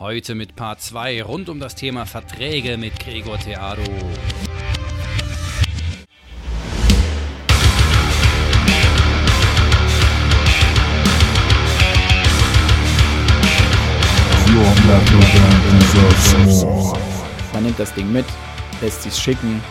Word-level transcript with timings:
Heute 0.00 0.34
mit 0.34 0.56
Part 0.56 0.80
2 0.80 1.22
rund 1.22 1.48
um 1.48 1.60
das 1.60 1.76
Thema 1.76 2.04
Verträge 2.04 2.76
mit 2.76 2.98
Gregor 2.98 3.38
Theado. 3.38 3.80
Man 17.52 17.62
nimmt 17.62 17.78
das 17.78 17.94
Ding 17.94 18.10
mit, 18.10 18.26
lässt 18.80 19.04
sich 19.04 19.14
schicken, 19.14 19.62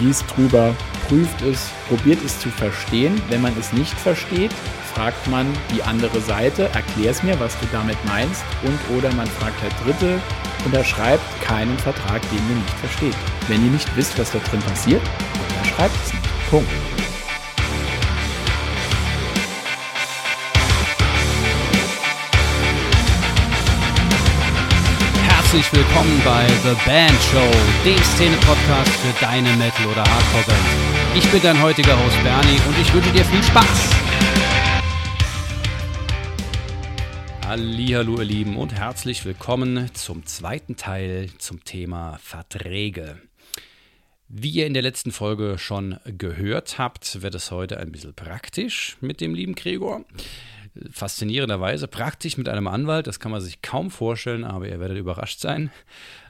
liest 0.00 0.24
drüber, 0.34 0.74
prüft 1.06 1.40
es, 1.42 1.70
probiert 1.86 2.18
es 2.24 2.40
zu 2.40 2.48
verstehen. 2.48 3.22
Wenn 3.28 3.42
man 3.42 3.56
es 3.56 3.72
nicht 3.72 3.94
versteht, 3.94 4.50
fragt 4.98 5.28
man 5.28 5.46
die 5.72 5.80
andere 5.80 6.20
Seite, 6.20 6.64
erklär 6.74 7.12
es 7.12 7.22
mir, 7.22 7.38
was 7.38 7.56
du 7.60 7.66
damit 7.70 7.96
meinst. 8.04 8.42
Und 8.64 8.96
oder 8.96 9.14
man 9.14 9.28
fragt 9.28 9.62
der 9.62 9.70
Dritte, 9.84 10.20
unterschreibt 10.64 11.22
keinen 11.40 11.78
Vertrag, 11.78 12.20
den 12.32 12.40
ihr 12.48 12.56
nicht 12.56 12.78
versteht. 12.80 13.14
Wenn 13.46 13.64
ihr 13.64 13.70
nicht 13.70 13.88
wisst, 13.94 14.18
was 14.18 14.32
da 14.32 14.40
drin 14.40 14.58
passiert, 14.58 15.00
unterschreibt 15.50 15.94
es 16.04 16.12
nicht. 16.12 16.50
Punkt. 16.50 16.68
Herzlich 25.28 25.72
willkommen 25.72 26.20
bei 26.24 26.44
The 26.64 26.74
Band 26.84 27.18
Show, 27.30 27.50
dem 27.84 28.02
Szene-Podcast 28.02 28.90
für 28.96 29.24
deine 29.24 29.50
Metal- 29.50 29.86
oder 29.86 30.02
Hardcore-Band. 30.02 30.58
Ich 31.14 31.30
bin 31.30 31.40
dein 31.40 31.62
heutiger 31.62 31.96
Host 32.04 32.20
Bernie 32.24 32.58
und 32.66 32.76
ich 32.80 32.92
wünsche 32.92 33.12
dir 33.12 33.24
viel 33.24 33.44
Spaß. 33.44 33.97
Hallo 37.48 38.20
ihr 38.20 38.24
Lieben 38.24 38.58
und 38.58 38.74
herzlich 38.74 39.24
willkommen 39.24 39.88
zum 39.94 40.26
zweiten 40.26 40.76
Teil 40.76 41.30
zum 41.38 41.64
Thema 41.64 42.18
Verträge. 42.18 43.22
Wie 44.28 44.50
ihr 44.50 44.66
in 44.66 44.74
der 44.74 44.82
letzten 44.82 45.12
Folge 45.12 45.56
schon 45.56 45.98
gehört 46.04 46.76
habt, 46.76 47.22
wird 47.22 47.34
es 47.34 47.50
heute 47.50 47.78
ein 47.80 47.90
bisschen 47.90 48.12
praktisch 48.12 48.98
mit 49.00 49.22
dem 49.22 49.34
lieben 49.34 49.54
Gregor 49.54 50.04
faszinierenderweise 50.90 51.88
praktisch 51.88 52.36
mit 52.36 52.48
einem 52.48 52.66
Anwalt. 52.66 53.06
Das 53.06 53.20
kann 53.20 53.32
man 53.32 53.40
sich 53.40 53.62
kaum 53.62 53.90
vorstellen, 53.90 54.44
aber 54.44 54.68
ihr 54.68 54.80
werdet 54.80 54.98
überrascht 54.98 55.40
sein. 55.40 55.70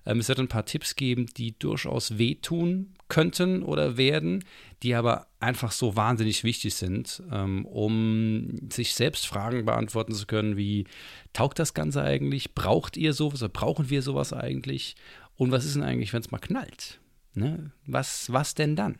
Ähm, 0.06 0.20
es 0.20 0.28
wird 0.28 0.41
ein 0.41 0.48
paar 0.48 0.64
Tipps 0.64 0.96
geben, 0.96 1.27
die 1.36 1.58
durchaus 1.58 2.18
wehtun 2.18 2.94
könnten 3.08 3.62
oder 3.62 3.96
werden, 3.96 4.44
die 4.82 4.94
aber 4.94 5.26
einfach 5.41 5.72
so 5.72 5.96
wahnsinnig 5.96 6.44
wichtig 6.44 6.74
sind, 6.74 7.22
ähm, 7.32 7.64
um 7.64 8.69
sich 8.70 8.94
selbst 8.94 9.26
Fragen 9.26 9.64
beantworten 9.64 10.12
zu 10.12 10.26
können, 10.26 10.56
wie 10.56 10.86
taugt 11.32 11.58
das 11.58 11.74
Ganze 11.74 12.02
eigentlich? 12.02 12.54
Braucht 12.54 12.96
ihr 12.96 13.12
sowas 13.12 13.42
oder 13.42 13.52
brauchen 13.52 13.91
wir 13.91 14.02
sowas 14.02 14.32
eigentlich? 14.32 14.96
Und 15.36 15.50
was 15.52 15.64
ist 15.64 15.76
denn 15.76 15.82
eigentlich, 15.82 16.12
wenn 16.12 16.20
es 16.20 16.30
mal 16.30 16.38
knallt? 16.38 17.00
Ne? 17.34 17.72
Was, 17.86 18.32
was 18.32 18.54
denn 18.54 18.76
dann? 18.76 18.96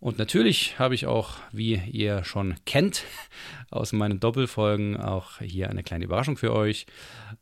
Und 0.00 0.18
natürlich 0.18 0.78
habe 0.78 0.94
ich 0.94 1.06
auch, 1.06 1.38
wie 1.50 1.74
ihr 1.74 2.22
schon 2.22 2.54
kennt, 2.66 3.02
aus 3.70 3.92
meinen 3.92 4.20
Doppelfolgen 4.20 4.96
auch 4.96 5.38
hier 5.40 5.70
eine 5.70 5.82
kleine 5.82 6.04
Überraschung 6.04 6.36
für 6.36 6.52
euch. 6.52 6.86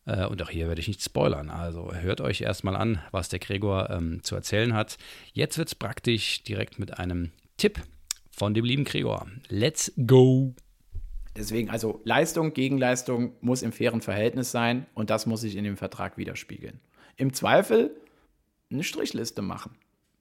Äh, 0.07 0.27
und 0.27 0.41
auch 0.43 0.49
hier 0.49 0.69
werde 0.69 0.81
ich 0.81 0.89
nicht 0.89 1.03
spoilern. 1.03 1.51
Also 1.51 1.93
hört 1.93 2.23
euch 2.23 2.41
erstmal 2.41 2.77
an, 2.77 3.03
was 3.11 3.29
der 3.29 3.41
Gregor 3.41 3.91
ähm, 3.91 4.23
zu 4.23 4.35
erzählen 4.35 4.73
hat. 4.73 4.97
Jetzt 5.35 5.59
wird 5.59 5.69
es 5.69 5.75
praktisch 5.75 6.43
direkt 6.45 6.79
mit 6.79 6.99
einem 6.99 7.31
Tipp 7.59 7.81
von 8.31 8.55
dem 8.55 8.65
lieben 8.65 8.85
Gregor. 8.85 9.27
Let's 9.49 9.93
go! 10.07 10.55
Deswegen, 11.37 11.69
also 11.69 12.01
Leistung 12.05 12.55
gegen 12.55 12.79
Leistung 12.79 13.35
muss 13.43 13.61
im 13.61 13.73
fairen 13.73 14.01
Verhältnis 14.01 14.51
sein 14.51 14.87
und 14.95 15.11
das 15.11 15.27
muss 15.27 15.43
sich 15.43 15.57
in 15.57 15.65
dem 15.65 15.77
Vertrag 15.77 16.17
widerspiegeln. 16.17 16.81
Im 17.19 17.35
Zweifel 17.35 17.95
eine 18.71 18.83
Strichliste 18.83 19.43
machen 19.43 19.77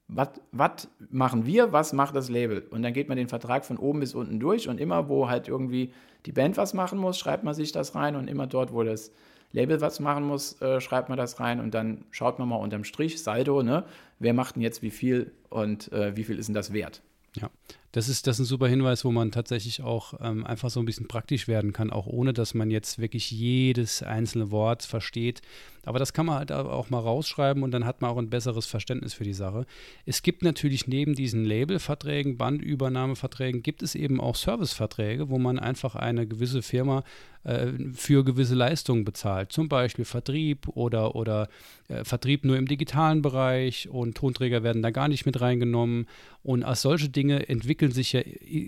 was 0.08 0.88
machen 1.10 1.46
wir, 1.46 1.72
was 1.72 1.92
macht 1.92 2.14
das 2.14 2.28
Label? 2.28 2.66
Und 2.70 2.82
dann 2.82 2.92
geht 2.92 3.08
man 3.08 3.16
den 3.16 3.28
Vertrag 3.28 3.64
von 3.64 3.76
oben 3.76 4.00
bis 4.00 4.14
unten 4.14 4.38
durch 4.38 4.68
und 4.68 4.80
immer, 4.80 5.08
wo 5.08 5.28
halt 5.28 5.48
irgendwie 5.48 5.92
die 6.26 6.32
Band 6.32 6.56
was 6.56 6.74
machen 6.74 6.98
muss, 6.98 7.18
schreibt 7.18 7.44
man 7.44 7.54
sich 7.54 7.72
das 7.72 7.94
rein 7.94 8.16
und 8.16 8.28
immer 8.28 8.46
dort, 8.46 8.72
wo 8.72 8.82
das 8.82 9.10
Label 9.52 9.80
was 9.80 10.00
machen 10.00 10.24
muss, 10.24 10.60
äh, 10.60 10.80
schreibt 10.80 11.08
man 11.08 11.18
das 11.18 11.40
rein 11.40 11.60
und 11.60 11.74
dann 11.74 12.04
schaut 12.10 12.38
man 12.38 12.48
mal 12.48 12.56
unterm 12.56 12.84
Strich, 12.84 13.22
Saldo, 13.22 13.62
ne? 13.62 13.84
wer 14.18 14.34
macht 14.34 14.56
denn 14.56 14.62
jetzt 14.62 14.82
wie 14.82 14.90
viel 14.90 15.32
und 15.48 15.92
äh, 15.92 16.16
wie 16.16 16.24
viel 16.24 16.38
ist 16.38 16.46
denn 16.46 16.54
das 16.54 16.72
wert? 16.72 17.02
Ja, 17.34 17.50
das 17.96 18.10
ist, 18.10 18.26
das 18.26 18.36
ist 18.36 18.40
ein 18.40 18.44
super 18.44 18.68
Hinweis, 18.68 19.06
wo 19.06 19.10
man 19.10 19.30
tatsächlich 19.30 19.82
auch 19.82 20.12
ähm, 20.20 20.44
einfach 20.44 20.68
so 20.68 20.80
ein 20.80 20.84
bisschen 20.84 21.08
praktisch 21.08 21.48
werden 21.48 21.72
kann, 21.72 21.90
auch 21.90 22.06
ohne 22.06 22.34
dass 22.34 22.52
man 22.52 22.70
jetzt 22.70 22.98
wirklich 22.98 23.30
jedes 23.30 24.02
einzelne 24.02 24.50
Wort 24.50 24.82
versteht. 24.82 25.40
Aber 25.82 25.98
das 25.98 26.12
kann 26.12 26.26
man 26.26 26.34
halt 26.34 26.52
auch 26.52 26.90
mal 26.90 26.98
rausschreiben 26.98 27.62
und 27.62 27.70
dann 27.70 27.86
hat 27.86 28.02
man 28.02 28.10
auch 28.10 28.18
ein 28.18 28.28
besseres 28.28 28.66
Verständnis 28.66 29.14
für 29.14 29.24
die 29.24 29.32
Sache. 29.32 29.64
Es 30.04 30.22
gibt 30.22 30.42
natürlich 30.42 30.86
neben 30.86 31.14
diesen 31.14 31.46
Labelverträgen, 31.46 32.36
Bandübernahmeverträgen, 32.36 33.62
gibt 33.62 33.82
es 33.82 33.94
eben 33.94 34.20
auch 34.20 34.34
Serviceverträge, 34.34 35.30
wo 35.30 35.38
man 35.38 35.58
einfach 35.58 35.94
eine 35.94 36.26
gewisse 36.26 36.60
Firma 36.60 37.02
äh, 37.44 37.68
für 37.94 38.24
gewisse 38.24 38.56
Leistungen 38.56 39.04
bezahlt. 39.04 39.52
Zum 39.52 39.68
Beispiel 39.68 40.04
Vertrieb 40.04 40.66
oder, 40.74 41.14
oder 41.14 41.48
äh, 41.86 42.02
Vertrieb 42.02 42.44
nur 42.44 42.56
im 42.56 42.66
digitalen 42.66 43.22
Bereich 43.22 43.88
und 43.88 44.16
Tonträger 44.16 44.64
werden 44.64 44.82
da 44.82 44.90
gar 44.90 45.06
nicht 45.06 45.24
mit 45.24 45.40
reingenommen. 45.40 46.08
Und 46.42 46.64
als 46.64 46.82
solche 46.82 47.08
Dinge 47.08 47.44
entwickeln 47.86 47.92
sich 47.92 48.12
ja 48.12 48.22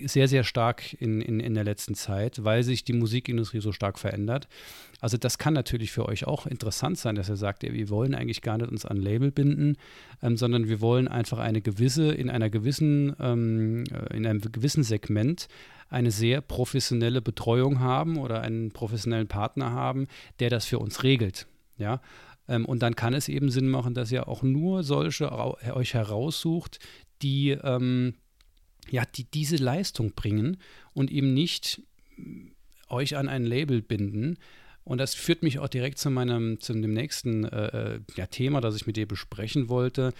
sehr, 0.07 0.27
sehr 0.27 0.43
stark 0.43 0.93
in, 0.93 1.21
in, 1.21 1.39
in 1.39 1.53
der 1.53 1.63
letzten 1.63 1.95
Zeit, 1.95 2.43
weil 2.43 2.63
sich 2.63 2.83
die 2.83 2.93
Musikindustrie 2.93 3.59
so 3.59 3.71
stark 3.71 3.99
verändert. 3.99 4.47
Also 5.01 5.17
das 5.17 5.37
kann 5.37 5.53
natürlich 5.53 5.91
für 5.91 6.07
euch 6.07 6.25
auch 6.25 6.45
interessant 6.45 6.97
sein, 6.97 7.15
dass 7.15 7.29
ihr 7.29 7.35
sagt, 7.35 7.63
ey, 7.63 7.73
wir 7.73 7.89
wollen 7.89 8.15
eigentlich 8.15 8.41
gar 8.41 8.57
nicht 8.57 8.69
uns 8.69 8.85
an 8.85 8.97
Label 8.97 9.31
binden, 9.31 9.77
ähm, 10.21 10.37
sondern 10.37 10.67
wir 10.67 10.81
wollen 10.81 11.07
einfach 11.07 11.39
eine 11.39 11.61
gewisse, 11.61 12.11
in 12.11 12.29
einer 12.29 12.49
gewissen, 12.49 13.15
ähm, 13.19 13.83
äh, 13.91 14.15
in 14.15 14.25
einem 14.25 14.41
gewissen 14.41 14.83
Segment 14.83 15.47
eine 15.89 16.11
sehr 16.11 16.41
professionelle 16.41 17.21
Betreuung 17.21 17.79
haben 17.79 18.17
oder 18.17 18.41
einen 18.41 18.71
professionellen 18.71 19.27
Partner 19.27 19.71
haben, 19.71 20.07
der 20.39 20.49
das 20.49 20.65
für 20.65 20.79
uns 20.79 21.03
regelt. 21.03 21.47
Ja, 21.77 22.01
ähm, 22.47 22.65
und 22.65 22.83
dann 22.83 22.95
kann 22.95 23.13
es 23.13 23.29
eben 23.29 23.49
Sinn 23.49 23.69
machen, 23.69 23.93
dass 23.93 24.11
ihr 24.11 24.27
auch 24.27 24.43
nur 24.43 24.83
solche 24.83 25.31
euch 25.31 25.93
heraussucht, 25.93 26.79
die, 27.21 27.51
ähm, 27.51 28.15
ja, 28.91 29.03
die 29.05 29.25
diese 29.25 29.57
Leistung 29.57 30.13
bringen 30.13 30.57
und 30.93 31.11
eben 31.11 31.33
nicht 31.33 31.81
euch 32.87 33.15
an 33.15 33.29
ein 33.29 33.45
Label 33.45 33.81
binden, 33.81 34.37
und 34.89 34.97
das 34.97 35.13
führt 35.13 35.43
mich 35.43 35.59
auch 35.59 35.67
direkt 35.67 35.99
zu 35.99 36.09
meinem, 36.09 36.59
zu 36.61 36.73
dem 36.73 36.93
nächsten 36.93 37.43
äh, 37.43 37.95
äh, 37.95 37.99
ja, 38.15 38.25
Thema, 38.25 38.59
das 38.59 38.75
ich 38.75 38.87
mit 38.87 38.97
dir 38.97 39.07
besprechen 39.07 39.69
wollte, 39.69 40.13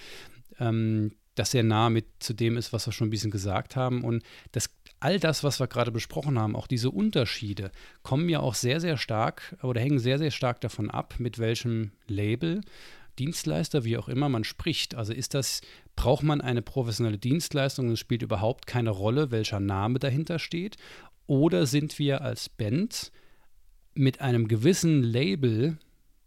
ähm, 0.59 1.11
das 1.33 1.51
sehr 1.51 1.63
nah 1.63 1.89
mit 1.89 2.05
zu 2.19 2.33
dem 2.33 2.55
ist, 2.55 2.71
was 2.71 2.85
wir 2.85 2.93
schon 2.93 3.07
ein 3.07 3.09
bisschen 3.09 3.31
gesagt 3.31 3.75
haben. 3.75 4.03
Und 4.03 4.21
das, 4.51 4.69
all 4.99 5.19
das, 5.19 5.43
was 5.43 5.59
wir 5.59 5.65
gerade 5.65 5.91
besprochen 5.91 6.37
haben, 6.37 6.55
auch 6.55 6.67
diese 6.67 6.91
Unterschiede, 6.91 7.71
kommen 8.03 8.29
ja 8.29 8.41
auch 8.41 8.53
sehr, 8.53 8.79
sehr 8.79 8.97
stark 8.97 9.57
oder 9.63 9.81
hängen 9.81 9.97
sehr, 9.97 10.19
sehr 10.19 10.29
stark 10.31 10.61
davon 10.61 10.91
ab, 10.91 11.15
mit 11.17 11.39
welchem 11.39 11.91
Label 12.07 12.61
Dienstleister, 13.19 13.83
wie 13.83 13.97
auch 13.97 14.07
immer 14.07 14.29
man 14.29 14.43
spricht. 14.43 14.95
Also 14.95 15.13
ist 15.13 15.33
das, 15.33 15.61
braucht 15.95 16.23
man 16.23 16.41
eine 16.41 16.61
professionelle 16.61 17.17
Dienstleistung 17.17 17.87
und 17.87 17.93
es 17.93 17.99
spielt 17.99 18.21
überhaupt 18.21 18.65
keine 18.65 18.89
Rolle, 18.91 19.31
welcher 19.31 19.59
Name 19.59 19.99
dahinter 19.99 20.39
steht? 20.39 20.77
Oder 21.27 21.65
sind 21.65 21.99
wir 21.99 22.21
als 22.21 22.49
Band 22.49 23.11
mit 23.93 24.21
einem 24.21 24.47
gewissen 24.47 25.03
Label, 25.03 25.77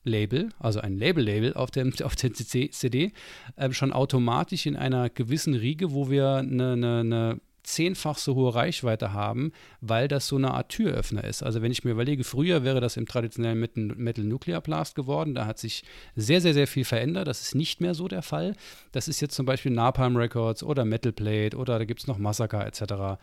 Label, 0.05 0.51
also 0.59 0.81
ein 0.81 0.97
Label-Label 0.97 1.55
auf, 1.55 1.71
auf 2.03 2.17
der 2.17 2.33
CD, 2.35 3.13
äh, 3.57 3.73
schon 3.73 3.93
automatisch 3.93 4.67
in 4.67 4.77
einer 4.77 5.09
gewissen 5.11 5.55
Riege, 5.55 5.93
wo 5.93 6.11
wir 6.11 6.35
eine, 6.37 6.73
eine, 6.73 7.01
eine 7.01 7.41
zehnfach 7.63 8.19
so 8.19 8.35
hohe 8.35 8.55
Reichweite 8.55 9.13
haben, 9.13 9.53
weil 9.81 10.09
das 10.09 10.27
so 10.27 10.37
eine 10.37 10.53
Art 10.53 10.71
Türöffner 10.71 11.25
ist. 11.25 11.43
Also 11.43 11.63
wenn 11.63 11.73
ich 11.73 11.85
mir 11.85 11.93
überlege, 11.93 12.25
früher 12.25 12.65
wäre 12.65 12.81
das 12.81 12.97
im 12.97 13.07
traditionellen 13.07 13.59
Metal 13.59 14.25
Nuclear 14.25 14.61
Blast 14.61 14.95
geworden, 14.95 15.35
da 15.35 15.47
hat 15.47 15.59
sich 15.59 15.85
sehr, 16.17 16.41
sehr, 16.41 16.55
sehr 16.55 16.67
viel 16.67 16.85
verändert. 16.85 17.29
Das 17.29 17.43
ist 17.43 17.55
nicht 17.55 17.81
mehr 17.81 17.95
so 17.95 18.09
der 18.09 18.23
Fall. 18.23 18.55
Das 18.93 19.09
ist 19.09 19.21
jetzt 19.21 19.35
zum 19.35 19.47
Beispiel 19.47 19.73
Napalm 19.73 20.17
Records 20.17 20.63
oder 20.63 20.85
Metal 20.85 21.13
Plate 21.13 21.57
oder 21.57 21.79
da 21.79 21.85
gibt 21.85 22.01
es 22.01 22.07
noch 22.07 22.19
Massacre 22.19 22.65
etc. 22.65 23.21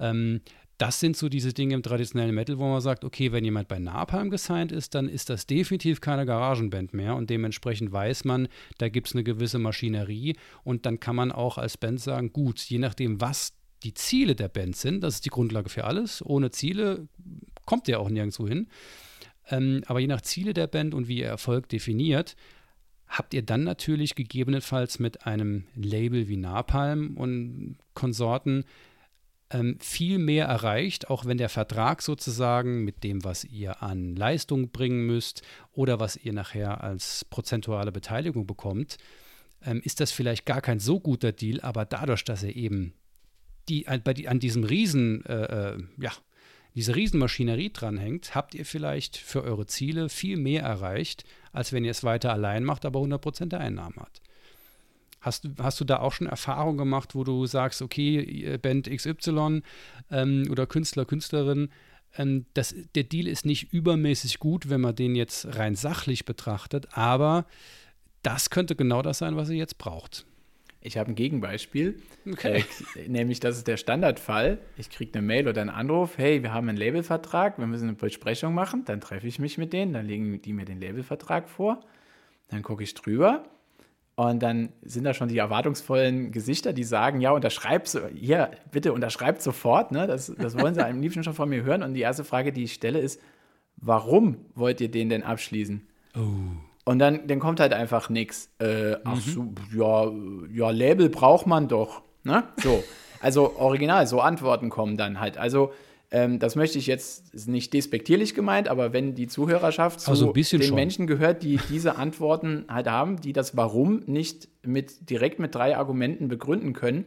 Ähm, 0.00 0.40
das 0.78 1.00
sind 1.00 1.16
so 1.16 1.28
diese 1.28 1.54
Dinge 1.54 1.74
im 1.74 1.82
traditionellen 1.82 2.34
Metal, 2.34 2.58
wo 2.58 2.68
man 2.68 2.80
sagt, 2.80 3.04
okay, 3.04 3.32
wenn 3.32 3.44
jemand 3.44 3.68
bei 3.68 3.78
Napalm 3.78 4.30
gesigned 4.30 4.72
ist, 4.72 4.94
dann 4.94 5.08
ist 5.08 5.30
das 5.30 5.46
definitiv 5.46 6.00
keine 6.00 6.26
Garagenband 6.26 6.92
mehr 6.92 7.16
und 7.16 7.30
dementsprechend 7.30 7.92
weiß 7.92 8.24
man, 8.24 8.48
da 8.78 8.88
gibt 8.88 9.08
es 9.08 9.14
eine 9.14 9.24
gewisse 9.24 9.58
Maschinerie 9.58 10.36
und 10.64 10.84
dann 10.84 11.00
kann 11.00 11.16
man 11.16 11.32
auch 11.32 11.56
als 11.56 11.78
Band 11.78 12.00
sagen, 12.00 12.32
gut, 12.32 12.60
je 12.60 12.78
nachdem, 12.78 13.20
was 13.20 13.55
die 13.82 13.94
Ziele 13.94 14.34
der 14.34 14.48
Band 14.48 14.76
sind, 14.76 15.02
das 15.02 15.16
ist 15.16 15.24
die 15.24 15.30
Grundlage 15.30 15.68
für 15.68 15.84
alles, 15.84 16.24
ohne 16.24 16.50
Ziele 16.50 17.08
kommt 17.64 17.88
ihr 17.88 18.00
auch 18.00 18.08
nirgendwo 18.08 18.46
hin, 18.46 18.68
ähm, 19.48 19.82
aber 19.86 20.00
je 20.00 20.06
nach 20.06 20.22
Ziele 20.22 20.54
der 20.54 20.66
Band 20.66 20.94
und 20.94 21.08
wie 21.08 21.18
ihr 21.18 21.26
Erfolg 21.26 21.68
definiert, 21.68 22.36
habt 23.06 23.34
ihr 23.34 23.42
dann 23.42 23.64
natürlich 23.64 24.14
gegebenenfalls 24.14 24.98
mit 24.98 25.26
einem 25.26 25.64
Label 25.74 26.28
wie 26.28 26.36
Napalm 26.36 27.16
und 27.16 27.78
Konsorten 27.94 28.64
ähm, 29.50 29.78
viel 29.80 30.18
mehr 30.18 30.46
erreicht, 30.46 31.08
auch 31.08 31.24
wenn 31.24 31.38
der 31.38 31.48
Vertrag 31.48 32.02
sozusagen 32.02 32.84
mit 32.84 33.04
dem, 33.04 33.22
was 33.22 33.44
ihr 33.44 33.82
an 33.82 34.16
Leistung 34.16 34.70
bringen 34.70 35.06
müsst 35.06 35.42
oder 35.72 36.00
was 36.00 36.16
ihr 36.16 36.32
nachher 36.32 36.82
als 36.82 37.24
prozentuale 37.26 37.92
Beteiligung 37.92 38.46
bekommt, 38.46 38.96
ähm, 39.64 39.80
ist 39.84 40.00
das 40.00 40.10
vielleicht 40.10 40.46
gar 40.46 40.60
kein 40.60 40.80
so 40.80 40.98
guter 40.98 41.30
Deal, 41.32 41.60
aber 41.60 41.84
dadurch, 41.84 42.24
dass 42.24 42.42
er 42.42 42.56
eben 42.56 42.94
die, 43.68 43.88
an, 43.88 44.02
die, 44.16 44.28
an 44.28 44.40
diesem 44.40 44.64
Riesen, 44.64 45.24
äh, 45.26 45.74
äh, 45.74 45.84
ja, 45.98 46.12
diese 46.74 46.94
Riesenmaschinerie 46.94 47.70
dranhängt, 47.72 48.34
habt 48.34 48.54
ihr 48.54 48.66
vielleicht 48.66 49.16
für 49.16 49.42
eure 49.42 49.66
Ziele 49.66 50.08
viel 50.08 50.36
mehr 50.36 50.62
erreicht, 50.62 51.24
als 51.52 51.72
wenn 51.72 51.84
ihr 51.84 51.90
es 51.90 52.04
weiter 52.04 52.32
allein 52.32 52.64
macht, 52.64 52.84
aber 52.84 53.00
100% 53.00 53.46
der 53.46 53.60
Einnahmen 53.60 53.96
hat. 53.96 54.20
Hast, 55.22 55.48
hast 55.58 55.80
du 55.80 55.84
da 55.84 56.00
auch 56.00 56.12
schon 56.12 56.26
Erfahrungen 56.26 56.76
gemacht, 56.76 57.14
wo 57.14 57.24
du 57.24 57.46
sagst, 57.46 57.80
okay, 57.80 58.58
Band 58.58 58.90
XY 58.90 59.62
ähm, 60.10 60.46
oder 60.50 60.66
Künstler, 60.66 61.06
Künstlerin, 61.06 61.70
ähm, 62.18 62.46
das, 62.54 62.74
der 62.94 63.04
Deal 63.04 63.26
ist 63.26 63.46
nicht 63.46 63.72
übermäßig 63.72 64.38
gut, 64.38 64.68
wenn 64.68 64.82
man 64.82 64.94
den 64.94 65.16
jetzt 65.16 65.56
rein 65.56 65.74
sachlich 65.74 66.26
betrachtet, 66.26 66.88
aber 66.92 67.46
das 68.22 68.50
könnte 68.50 68.76
genau 68.76 69.02
das 69.02 69.18
sein, 69.18 69.36
was 69.36 69.48
ihr 69.48 69.56
jetzt 69.56 69.78
braucht. 69.78 70.26
Ich 70.86 70.96
habe 70.96 71.10
ein 71.10 71.16
Gegenbeispiel, 71.16 72.00
okay. 72.30 72.64
äh, 72.94 73.08
nämlich 73.08 73.40
das 73.40 73.56
ist 73.56 73.66
der 73.66 73.76
Standardfall. 73.76 74.58
Ich 74.76 74.88
kriege 74.88 75.18
eine 75.18 75.26
Mail 75.26 75.48
oder 75.48 75.60
einen 75.60 75.70
Anruf, 75.70 76.16
hey, 76.16 76.44
wir 76.44 76.54
haben 76.54 76.68
einen 76.68 76.78
Labelvertrag, 76.78 77.58
wir 77.58 77.66
müssen 77.66 77.88
eine 77.88 77.96
Besprechung 77.96 78.54
machen, 78.54 78.84
dann 78.84 79.00
treffe 79.00 79.26
ich 79.26 79.40
mich 79.40 79.58
mit 79.58 79.72
denen, 79.72 79.92
dann 79.92 80.06
legen 80.06 80.40
die 80.40 80.52
mir 80.52 80.64
den 80.64 80.80
Labelvertrag 80.80 81.48
vor, 81.48 81.80
dann 82.48 82.62
gucke 82.62 82.84
ich 82.84 82.94
drüber 82.94 83.44
und 84.14 84.40
dann 84.44 84.68
sind 84.82 85.02
da 85.02 85.12
schon 85.12 85.26
die 85.28 85.38
erwartungsvollen 85.38 86.30
Gesichter, 86.30 86.72
die 86.72 86.84
sagen, 86.84 87.20
ja, 87.20 87.32
unterschreib, 87.32 87.88
so, 87.88 88.06
hier, 88.06 88.52
bitte 88.70 88.92
unterschreibt 88.92 89.42
sofort, 89.42 89.90
ne? 89.90 90.06
das, 90.06 90.32
das 90.38 90.56
wollen 90.56 90.74
sie 90.74 90.86
am 90.86 91.00
liebsten 91.00 91.24
schon 91.24 91.34
von 91.34 91.48
mir 91.48 91.64
hören. 91.64 91.82
Und 91.82 91.94
die 91.94 92.00
erste 92.00 92.22
Frage, 92.22 92.52
die 92.52 92.62
ich 92.62 92.72
stelle, 92.72 93.00
ist, 93.00 93.20
warum 93.76 94.36
wollt 94.54 94.80
ihr 94.80 94.90
den 94.90 95.08
denn 95.08 95.24
abschließen? 95.24 95.86
Oh. 96.16 96.22
Und 96.86 97.00
dann, 97.00 97.26
dann 97.26 97.40
kommt 97.40 97.58
halt 97.58 97.72
einfach 97.72 98.08
nichts. 98.10 98.48
Äh, 98.60 98.94
ach 99.04 99.16
mhm. 99.16 99.20
so, 99.20 99.54
ja, 99.76 100.12
ja, 100.54 100.70
Label 100.70 101.08
braucht 101.08 101.46
man 101.46 101.66
doch. 101.66 102.02
Ne? 102.22 102.44
So. 102.58 102.82
Also 103.20 103.56
original, 103.56 104.06
so 104.06 104.20
Antworten 104.20 104.70
kommen 104.70 104.96
dann 104.96 105.18
halt. 105.18 105.36
Also 105.36 105.72
ähm, 106.12 106.38
das 106.38 106.54
möchte 106.54 106.78
ich 106.78 106.86
jetzt 106.86 107.48
nicht 107.48 107.74
despektierlich 107.74 108.34
gemeint, 108.34 108.68
aber 108.68 108.92
wenn 108.92 109.16
die 109.16 109.26
Zuhörerschaft 109.26 110.00
zu 110.00 110.10
also 110.10 110.32
den 110.32 110.44
schon. 110.44 110.74
Menschen 110.76 111.06
gehört, 111.08 111.42
die 111.42 111.58
diese 111.68 111.96
Antworten 111.96 112.66
halt 112.68 112.86
haben, 112.88 113.20
die 113.20 113.32
das 113.32 113.56
Warum 113.56 114.04
nicht 114.06 114.48
mit, 114.62 115.10
direkt 115.10 115.40
mit 115.40 115.56
drei 115.56 115.76
Argumenten 115.76 116.28
begründen 116.28 116.72
können, 116.72 117.06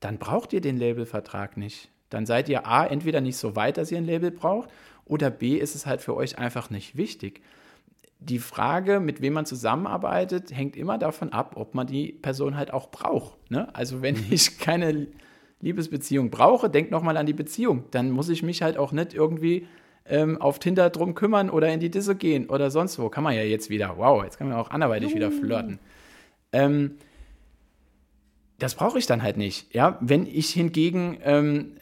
dann 0.00 0.16
braucht 0.16 0.54
ihr 0.54 0.62
den 0.62 0.78
Labelvertrag 0.78 1.58
nicht. 1.58 1.90
Dann 2.08 2.24
seid 2.24 2.48
ihr 2.48 2.66
A, 2.66 2.86
entweder 2.86 3.20
nicht 3.20 3.36
so 3.36 3.54
weit, 3.56 3.76
dass 3.76 3.92
ihr 3.92 3.98
ein 3.98 4.06
Label 4.06 4.30
braucht, 4.30 4.70
oder 5.04 5.30
B, 5.30 5.56
ist 5.56 5.74
es 5.74 5.84
halt 5.84 6.00
für 6.00 6.16
euch 6.16 6.38
einfach 6.38 6.70
nicht 6.70 6.96
wichtig. 6.96 7.42
Die 8.20 8.38
Frage, 8.38 8.98
mit 9.00 9.22
wem 9.22 9.34
man 9.34 9.46
zusammenarbeitet, 9.46 10.54
hängt 10.54 10.76
immer 10.76 10.98
davon 10.98 11.32
ab, 11.32 11.52
ob 11.56 11.74
man 11.74 11.86
die 11.86 12.12
Person 12.12 12.56
halt 12.56 12.72
auch 12.72 12.90
braucht. 12.90 13.50
Ne? 13.50 13.74
Also 13.74 14.02
wenn 14.02 14.16
mhm. 14.16 14.26
ich 14.30 14.58
keine 14.58 15.06
Liebesbeziehung 15.60 16.30
brauche, 16.30 16.70
denk 16.70 16.90
nochmal 16.90 17.16
an 17.16 17.26
die 17.26 17.32
Beziehung. 17.32 17.84
Dann 17.90 18.10
muss 18.10 18.28
ich 18.28 18.42
mich 18.42 18.62
halt 18.62 18.76
auch 18.76 18.92
nicht 18.92 19.14
irgendwie 19.14 19.66
ähm, 20.06 20.40
auf 20.40 20.58
Tinder 20.58 20.90
drum 20.90 21.14
kümmern 21.14 21.50
oder 21.50 21.72
in 21.72 21.80
die 21.80 21.90
Disse 21.90 22.14
gehen 22.14 22.48
oder 22.48 22.70
sonst 22.70 22.98
wo. 22.98 23.08
Kann 23.08 23.24
man 23.24 23.34
ja 23.34 23.42
jetzt 23.42 23.70
wieder. 23.70 23.96
Wow, 23.98 24.24
jetzt 24.24 24.38
kann 24.38 24.48
man 24.48 24.56
auch 24.56 24.70
anderweitig 24.70 25.14
wieder 25.14 25.30
flirten. 25.30 25.78
Ähm, 26.52 26.96
das 28.58 28.74
brauche 28.74 28.98
ich 28.98 29.06
dann 29.06 29.22
halt 29.22 29.36
nicht. 29.36 29.72
Ja, 29.74 29.98
wenn 30.00 30.26
ich 30.26 30.50
hingegen 30.50 31.18
ähm, 31.22 31.76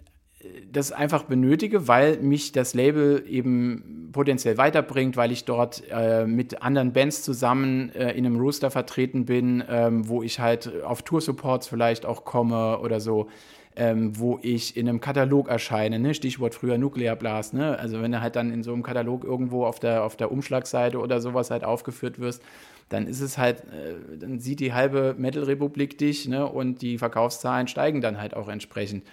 das 0.73 0.93
einfach 0.93 1.25
benötige, 1.25 1.89
weil 1.89 2.19
mich 2.19 2.53
das 2.53 2.75
Label 2.75 3.25
eben 3.29 4.11
potenziell 4.13 4.57
weiterbringt, 4.57 5.17
weil 5.17 5.33
ich 5.33 5.45
dort 5.45 5.83
äh, 5.91 6.27
mit 6.27 6.63
anderen 6.63 6.93
Bands 6.93 7.23
zusammen 7.23 7.91
äh, 7.95 8.13
in 8.13 8.27
einem 8.27 8.39
Rooster 8.41 8.71
vertreten 8.71 9.27
bin, 9.27 9.63
ähm, 9.69 10.09
wo 10.09 10.23
ich 10.23 10.41
halt 10.41 10.83
auf 10.83 11.03
Tour-Supports 11.03 11.69
vielleicht 11.69 12.07
auch 12.07 12.25
komme 12.25 12.79
oder 12.81 13.01
so 13.01 13.29
ähm, 13.77 14.19
wo 14.19 14.39
ich 14.43 14.77
in 14.77 14.89
einem 14.89 15.01
Katalog 15.01 15.49
erscheine, 15.49 15.99
ne? 15.99 16.15
Stichwort 16.15 16.55
früher 16.55 16.79
Nuclear 16.79 17.15
Blast, 17.15 17.53
ne? 17.53 17.79
Also 17.79 18.01
wenn 18.01 18.11
du 18.11 18.23
halt 18.23 18.35
dann 18.35 18.51
in 18.51 18.63
so 18.63 18.73
einem 18.73 18.83
Katalog 18.83 19.23
irgendwo 19.23 19.67
auf 19.67 19.79
der, 19.79 20.03
auf 20.03 20.17
der 20.17 20.33
Umschlagseite 20.33 20.99
oder 20.99 21.21
sowas 21.21 21.51
halt 21.51 21.63
aufgeführt 21.63 22.19
wirst, 22.19 22.43
dann 22.89 23.07
ist 23.07 23.21
es 23.21 23.37
halt, 23.37 23.61
äh, 23.65 24.19
dann 24.19 24.41
sieht 24.41 24.61
die 24.61 24.73
halbe 24.73 25.15
Metal-Republik 25.19 25.99
dich, 25.99 26.27
ne? 26.27 26.47
Und 26.47 26.81
die 26.81 26.97
Verkaufszahlen 26.97 27.69
steigen 27.69 28.01
dann 28.01 28.19
halt 28.19 28.35
auch 28.35 28.49
entsprechend. 28.49 29.05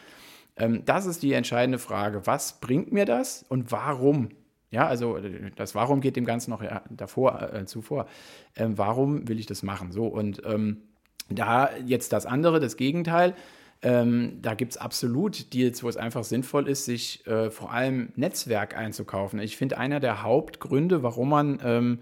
Ähm, 0.56 0.84
das 0.86 1.06
ist 1.06 1.24
die 1.24 1.34
entscheidende 1.34 1.80
Frage. 1.80 2.26
Was 2.26 2.60
bringt 2.60 2.92
mir 2.92 3.06
das 3.06 3.46
und 3.48 3.72
warum? 3.72 4.30
Ja, 4.70 4.88
also 4.88 5.20
das 5.56 5.76
Warum 5.76 6.02
geht 6.02 6.16
dem 6.16 6.26
Ganzen 6.26 6.50
noch 6.50 6.64
davor, 6.90 7.54
äh, 7.54 7.66
zuvor. 7.66 8.08
Ähm, 8.56 8.76
warum 8.76 9.28
will 9.28 9.40
ich 9.40 9.46
das 9.46 9.62
machen? 9.62 9.92
So, 9.92 10.08
und 10.08 10.42
ähm, 10.46 10.82
da 11.30 11.70
jetzt 11.86 12.12
das 12.12 12.26
andere, 12.26 12.60
das 12.60 12.76
Gegenteil, 12.76 13.36
ähm, 13.84 14.40
da 14.42 14.56
gibt 14.56 14.72
es 14.72 14.78
absolut 14.78 15.54
Deals, 15.54 15.84
wo 15.84 15.90
es 15.90 15.98
einfach 15.98 16.24
sinnvoll 16.24 16.68
ist, 16.68 16.86
sich 16.86 17.28
äh, 17.28 17.52
vor 17.52 17.72
allem 17.72 18.14
Netzwerk 18.16 18.76
einzukaufen. 18.76 19.40
Ich 19.40 19.58
finde, 19.58 19.78
einer 19.78 20.00
der 20.00 20.24
Hauptgründe, 20.24 21.04
warum 21.04 21.30
man 21.30 21.60
ähm, 21.64 22.00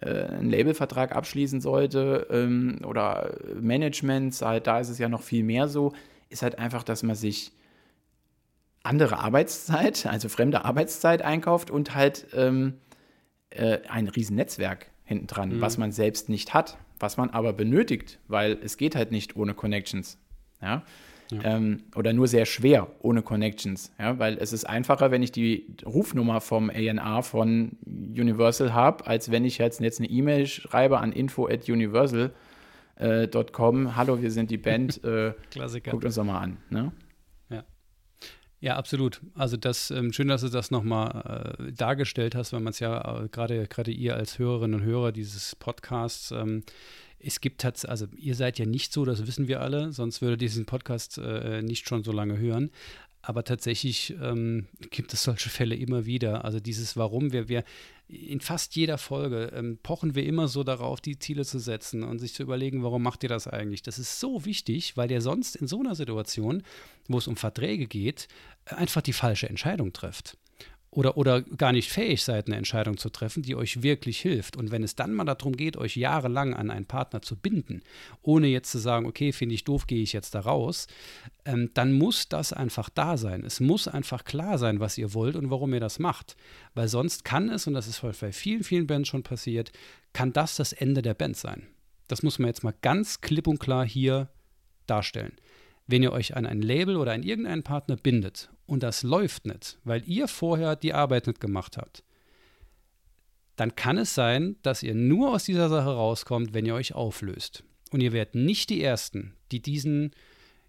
äh, 0.00 0.10
einen 0.10 0.50
Labelvertrag 0.50 1.16
abschließen 1.16 1.60
sollte 1.60 2.28
ähm, 2.30 2.82
oder 2.86 3.34
Managements, 3.60 4.42
halt, 4.42 4.66
da 4.66 4.78
ist 4.78 4.90
es 4.90 4.98
ja 4.98 5.08
noch 5.08 5.22
viel 5.22 5.42
mehr 5.42 5.68
so, 5.68 5.92
ist 6.28 6.42
halt 6.42 6.58
einfach, 6.58 6.82
dass 6.82 7.02
man 7.02 7.16
sich 7.16 7.52
andere 8.82 9.18
Arbeitszeit, 9.18 10.06
also 10.06 10.28
fremde 10.28 10.64
Arbeitszeit 10.64 11.22
einkauft 11.22 11.70
und 11.70 11.94
halt 11.94 12.26
ähm, 12.34 12.74
äh, 13.50 13.78
ein 13.88 14.08
Riesennetzwerk 14.08 14.90
hinten 15.04 15.26
dran, 15.26 15.56
mhm. 15.56 15.60
was 15.60 15.78
man 15.78 15.92
selbst 15.92 16.28
nicht 16.28 16.54
hat, 16.54 16.78
was 16.98 17.16
man 17.16 17.30
aber 17.30 17.52
benötigt, 17.52 18.18
weil 18.28 18.58
es 18.62 18.76
geht 18.76 18.96
halt 18.96 19.12
nicht 19.12 19.36
ohne 19.36 19.54
Connections. 19.54 20.18
Ja. 20.60 20.82
Ähm, 21.44 21.84
oder 21.94 22.12
nur 22.12 22.26
sehr 22.28 22.44
schwer 22.44 22.88
ohne 23.00 23.22
Connections. 23.22 23.90
Ja? 23.98 24.18
Weil 24.18 24.36
es 24.38 24.52
ist 24.52 24.64
einfacher, 24.64 25.10
wenn 25.10 25.22
ich 25.22 25.32
die 25.32 25.66
Rufnummer 25.84 26.42
vom 26.42 26.70
ANA 26.70 27.22
von 27.22 27.78
Universal 27.86 28.74
habe, 28.74 29.06
als 29.06 29.30
wenn 29.30 29.46
ich 29.46 29.56
jetzt, 29.58 29.80
jetzt 29.80 30.00
eine 30.00 30.10
E-Mail 30.10 30.46
schreibe 30.46 30.98
an 30.98 31.12
info 31.12 31.48
at 31.48 31.68
universal.com. 31.68 33.86
Äh, 33.86 33.90
Hallo, 33.96 34.20
wir 34.20 34.30
sind 34.30 34.50
die 34.50 34.58
Band. 34.58 35.00
Äh, 35.12 35.32
Klassiker. 35.50 35.90
Guckt 35.90 36.04
uns 36.04 36.16
doch 36.16 36.24
mal 36.24 36.38
an. 36.38 36.58
Ne? 36.70 36.92
Ja. 38.62 38.76
Absolut. 38.76 39.20
Also 39.34 39.56
das 39.56 39.90
ähm, 39.90 40.12
schön, 40.12 40.28
dass 40.28 40.42
du 40.42 40.48
das 40.48 40.70
nochmal 40.70 41.56
äh, 41.58 41.72
dargestellt 41.72 42.34
hast, 42.34 42.52
weil 42.52 42.60
man 42.60 42.70
es 42.70 42.78
ja 42.78 43.24
äh, 43.24 43.28
gerade 43.28 43.66
gerade 43.66 43.90
ihr 43.90 44.14
als 44.16 44.38
Hörerinnen 44.38 44.80
und 44.80 44.86
Hörer 44.86 45.12
dieses 45.12 45.56
Podcasts 45.56 46.30
ähm, 46.30 46.62
es 47.24 47.40
gibt 47.40 47.60
tatsächlich, 47.60 47.90
also 47.90 48.06
ihr 48.16 48.34
seid 48.34 48.58
ja 48.58 48.66
nicht 48.66 48.92
so, 48.92 49.04
das 49.04 49.26
wissen 49.26 49.48
wir 49.48 49.60
alle, 49.60 49.92
sonst 49.92 50.22
würde 50.22 50.36
diesen 50.36 50.66
Podcast 50.66 51.18
äh, 51.18 51.62
nicht 51.62 51.88
schon 51.88 52.02
so 52.02 52.12
lange 52.12 52.36
hören. 52.38 52.70
Aber 53.22 53.44
tatsächlich 53.44 54.14
ähm, 54.20 54.66
gibt 54.90 55.12
es 55.14 55.22
solche 55.22 55.48
Fälle 55.48 55.76
immer 55.76 56.06
wieder. 56.06 56.44
Also 56.44 56.58
dieses 56.58 56.96
Warum, 56.96 57.32
wir, 57.32 57.48
wir 57.48 57.62
in 58.08 58.40
fast 58.40 58.74
jeder 58.74 58.98
Folge 58.98 59.52
ähm, 59.54 59.78
pochen 59.82 60.14
wir 60.14 60.26
immer 60.26 60.48
so 60.48 60.64
darauf, 60.64 61.00
die 61.00 61.18
Ziele 61.18 61.44
zu 61.44 61.60
setzen 61.60 62.02
und 62.02 62.18
sich 62.18 62.34
zu 62.34 62.42
überlegen, 62.42 62.82
warum 62.82 63.02
macht 63.02 63.22
ihr 63.22 63.28
das 63.28 63.46
eigentlich? 63.46 63.82
Das 63.82 63.98
ist 63.98 64.18
so 64.18 64.44
wichtig, 64.44 64.96
weil 64.96 65.10
ihr 65.10 65.20
sonst 65.20 65.56
in 65.56 65.68
so 65.68 65.80
einer 65.80 65.94
Situation, 65.94 66.62
wo 67.08 67.18
es 67.18 67.28
um 67.28 67.36
Verträge 67.36 67.86
geht, 67.86 68.26
einfach 68.66 69.02
die 69.02 69.12
falsche 69.12 69.48
Entscheidung 69.48 69.92
trifft 69.92 70.36
oder, 70.94 71.16
oder 71.16 71.40
gar 71.40 71.72
nicht 71.72 71.90
fähig 71.90 72.22
seid, 72.22 72.46
eine 72.46 72.56
Entscheidung 72.56 72.98
zu 72.98 73.08
treffen, 73.08 73.42
die 73.42 73.56
euch 73.56 73.82
wirklich 73.82 74.20
hilft. 74.20 74.58
Und 74.58 74.70
wenn 74.70 74.84
es 74.84 74.94
dann 74.94 75.14
mal 75.14 75.24
darum 75.24 75.56
geht, 75.56 75.78
euch 75.78 75.96
jahrelang 75.96 76.52
an 76.52 76.70
einen 76.70 76.84
Partner 76.84 77.22
zu 77.22 77.34
binden, 77.34 77.82
ohne 78.20 78.46
jetzt 78.48 78.70
zu 78.70 78.78
sagen, 78.78 79.06
okay, 79.06 79.32
finde 79.32 79.54
ich 79.54 79.64
doof, 79.64 79.86
gehe 79.86 80.02
ich 80.02 80.12
jetzt 80.12 80.34
da 80.34 80.40
raus, 80.40 80.88
ähm, 81.46 81.70
dann 81.72 81.94
muss 81.94 82.28
das 82.28 82.52
einfach 82.52 82.90
da 82.90 83.16
sein. 83.16 83.42
Es 83.42 83.58
muss 83.58 83.88
einfach 83.88 84.24
klar 84.24 84.58
sein, 84.58 84.80
was 84.80 84.98
ihr 84.98 85.14
wollt 85.14 85.34
und 85.34 85.50
warum 85.50 85.72
ihr 85.72 85.80
das 85.80 85.98
macht. 85.98 86.36
Weil 86.74 86.88
sonst 86.88 87.24
kann 87.24 87.48
es, 87.48 87.66
und 87.66 87.72
das 87.72 87.86
ist 87.88 88.02
bei 88.02 88.32
vielen, 88.32 88.62
vielen 88.62 88.86
Bands 88.86 89.08
schon 89.08 89.22
passiert, 89.22 89.72
kann 90.12 90.34
das 90.34 90.56
das 90.56 90.74
Ende 90.74 91.00
der 91.00 91.14
Band 91.14 91.38
sein. 91.38 91.68
Das 92.06 92.22
muss 92.22 92.38
man 92.38 92.48
jetzt 92.48 92.64
mal 92.64 92.74
ganz 92.82 93.22
klipp 93.22 93.46
und 93.46 93.60
klar 93.60 93.86
hier 93.86 94.28
darstellen. 94.86 95.32
Wenn 95.92 96.02
ihr 96.02 96.12
euch 96.12 96.34
an 96.34 96.46
ein 96.46 96.62
Label 96.62 96.96
oder 96.96 97.12
an 97.12 97.22
irgendeinen 97.22 97.64
Partner 97.64 97.96
bindet 97.96 98.48
und 98.64 98.82
das 98.82 99.02
läuft 99.02 99.44
nicht, 99.44 99.78
weil 99.84 100.02
ihr 100.08 100.26
vorher 100.26 100.74
die 100.74 100.94
Arbeit 100.94 101.26
nicht 101.26 101.38
gemacht 101.38 101.76
habt, 101.76 102.02
dann 103.56 103.76
kann 103.76 103.98
es 103.98 104.14
sein, 104.14 104.56
dass 104.62 104.82
ihr 104.82 104.94
nur 104.94 105.34
aus 105.34 105.44
dieser 105.44 105.68
Sache 105.68 105.90
rauskommt, 105.90 106.54
wenn 106.54 106.64
ihr 106.64 106.74
euch 106.74 106.94
auflöst. 106.94 107.62
Und 107.90 108.00
ihr 108.00 108.12
werdet 108.12 108.34
nicht 108.34 108.70
die 108.70 108.82
Ersten, 108.82 109.34
die 109.52 109.60
diesen, 109.60 110.12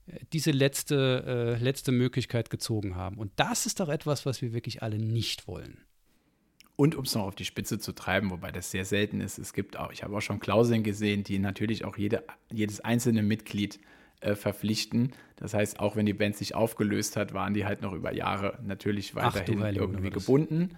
äh, 0.08 0.20
diese 0.34 0.52
letzte, 0.52 1.56
äh, 1.58 1.64
letzte 1.64 1.94
Möglichkeit 1.94 2.50
gezogen 2.50 2.98
haben. 2.98 3.18
Und 3.18 3.32
das 3.38 3.66
ist 3.66 3.80
doch 3.80 3.88
etwas, 3.88 4.26
was 4.26 4.42
wir 4.42 4.52
wirklich 4.52 4.84
alle 4.84 5.00
nicht 5.00 5.48
wollen. 5.48 5.78
Und 6.76 6.96
um 6.96 7.06
es 7.06 7.16
noch 7.16 7.24
auf 7.24 7.36
die 7.36 7.46
Spitze 7.46 7.80
zu 7.80 7.94
treiben, 7.94 8.30
wobei 8.30 8.52
das 8.52 8.72
sehr 8.72 8.84
selten 8.84 9.22
ist, 9.22 9.40
es 9.40 9.54
gibt 9.54 9.78
auch, 9.78 9.94
ich 9.94 10.04
habe 10.04 10.18
auch 10.18 10.22
schon 10.22 10.42
Klauseln 10.42 10.84
gesehen, 10.84 11.24
die 11.24 11.40
natürlich 11.40 11.86
auch 11.86 11.98
jede, 11.98 12.26
jedes 12.52 12.82
einzelne 12.82 13.24
Mitglied 13.24 13.78
äh, 13.78 13.80
verpflichten. 14.36 15.14
Das 15.36 15.54
heißt, 15.54 15.80
auch 15.80 15.96
wenn 15.96 16.06
die 16.06 16.14
Band 16.14 16.36
sich 16.36 16.56
aufgelöst 16.56 17.18
hat, 17.18 17.34
waren 17.34 17.54
die 17.54 17.66
halt 17.66 17.82
noch 17.82 17.94
über 17.94 18.14
Jahre 18.14 18.60
natürlich 18.66 19.16
weiterhin 19.16 19.62
Ach, 19.62 19.72
irgendwie 19.74 20.10
gebunden. 20.10 20.78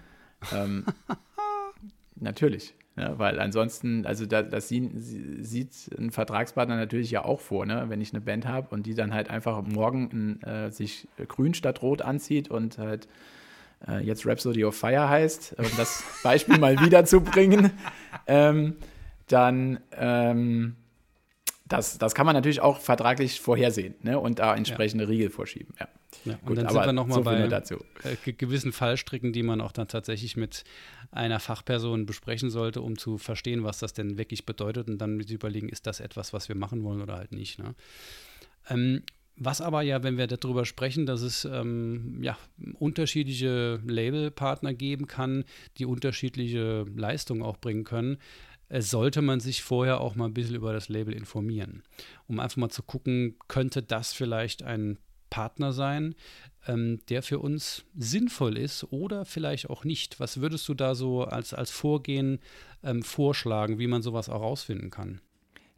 Ähm, 0.53 0.85
natürlich. 2.15 2.73
Ja, 2.97 3.19
weil 3.19 3.39
ansonsten, 3.41 4.05
also 4.05 4.25
da, 4.25 4.41
das 4.41 4.69
sieht, 4.69 4.91
sieht, 4.95 5.73
ein 5.97 6.11
Vertragspartner 6.11 6.77
natürlich 6.77 7.11
ja 7.11 7.25
auch 7.25 7.41
vor, 7.41 7.65
ne? 7.65 7.85
wenn 7.89 7.99
ich 7.99 8.13
eine 8.13 8.21
Band 8.21 8.47
habe 8.47 8.73
und 8.73 8.85
die 8.85 8.93
dann 8.93 9.13
halt 9.13 9.29
einfach 9.29 9.61
morgen 9.63 10.41
äh, 10.43 10.71
sich 10.71 11.07
grün 11.27 11.53
statt 11.53 11.81
rot 11.81 12.01
anzieht 12.01 12.49
und 12.49 12.77
halt 12.77 13.09
äh, 13.85 13.99
jetzt 13.99 14.25
Rhapsody 14.25 14.63
of 14.63 14.75
Fire 14.75 15.09
heißt, 15.09 15.55
um 15.57 15.65
das 15.75 16.03
Beispiel 16.23 16.57
mal 16.57 16.79
wiederzubringen, 16.85 17.71
ähm, 18.27 18.77
dann 19.27 19.79
ähm, 19.91 20.77
das, 21.67 21.97
das 21.97 22.13
kann 22.13 22.25
man 22.25 22.35
natürlich 22.35 22.61
auch 22.61 22.79
vertraglich 22.79 23.41
vorhersehen 23.41 23.95
ne? 24.01 24.19
und 24.19 24.39
da 24.39 24.55
entsprechende 24.55 25.05
ja. 25.05 25.09
Riegel 25.09 25.29
vorschieben. 25.29 25.73
Ja. 25.79 25.87
Ja, 26.23 26.33
und 26.33 26.45
Gut, 26.45 26.57
dann 26.57 26.69
sind 26.69 26.85
wir 26.85 26.93
nochmal 26.93 27.17
so 27.17 27.23
bei 27.23 27.47
dazu. 27.47 27.83
Äh, 28.03 28.31
gewissen 28.33 28.71
Fallstricken, 28.71 29.33
die 29.33 29.43
man 29.43 29.61
auch 29.61 29.71
dann 29.71 29.87
tatsächlich 29.87 30.37
mit 30.37 30.63
einer 31.11 31.39
Fachperson 31.39 32.05
besprechen 32.05 32.49
sollte, 32.49 32.81
um 32.81 32.97
zu 32.97 33.17
verstehen, 33.17 33.63
was 33.63 33.79
das 33.79 33.93
denn 33.93 34.17
wirklich 34.17 34.45
bedeutet 34.45 34.87
und 34.87 34.97
dann 34.97 35.17
mit 35.17 35.29
überlegen, 35.29 35.69
ist 35.69 35.85
das 35.87 35.99
etwas, 35.99 36.33
was 36.33 36.47
wir 36.47 36.55
machen 36.55 36.83
wollen 36.83 37.01
oder 37.01 37.17
halt 37.17 37.31
nicht. 37.31 37.59
Ne? 37.59 37.75
Ähm, 38.69 39.03
was 39.37 39.59
aber 39.59 39.81
ja, 39.81 40.01
wenn 40.01 40.17
wir 40.17 40.27
darüber 40.27 40.65
sprechen, 40.65 41.05
dass 41.05 41.21
es 41.21 41.45
ähm, 41.45 42.19
ja, 42.23 42.37
unterschiedliche 42.79 43.81
Labelpartner 43.85 44.73
geben 44.73 45.07
kann, 45.07 45.43
die 45.77 45.85
unterschiedliche 45.85 46.85
Leistungen 46.95 47.43
auch 47.43 47.57
bringen 47.57 47.83
können, 47.83 48.17
sollte 48.69 49.21
man 49.21 49.39
sich 49.39 49.63
vorher 49.63 50.01
auch 50.01 50.15
mal 50.15 50.25
ein 50.25 50.33
bisschen 50.33 50.55
über 50.55 50.73
das 50.73 50.89
Label 50.89 51.13
informieren, 51.13 51.83
um 52.27 52.39
einfach 52.39 52.57
mal 52.57 52.69
zu 52.69 52.83
gucken, 52.83 53.37
könnte 53.47 53.83
das 53.83 54.13
vielleicht 54.13 54.63
ein 54.63 54.97
Partner 55.29 55.73
sein, 55.73 56.15
ähm, 56.67 56.99
der 57.09 57.21
für 57.21 57.39
uns 57.39 57.83
sinnvoll 57.95 58.57
ist 58.57 58.85
oder 58.91 59.25
vielleicht 59.25 59.69
auch 59.69 59.83
nicht. 59.83 60.19
Was 60.19 60.39
würdest 60.39 60.67
du 60.69 60.73
da 60.73 60.95
so 60.95 61.23
als, 61.23 61.53
als 61.53 61.71
Vorgehen 61.71 62.39
ähm, 62.83 63.03
vorschlagen, 63.03 63.77
wie 63.77 63.87
man 63.87 64.01
sowas 64.01 64.29
auch 64.29 64.41
rausfinden 64.41 64.91
kann? 64.91 65.21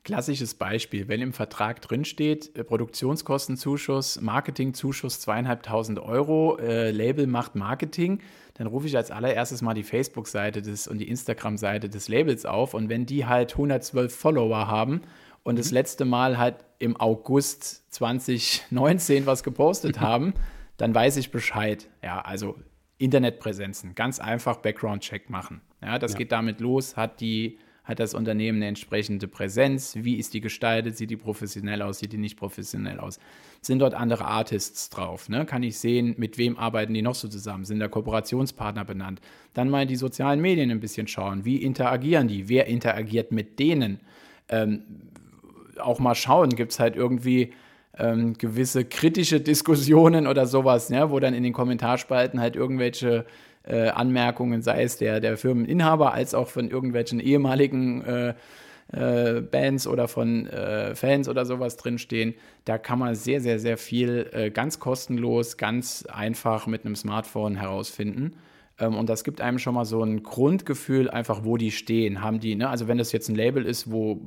Klassisches 0.03 0.53
Beispiel, 0.53 1.10
wenn 1.10 1.22
im 1.22 1.34
Vertrag 1.34 1.82
drinsteht, 1.82 2.56
äh, 2.56 2.63
Produktionskostenzuschuss, 2.63 4.22
Marketingzuschuss 4.22 5.20
zweieinhalbtausend 5.20 6.00
Euro, 6.00 6.58
äh, 6.60 6.91
Label 6.91 7.27
macht 7.27 7.56
Marketing, 7.56 8.22
dann 8.57 8.67
rufe 8.67 8.87
ich 8.87 8.97
als 8.97 9.11
allererstes 9.11 9.61
mal 9.61 9.73
die 9.73 9.83
Facebook-Seite 9.83 10.63
und 10.89 10.97
die 10.97 11.09
Instagram-Seite 11.09 11.89
des 11.89 12.07
Labels 12.07 12.45
auf 12.45 12.73
und 12.73 12.89
wenn 12.89 13.05
die 13.05 13.25
halt 13.25 13.53
112 13.53 14.13
Follower 14.13 14.67
haben 14.67 15.01
und 15.43 15.55
mhm. 15.55 15.57
das 15.57 15.71
letzte 15.71 16.05
Mal 16.05 16.37
halt 16.37 16.55
im 16.79 16.99
August 16.99 17.91
2019 17.93 19.25
was 19.25 19.43
gepostet 19.43 19.99
haben, 20.01 20.33
dann 20.77 20.93
weiß 20.93 21.17
ich 21.17 21.31
Bescheid. 21.31 21.87
Ja, 22.03 22.21
also 22.21 22.57
Internetpräsenzen, 22.97 23.93
ganz 23.95 24.19
einfach 24.19 24.57
Background-Check 24.57 25.29
machen. 25.29 25.61
Ja, 25.81 25.99
das 25.99 26.13
ja. 26.13 26.17
geht 26.19 26.31
damit 26.31 26.59
los, 26.59 26.97
hat 26.97 27.21
die 27.21 27.59
hat 27.88 28.00
das 28.00 28.13
Unternehmen 28.13 28.58
eine 28.58 28.67
entsprechende 28.67 29.29
Präsenz? 29.29 29.96
Wie 30.01 30.15
ist 30.15 30.34
die 30.34 30.41
gestaltet? 30.41 30.98
Sieht 30.98 31.10
die 31.10 31.15
professionell 31.15 31.82
aus? 31.82 32.00
Sieht 32.00 32.12
die 32.12 32.17
nicht 32.17 32.38
professionell 32.38 33.00
aus? 33.00 33.17
Sind 33.62 33.79
dort 33.79 33.94
andere 33.94 34.25
Artists 34.25 34.89
drauf? 34.89 35.29
Ne? 35.29 35.46
Kann 35.46 35.63
ich 35.63 35.79
sehen, 35.79 36.13
mit 36.17 36.38
wem 36.38 36.58
arbeiten 36.58 36.94
die 36.94 37.01
noch 37.01 37.15
so 37.15 37.29
zusammen? 37.29 37.63
Sind 37.63 37.79
da 37.79 37.88
Kooperationspartner 37.88 38.84
benannt? 38.84 39.22
Dann 39.53 39.70
mal 39.70 39.86
die 39.86 39.96
sozialen 39.96 40.41
Medien 40.41 40.70
ein 40.70 40.82
bisschen 40.82 41.08
schauen. 41.08 41.46
Wie 41.46 41.63
interagieren 41.63 42.27
die? 42.27 42.50
Wer 42.50 42.65
interagiert 42.65 43.32
mit 43.32 43.58
denen? 43.58 44.01
Ähm, 44.50 44.84
auch 45.79 46.00
mal 46.00 46.15
schauen, 46.15 46.50
gibt 46.50 46.74
es 46.74 46.82
halt 46.82 46.98
irgendwie 46.98 47.53
ähm, 47.98 48.34
gewisse 48.38 48.84
kritische 48.84 49.39
Diskussionen 49.39 50.27
oder 50.27 50.46
sowas, 50.46 50.89
ne, 50.89 51.10
wo 51.10 51.22
dann 51.22 51.34
in 51.34 51.44
den 51.44 51.53
Kommentarspalten 51.53 52.41
halt 52.41 52.58
irgendwelche 52.58 53.25
äh, 53.67 53.89
Anmerkungen, 53.89 54.62
sei 54.62 54.83
es 54.83 54.97
der, 54.97 55.19
der 55.19 55.38
Firmeninhaber 55.38 56.13
als 56.13 56.33
auch 56.33 56.47
von 56.47 56.69
irgendwelchen 56.69 57.19
ehemaligen 57.19 58.03
äh, 58.03 58.33
äh, 58.93 59.41
Bands 59.41 59.88
oder 59.88 60.07
von 60.07 60.47
äh, 60.47 60.95
Fans 60.95 61.27
oder 61.27 61.45
sowas 61.45 61.77
drinstehen. 61.77 62.36
Da 62.65 62.77
kann 62.77 63.00
man 63.00 63.15
sehr, 63.15 63.41
sehr, 63.41 63.59
sehr 63.59 63.77
viel 63.77 64.29
äh, 64.31 64.50
ganz 64.50 64.79
kostenlos, 64.79 65.57
ganz 65.57 66.05
einfach 66.05 66.67
mit 66.67 66.86
einem 66.86 66.95
Smartphone 66.95 67.55
herausfinden. 67.55 68.38
Ähm, 68.79 68.95
und 68.95 69.09
das 69.09 69.24
gibt 69.24 69.41
einem 69.41 69.59
schon 69.59 69.74
mal 69.74 69.86
so 69.86 70.03
ein 70.03 70.24
Grundgefühl, 70.24 71.09
einfach 71.09 71.43
wo 71.43 71.57
die 71.57 71.71
stehen. 71.71 72.21
Haben 72.21 72.39
die, 72.39 72.55
ne? 72.55 72.69
also 72.69 72.88
wenn 72.88 72.97
das 72.97 73.12
jetzt 73.12 73.29
ein 73.29 73.36
Label 73.36 73.65
ist, 73.65 73.91
wo, 73.91 74.21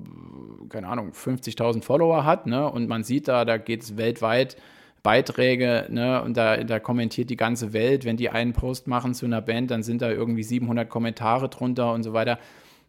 keine 0.69 0.89
Ahnung, 0.89 1.13
50.000 1.13 1.83
Follower 1.83 2.25
hat, 2.25 2.47
ne? 2.47 2.71
und 2.71 2.89
man 2.89 3.03
sieht 3.03 3.29
da, 3.29 3.45
da 3.45 3.57
geht 3.57 3.83
es 3.83 3.97
weltweit 3.97 4.57
Beiträge, 5.03 5.87
ne, 5.89 6.23
und 6.23 6.37
da, 6.37 6.63
da 6.63 6.79
kommentiert 6.79 7.31
die 7.31 7.37
ganze 7.37 7.73
Welt. 7.73 8.05
Wenn 8.05 8.17
die 8.17 8.31
einen 8.31 8.53
Post 8.53 8.87
machen 8.87 9.15
zu 9.15 9.27
einer 9.27 9.41
Band, 9.41 9.71
dann 9.71 9.83
sind 9.83 10.03
da 10.03 10.11
irgendwie 10.11 10.43
700 10.43 10.89
Kommentare 10.89 11.49
drunter 11.49 11.93
und 11.93 12.03
so 12.03 12.13
weiter. 12.13 12.39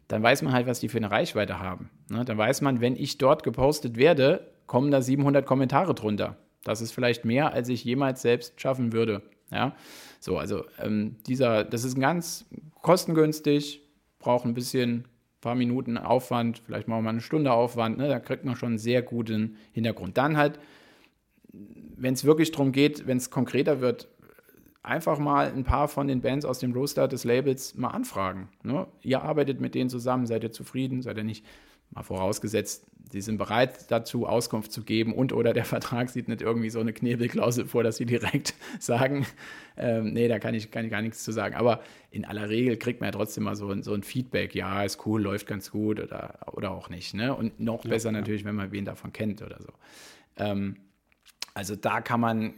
Dann 0.08 0.22
weiß 0.22 0.42
man 0.42 0.52
halt, 0.52 0.66
was 0.66 0.80
die 0.80 0.88
für 0.88 0.98
eine 0.98 1.10
Reichweite 1.10 1.58
haben. 1.58 1.90
Ne? 2.10 2.24
Dann 2.24 2.36
weiß 2.36 2.60
man, 2.60 2.80
wenn 2.80 2.96
ich 2.96 3.18
dort 3.18 3.42
gepostet 3.42 3.96
werde, 3.96 4.46
kommen 4.66 4.90
da 4.90 5.00
700 5.00 5.46
Kommentare 5.46 5.94
drunter. 5.94 6.36
Das 6.64 6.80
ist 6.80 6.92
vielleicht 6.92 7.24
mehr, 7.24 7.52
als 7.52 7.68
ich 7.68 7.84
jemals 7.84 8.22
selbst 8.22 8.60
schaffen 8.60 8.92
würde. 8.92 9.22
Ja, 9.50 9.74
so, 10.18 10.38
also 10.38 10.64
ähm, 10.80 11.16
dieser, 11.26 11.64
das 11.64 11.84
ist 11.84 11.98
ganz 11.98 12.46
kostengünstig, 12.80 13.82
braucht 14.18 14.46
ein 14.46 14.54
bisschen, 14.54 15.04
paar 15.42 15.54
Minuten 15.56 15.98
Aufwand, 15.98 16.60
vielleicht 16.64 16.88
mal 16.88 17.06
eine 17.06 17.20
Stunde 17.20 17.52
Aufwand, 17.52 17.98
ne? 17.98 18.08
da 18.08 18.20
kriegt 18.20 18.44
man 18.44 18.56
schon 18.56 18.70
einen 18.70 18.78
sehr 18.78 19.02
guten 19.02 19.56
Hintergrund. 19.72 20.16
Dann 20.16 20.38
halt, 20.38 20.58
wenn 21.96 22.14
es 22.14 22.24
wirklich 22.24 22.52
darum 22.52 22.72
geht, 22.72 23.06
wenn 23.06 23.16
es 23.16 23.30
konkreter 23.30 23.80
wird, 23.80 24.08
einfach 24.82 25.18
mal 25.18 25.46
ein 25.46 25.64
paar 25.64 25.88
von 25.88 26.08
den 26.08 26.20
Bands 26.20 26.44
aus 26.44 26.58
dem 26.58 26.72
Roster 26.72 27.06
des 27.08 27.24
Labels 27.24 27.76
mal 27.76 27.90
anfragen. 27.90 28.48
Ne? 28.62 28.86
Ihr 29.02 29.22
arbeitet 29.22 29.60
mit 29.60 29.74
denen 29.74 29.90
zusammen, 29.90 30.26
seid 30.26 30.42
ihr 30.42 30.52
zufrieden, 30.52 31.02
seid 31.02 31.16
ihr 31.16 31.24
nicht? 31.24 31.44
Mal 31.94 32.02
vorausgesetzt, 32.02 32.86
sie 33.10 33.20
sind 33.20 33.36
bereit 33.36 33.90
dazu, 33.90 34.26
Auskunft 34.26 34.72
zu 34.72 34.82
geben 34.82 35.12
und 35.12 35.34
oder 35.34 35.52
der 35.52 35.64
Vertrag 35.66 36.08
sieht 36.08 36.26
nicht 36.26 36.40
irgendwie 36.40 36.70
so 36.70 36.80
eine 36.80 36.92
Knebelklausel 36.92 37.66
vor, 37.66 37.84
dass 37.84 37.98
sie 37.98 38.06
direkt 38.06 38.54
sagen, 38.80 39.26
ähm, 39.76 40.12
nee, 40.12 40.26
da 40.26 40.38
kann 40.38 40.54
ich, 40.54 40.70
kann 40.70 40.86
ich 40.86 40.90
gar 40.90 41.02
nichts 41.02 41.22
zu 41.22 41.32
sagen. 41.32 41.54
Aber 41.54 41.82
in 42.10 42.24
aller 42.24 42.48
Regel 42.48 42.76
kriegt 42.76 43.00
man 43.00 43.08
ja 43.08 43.12
trotzdem 43.12 43.44
mal 43.44 43.56
so 43.56 43.68
ein, 43.70 43.82
so 43.82 43.92
ein 43.92 44.02
Feedback, 44.02 44.54
ja, 44.54 44.82
ist 44.82 45.06
cool, 45.06 45.22
läuft 45.22 45.46
ganz 45.46 45.70
gut 45.70 46.00
oder, 46.00 46.38
oder 46.52 46.70
auch 46.70 46.88
nicht. 46.88 47.14
Ne? 47.14 47.34
Und 47.34 47.60
noch 47.60 47.84
ja, 47.84 47.90
besser 47.90 48.08
ja. 48.10 48.18
natürlich, 48.18 48.44
wenn 48.44 48.54
man 48.54 48.72
wen 48.72 48.86
davon 48.86 49.12
kennt 49.12 49.42
oder 49.42 49.58
so. 49.60 49.68
Ähm, 50.38 50.76
also 51.54 51.76
da 51.76 52.00
kann 52.00 52.20
man, 52.20 52.54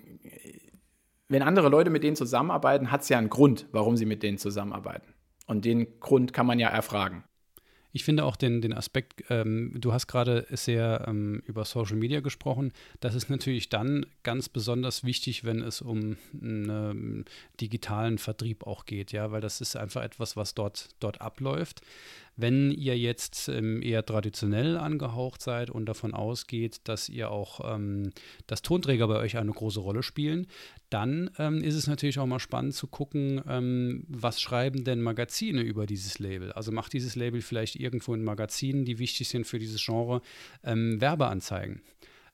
wenn 1.28 1.42
andere 1.42 1.68
Leute 1.68 1.90
mit 1.90 2.02
denen 2.02 2.16
zusammenarbeiten, 2.16 2.90
hat 2.90 3.02
es 3.02 3.08
ja 3.08 3.18
einen 3.18 3.30
Grund, 3.30 3.66
warum 3.72 3.96
sie 3.96 4.06
mit 4.06 4.22
denen 4.22 4.38
zusammenarbeiten. 4.38 5.14
Und 5.46 5.64
den 5.64 6.00
Grund 6.00 6.32
kann 6.32 6.46
man 6.46 6.58
ja 6.58 6.68
erfragen. 6.68 7.24
Ich 7.96 8.02
finde 8.02 8.24
auch 8.24 8.34
den, 8.34 8.60
den 8.60 8.72
Aspekt, 8.72 9.22
ähm, 9.30 9.72
du 9.76 9.92
hast 9.92 10.08
gerade 10.08 10.46
sehr 10.50 11.04
ähm, 11.06 11.44
über 11.46 11.64
Social 11.64 11.96
Media 11.96 12.18
gesprochen. 12.18 12.72
Das 12.98 13.14
ist 13.14 13.30
natürlich 13.30 13.68
dann 13.68 14.04
ganz 14.24 14.48
besonders 14.48 15.04
wichtig, 15.04 15.44
wenn 15.44 15.62
es 15.62 15.80
um 15.80 16.16
einen 16.32 17.24
digitalen 17.60 18.18
Vertrieb 18.18 18.66
auch 18.66 18.84
geht, 18.84 19.12
ja, 19.12 19.30
weil 19.30 19.40
das 19.40 19.60
ist 19.60 19.76
einfach 19.76 20.02
etwas, 20.02 20.36
was 20.36 20.56
dort, 20.56 20.88
dort 20.98 21.20
abläuft. 21.20 21.82
Wenn 22.36 22.70
ihr 22.72 22.98
jetzt 22.98 23.48
ähm, 23.48 23.82
eher 23.82 24.04
traditionell 24.04 24.76
angehaucht 24.76 25.40
seid 25.40 25.70
und 25.70 25.86
davon 25.86 26.14
ausgeht, 26.14 26.80
dass 26.84 27.08
ihr 27.08 27.30
auch, 27.30 27.74
ähm, 27.74 28.10
dass 28.46 28.62
Tonträger 28.62 29.06
bei 29.08 29.16
euch 29.16 29.36
eine 29.36 29.52
große 29.52 29.80
Rolle 29.80 30.02
spielen, 30.02 30.46
dann 30.90 31.30
ähm, 31.38 31.62
ist 31.62 31.74
es 31.74 31.86
natürlich 31.86 32.18
auch 32.18 32.26
mal 32.26 32.38
spannend 32.38 32.74
zu 32.74 32.86
gucken, 32.86 33.42
ähm, 33.48 34.04
was 34.08 34.40
schreiben 34.40 34.84
denn 34.84 35.00
Magazine 35.00 35.62
über 35.62 35.86
dieses 35.86 36.18
Label? 36.18 36.52
Also 36.52 36.72
macht 36.72 36.92
dieses 36.92 37.16
Label 37.16 37.40
vielleicht 37.40 37.76
irgendwo 37.76 38.14
in 38.14 38.24
Magazinen, 38.24 38.84
die 38.84 38.98
wichtig 38.98 39.28
sind 39.28 39.46
für 39.46 39.58
dieses 39.58 39.84
Genre, 39.84 40.20
ähm, 40.62 41.00
Werbeanzeigen 41.00 41.82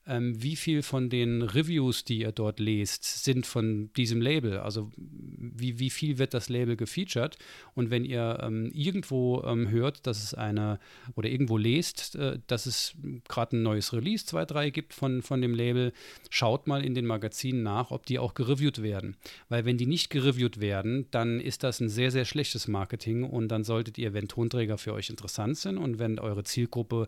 ähm, 0.06 0.42
wie 0.42 0.56
viel 0.56 0.82
von 0.82 1.10
den 1.10 1.42
Reviews, 1.42 2.04
die 2.04 2.20
ihr 2.20 2.32
dort 2.32 2.58
lest, 2.58 3.04
sind 3.24 3.46
von 3.46 3.92
diesem 3.94 4.20
Label? 4.20 4.58
Also 4.58 4.90
wie, 4.96 5.78
wie 5.78 5.90
viel 5.90 6.18
wird 6.18 6.34
das 6.34 6.48
Label 6.48 6.76
gefeatured? 6.76 7.36
Und 7.74 7.90
wenn 7.90 8.04
ihr 8.04 8.38
ähm, 8.42 8.70
irgendwo 8.74 9.42
ähm, 9.44 9.68
hört, 9.68 10.06
dass 10.06 10.22
es 10.22 10.34
eine 10.34 10.78
oder 11.14 11.28
irgendwo 11.28 11.58
lest, 11.58 12.16
äh, 12.16 12.38
dass 12.46 12.66
es 12.66 12.94
gerade 13.28 13.56
ein 13.56 13.62
neues 13.62 13.92
Release, 13.92 14.24
zwei, 14.24 14.44
drei 14.44 14.70
gibt 14.70 14.94
von, 14.94 15.22
von 15.22 15.42
dem 15.42 15.54
Label, 15.54 15.92
schaut 16.30 16.66
mal 16.66 16.84
in 16.84 16.94
den 16.94 17.06
Magazinen 17.06 17.62
nach, 17.62 17.90
ob 17.90 18.06
die 18.06 18.18
auch 18.18 18.34
gereviewt 18.34 18.82
werden. 18.82 19.16
Weil 19.48 19.64
wenn 19.64 19.76
die 19.76 19.86
nicht 19.86 20.10
gereviewt 20.10 20.60
werden, 20.60 21.06
dann 21.10 21.40
ist 21.40 21.62
das 21.62 21.80
ein 21.80 21.88
sehr, 21.88 22.10
sehr 22.10 22.24
schlechtes 22.24 22.68
Marketing 22.68 23.22
und 23.24 23.48
dann 23.48 23.64
solltet 23.64 23.98
ihr, 23.98 24.14
wenn 24.14 24.28
Tonträger 24.28 24.78
für 24.78 24.94
euch 24.94 25.10
interessant 25.10 25.58
sind 25.58 25.76
und 25.76 25.98
wenn 25.98 26.18
eure 26.18 26.44
Zielgruppe 26.44 27.06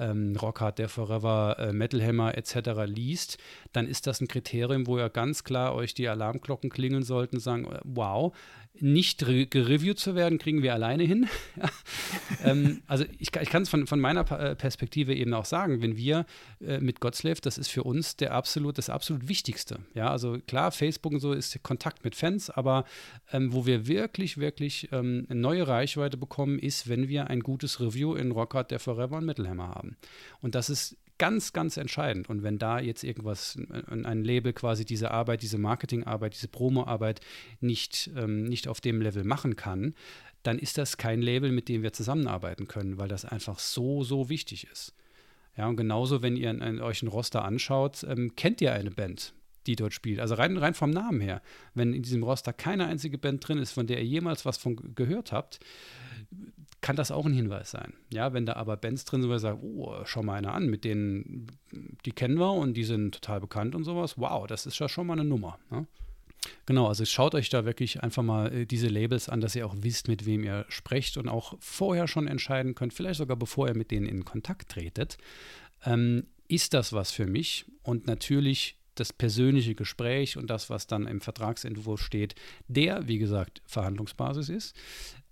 ähm, 0.00 0.34
Rockhard, 0.36 0.78
der 0.78 0.88
Forever, 0.88 1.56
äh, 1.58 1.72
Metal 1.72 2.02
Hammer 2.02 2.36
etc. 2.36 2.70
liest, 2.86 3.38
dann 3.72 3.86
ist 3.86 4.06
das 4.06 4.20
ein 4.20 4.28
Kriterium, 4.28 4.86
wo 4.86 4.98
ihr 4.98 5.10
ganz 5.10 5.44
klar 5.44 5.74
euch 5.74 5.94
die 5.94 6.08
Alarmglocken 6.08 6.70
klingeln 6.70 7.02
sollten 7.02 7.36
und 7.36 7.40
sagen, 7.40 7.66
äh, 7.66 7.78
wow, 7.84 8.34
nicht 8.78 9.18
gereviewt 9.18 9.98
zu 9.98 10.14
werden, 10.14 10.38
kriegen 10.38 10.62
wir 10.62 10.72
alleine 10.74 11.02
hin. 11.02 11.28
ähm, 12.44 12.82
also 12.86 13.04
ich, 13.18 13.34
ich 13.34 13.50
kann 13.50 13.62
es 13.62 13.68
von, 13.68 13.86
von 13.86 14.00
meiner 14.00 14.30
äh, 14.30 14.54
Perspektive 14.54 15.14
eben 15.14 15.34
auch 15.34 15.44
sagen, 15.44 15.82
wenn 15.82 15.96
wir 15.96 16.24
äh, 16.60 16.78
mit 16.80 17.00
Godslave, 17.00 17.40
das 17.42 17.58
ist 17.58 17.68
für 17.68 17.82
uns 17.82 18.16
der 18.16 18.32
absolut, 18.32 18.78
das 18.78 18.88
absolut 18.88 19.28
Wichtigste. 19.28 19.80
Ja, 19.94 20.10
also 20.10 20.38
klar, 20.46 20.72
Facebook 20.72 21.12
und 21.12 21.20
so 21.20 21.32
ist 21.32 21.62
Kontakt 21.62 22.04
mit 22.04 22.14
Fans, 22.14 22.48
aber 22.48 22.84
ähm, 23.32 23.52
wo 23.52 23.66
wir 23.66 23.86
wirklich, 23.86 24.38
wirklich 24.38 24.88
ähm, 24.92 25.26
eine 25.28 25.40
neue 25.40 25.66
Reichweite 25.66 26.16
bekommen, 26.16 26.58
ist, 26.58 26.88
wenn 26.88 27.08
wir 27.08 27.28
ein 27.28 27.40
gutes 27.40 27.80
Review 27.80 28.14
in 28.14 28.30
Rockhard, 28.30 28.70
der 28.70 28.80
Forever 28.80 29.18
und 29.18 29.26
Metal 29.26 29.48
Hammer 29.48 29.68
haben. 29.68 29.96
Und 30.40 30.54
das 30.54 30.70
ist 30.70 30.96
ganz, 31.20 31.52
ganz 31.52 31.76
entscheidend. 31.76 32.30
Und 32.30 32.42
wenn 32.42 32.58
da 32.58 32.80
jetzt 32.80 33.04
irgendwas, 33.04 33.58
ein 33.88 34.24
Label 34.24 34.54
quasi 34.54 34.86
diese 34.86 35.10
Arbeit, 35.10 35.42
diese 35.42 35.58
Marketingarbeit, 35.58 36.32
diese 36.32 36.48
Promoarbeit 36.48 37.20
nicht, 37.60 38.10
ähm, 38.16 38.44
nicht 38.44 38.66
auf 38.66 38.80
dem 38.80 39.02
Level 39.02 39.22
machen 39.22 39.54
kann, 39.54 39.94
dann 40.42 40.58
ist 40.58 40.78
das 40.78 40.96
kein 40.96 41.20
Label, 41.20 41.52
mit 41.52 41.68
dem 41.68 41.82
wir 41.82 41.92
zusammenarbeiten 41.92 42.66
können, 42.68 42.96
weil 42.96 43.08
das 43.08 43.26
einfach 43.26 43.58
so, 43.58 44.02
so 44.02 44.30
wichtig 44.30 44.66
ist. 44.72 44.94
Ja, 45.58 45.66
und 45.68 45.76
genauso, 45.76 46.22
wenn 46.22 46.36
ihr 46.36 46.48
in, 46.48 46.62
in 46.62 46.80
euch 46.80 47.02
einen 47.02 47.12
Roster 47.12 47.44
anschaut, 47.44 48.02
ähm, 48.08 48.34
kennt 48.34 48.62
ihr 48.62 48.72
eine 48.72 48.90
Band, 48.90 49.34
die 49.66 49.76
dort 49.76 49.92
spielt. 49.92 50.20
Also 50.20 50.36
rein, 50.36 50.56
rein 50.56 50.72
vom 50.72 50.88
Namen 50.88 51.20
her. 51.20 51.42
Wenn 51.74 51.92
in 51.92 52.02
diesem 52.02 52.22
Roster 52.22 52.54
keine 52.54 52.86
einzige 52.86 53.18
Band 53.18 53.46
drin 53.46 53.58
ist, 53.58 53.72
von 53.72 53.86
der 53.86 53.98
ihr 53.98 54.06
jemals 54.06 54.46
was 54.46 54.56
von 54.56 54.94
gehört 54.94 55.32
habt, 55.32 55.60
kann 56.80 56.96
das 56.96 57.10
auch 57.10 57.26
ein 57.26 57.32
Hinweis 57.32 57.70
sein. 57.70 57.92
Ja, 58.12 58.32
wenn 58.32 58.46
da 58.46 58.54
aber 58.54 58.76
Bands 58.76 59.04
drin 59.04 59.22
sind, 59.22 59.30
wo 59.30 59.36
sagt, 59.36 59.62
oh, 59.62 60.02
schau 60.04 60.22
mal 60.22 60.34
einer 60.34 60.54
an, 60.54 60.68
mit 60.68 60.84
denen, 60.84 61.46
die 62.04 62.12
kennen 62.12 62.38
wir 62.38 62.52
und 62.52 62.74
die 62.74 62.84
sind 62.84 63.14
total 63.14 63.40
bekannt 63.40 63.74
und 63.74 63.84
sowas, 63.84 64.16
wow, 64.16 64.46
das 64.46 64.66
ist 64.66 64.78
ja 64.78 64.88
schon 64.88 65.06
mal 65.06 65.14
eine 65.14 65.24
Nummer. 65.24 65.58
Ne? 65.70 65.86
Genau, 66.64 66.86
also 66.86 67.04
schaut 67.04 67.34
euch 67.34 67.50
da 67.50 67.64
wirklich 67.64 68.02
einfach 68.02 68.22
mal 68.22 68.52
äh, 68.52 68.66
diese 68.66 68.88
Labels 68.88 69.28
an, 69.28 69.40
dass 69.40 69.54
ihr 69.54 69.66
auch 69.66 69.74
wisst, 69.78 70.08
mit 70.08 70.24
wem 70.24 70.42
ihr 70.42 70.64
sprecht 70.68 71.16
und 71.16 71.28
auch 71.28 71.54
vorher 71.60 72.08
schon 72.08 72.26
entscheiden 72.26 72.74
könnt, 72.74 72.94
vielleicht 72.94 73.18
sogar 73.18 73.36
bevor 73.36 73.68
ihr 73.68 73.76
mit 73.76 73.90
denen 73.90 74.06
in 74.06 74.24
Kontakt 74.24 74.70
tretet. 74.70 75.18
Ähm, 75.84 76.26
ist 76.48 76.72
das 76.74 76.92
was 76.92 77.10
für 77.10 77.26
mich? 77.26 77.66
Und 77.82 78.06
natürlich 78.06 78.76
das 78.94 79.12
persönliche 79.12 79.74
Gespräch 79.74 80.36
und 80.36 80.48
das, 80.48 80.68
was 80.68 80.86
dann 80.86 81.06
im 81.06 81.20
Vertragsentwurf 81.20 82.02
steht, 82.02 82.34
der, 82.68 83.06
wie 83.06 83.18
gesagt, 83.18 83.62
Verhandlungsbasis 83.66 84.48
ist 84.48 84.76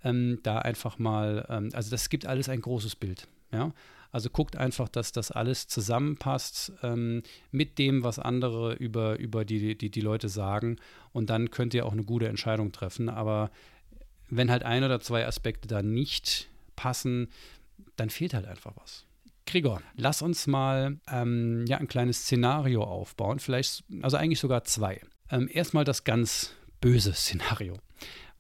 ähm, 0.05 0.39
da 0.43 0.59
einfach 0.59 0.99
mal, 0.99 1.47
ähm, 1.49 1.71
also 1.73 1.91
das 1.91 2.09
gibt 2.09 2.27
alles 2.27 2.49
ein 2.49 2.61
großes 2.61 2.97
Bild. 2.97 3.29
Ja? 3.53 3.73
Also 4.11 4.31
guckt 4.31 4.57
einfach, 4.57 4.89
dass 4.89 5.13
das 5.13 5.31
alles 5.31 5.69
zusammenpasst 5.69 6.73
ähm, 6.83 7.23
mit 7.51 7.79
dem, 7.79 8.05
was 8.05 8.19
andere 8.19 8.75
über, 8.75 9.19
über 9.19 9.45
die, 9.45 9.77
die, 9.77 9.91
die 9.91 10.01
Leute 10.01 10.29
sagen. 10.29 10.77
Und 11.13 11.31
dann 11.31 11.51
könnt 11.51 11.75
ihr 11.75 11.85
auch 11.85 11.93
eine 11.93 12.05
gute 12.05 12.29
Entscheidung 12.29 12.73
treffen. 12.73 13.09
Aber 13.09 13.51
wenn 14.31 14.51
halt 14.51 14.63
ein 14.63 14.85
oder 14.85 15.01
zwei 15.01 15.27
Aspekte 15.27 15.69
da 15.69 15.83
nicht 15.83 16.49
passen, 16.75 17.29
dann 17.97 18.11
fehlt 18.11 18.35
halt 18.35 18.47
einfach 18.47 18.73
was. 18.77 19.05
Gregor, 19.47 19.83
lass 19.95 20.21
uns 20.21 20.47
mal 20.47 20.99
ähm, 21.11 21.65
ja, 21.67 21.79
ein 21.79 21.89
kleines 21.89 22.23
Szenario 22.23 22.85
aufbauen, 22.85 23.39
vielleicht, 23.39 23.83
also 24.03 24.19
eigentlich 24.19 24.41
sogar 24.41 24.65
zwei. 24.65 25.01
Ähm, 25.31 25.49
erstmal 25.51 25.85
das 25.85 26.05
ganz 26.05 26.53
böse 26.81 27.15
Szenario. 27.15 27.75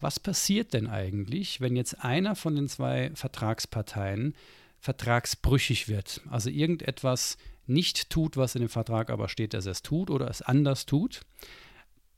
Was 0.00 0.21
passiert 0.21 0.75
denn 0.75 0.87
eigentlich, 0.87 1.61
wenn 1.61 1.75
jetzt 1.75 2.05
einer 2.05 2.37
von 2.37 2.55
den 2.55 2.69
zwei 2.69 3.11
Vertragsparteien 3.14 4.35
vertragsbrüchig 4.78 5.88
wird? 5.88 6.21
Also 6.31 6.50
irgendetwas 6.50 7.37
nicht 7.67 8.11
tut, 8.11 8.37
was 8.37 8.55
in 8.55 8.62
dem 8.62 8.69
Vertrag 8.69 9.11
aber 9.11 9.28
steht, 9.28 9.55
dass 9.55 9.67
er 9.67 9.73
es 9.73 9.83
tut 9.83 10.11
oder 10.11 10.28
es 10.28 10.43
anders 10.43 10.87
tut. 10.87 11.23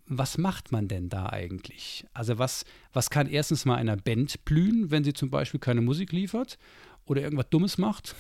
Was 0.07 0.39
macht 0.39 0.73
man 0.73 0.89
denn 0.89 1.09
da 1.09 1.27
eigentlich? 1.27 2.05
Also 2.13 2.39
was, 2.39 2.65
was 2.93 3.11
kann 3.11 3.29
erstens 3.29 3.65
mal 3.65 3.77
einer 3.77 3.97
Band 3.97 4.45
blühen, 4.45 4.91
wenn 4.91 5.05
sie 5.05 5.13
zum 5.13 5.31
Beispiel 5.31 5.61
keine 5.61 5.81
Musik 5.81 6.13
liefert 6.13 6.59
oder 7.07 7.23
irgendwas 7.23 7.49
Dummes 7.49 7.79
macht? 7.79 8.15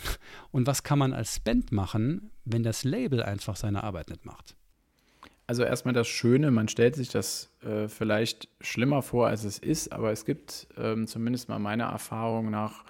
Und 0.52 0.66
was 0.66 0.84
kann 0.84 0.98
man 0.98 1.12
als 1.12 1.40
Band 1.40 1.72
machen, 1.72 2.30
wenn 2.44 2.62
das 2.62 2.84
Label 2.84 3.22
einfach 3.22 3.56
seine 3.56 3.84
Arbeit 3.84 4.08
nicht 4.08 4.24
macht? 4.24 4.56
Also 5.50 5.64
erstmal 5.64 5.94
das 5.94 6.06
Schöne, 6.06 6.52
man 6.52 6.68
stellt 6.68 6.94
sich 6.94 7.08
das 7.08 7.50
äh, 7.64 7.88
vielleicht 7.88 8.46
schlimmer 8.60 9.02
vor, 9.02 9.26
als 9.26 9.42
es 9.42 9.58
ist, 9.58 9.90
aber 9.90 10.12
es 10.12 10.24
gibt 10.24 10.68
ähm, 10.78 11.08
zumindest 11.08 11.48
mal 11.48 11.58
meiner 11.58 11.86
Erfahrung 11.86 12.52
nach 12.52 12.84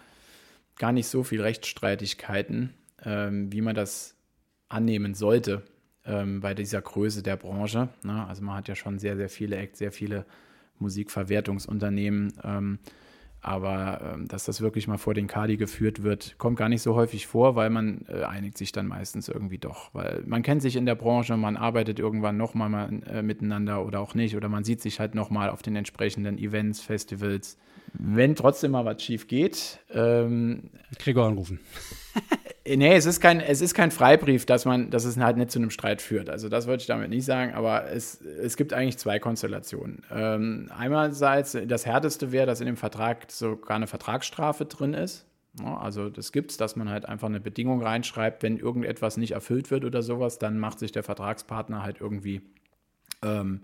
gar 0.77 0.93
nicht 0.93 1.07
so 1.07 1.23
viel 1.23 1.41
Rechtsstreitigkeiten, 1.41 2.75
ähm, 3.03 3.51
wie 3.51 3.63
man 3.63 3.75
das 3.75 4.15
annehmen 4.69 5.15
sollte 5.15 5.63
ähm, 6.05 6.41
bei 6.41 6.53
dieser 6.53 6.83
Größe 6.83 7.23
der 7.23 7.37
Branche. 7.37 7.89
Ne? 8.03 8.27
Also 8.27 8.43
man 8.43 8.57
hat 8.57 8.69
ja 8.69 8.75
schon 8.75 8.99
sehr, 8.99 9.17
sehr 9.17 9.31
viele 9.31 9.57
Acts, 9.57 9.79
sehr 9.79 9.91
viele 9.91 10.27
Musikverwertungsunternehmen. 10.81 12.35
Aber 13.43 14.15
ähm, 14.15 14.29
dass 14.29 14.45
das 14.45 14.61
wirklich 14.61 14.87
mal 14.87 14.99
vor 14.99 15.15
den 15.15 15.27
Kadi 15.27 15.57
geführt 15.57 16.03
wird, 16.03 16.37
kommt 16.37 16.59
gar 16.59 16.69
nicht 16.69 16.83
so 16.83 16.95
häufig 16.95 17.27
vor, 17.27 17.57
weil 17.57 17.71
man 17.71 18.05
äh, 18.09 18.25
einigt 18.25 18.59
sich 18.59 18.73
dann 18.73 18.87
meistens 18.87 19.29
irgendwie 19.29 19.59
doch. 19.59 19.95
Weil 19.95 20.23
man 20.27 20.43
kennt 20.43 20.61
sich 20.61 20.77
in 20.77 20.85
der 20.85 20.95
Branche, 20.95 21.37
man 21.37 21.57
arbeitet 21.57 21.99
irgendwann 21.99 22.37
nochmal 22.37 22.69
mal, 22.69 23.03
äh, 23.07 23.23
miteinander 23.23 23.87
oder 23.87 24.01
auch 24.01 24.15
nicht. 24.15 24.37
Oder 24.37 24.49
man 24.49 24.65
sieht 24.65 24.83
sich 24.83 25.01
halt 25.01 25.15
nochmal 25.15 25.51
auf 25.51 25.63
den 25.63 25.75
entsprechenden 25.77 26.39
Events, 26.39 26.81
Festivals. 26.81 27.57
Wenn 27.95 28.37
trotzdem 28.37 28.73
mal 28.73 28.85
was 28.85 29.03
schief 29.03 29.27
geht. 29.27 29.81
Ähm, 29.91 30.71
Gregor 30.99 31.27
anrufen. 31.27 31.61
Nee, 32.67 32.95
es 32.95 33.07
ist 33.07 33.21
kein, 33.21 33.41
es 33.41 33.63
ist 33.63 33.75
kein 33.75 33.91
Freibrief, 33.91 34.45
dass 34.45 34.67
man, 34.67 34.91
dass 34.91 35.05
es 35.05 35.17
halt 35.17 35.39
nicht 35.39 35.51
zu 35.51 35.59
einem 35.59 35.71
Streit 35.71 36.03
führt. 36.03 36.29
Also 36.29 36.51
das 36.51 36.67
wollte 36.67 36.83
ich 36.83 36.87
damit 36.87 37.09
nicht 37.09 37.25
sagen, 37.25 37.55
aber 37.55 37.91
es, 37.91 38.21
es 38.21 38.57
gibt 38.57 38.75
eigentlich 38.75 38.99
zwei 38.99 39.19
Konstellationen. 39.19 40.03
Ähm, 40.11 40.71
einerseits, 40.77 41.57
das 41.67 41.87
härteste 41.87 42.33
wäre, 42.33 42.47
dass 42.47 42.61
in 42.61 42.67
dem 42.67 42.77
Vertrag 42.77 43.31
sogar 43.31 43.77
eine 43.77 43.87
Vertragsstrafe 43.87 44.67
drin 44.67 44.93
ist. 44.93 45.27
Also 45.65 46.11
das 46.11 46.33
gibt 46.33 46.53
es, 46.53 46.59
dass 46.59 46.77
man 46.77 46.91
halt 46.91 47.07
einfach 47.07 47.29
eine 47.29 47.41
Bedingung 47.41 47.83
reinschreibt, 47.83 48.43
wenn 48.43 48.59
irgendetwas 48.59 49.17
nicht 49.17 49.33
erfüllt 49.33 49.71
wird 49.71 49.85
oder 49.85 50.03
sowas, 50.03 50.39
dann 50.39 50.59
macht 50.59 50.79
sich 50.79 50.93
der 50.93 51.03
Vertragspartner 51.03 51.83
halt 51.83 52.01
irgendwie 52.01 52.43
ähm, 53.23 53.63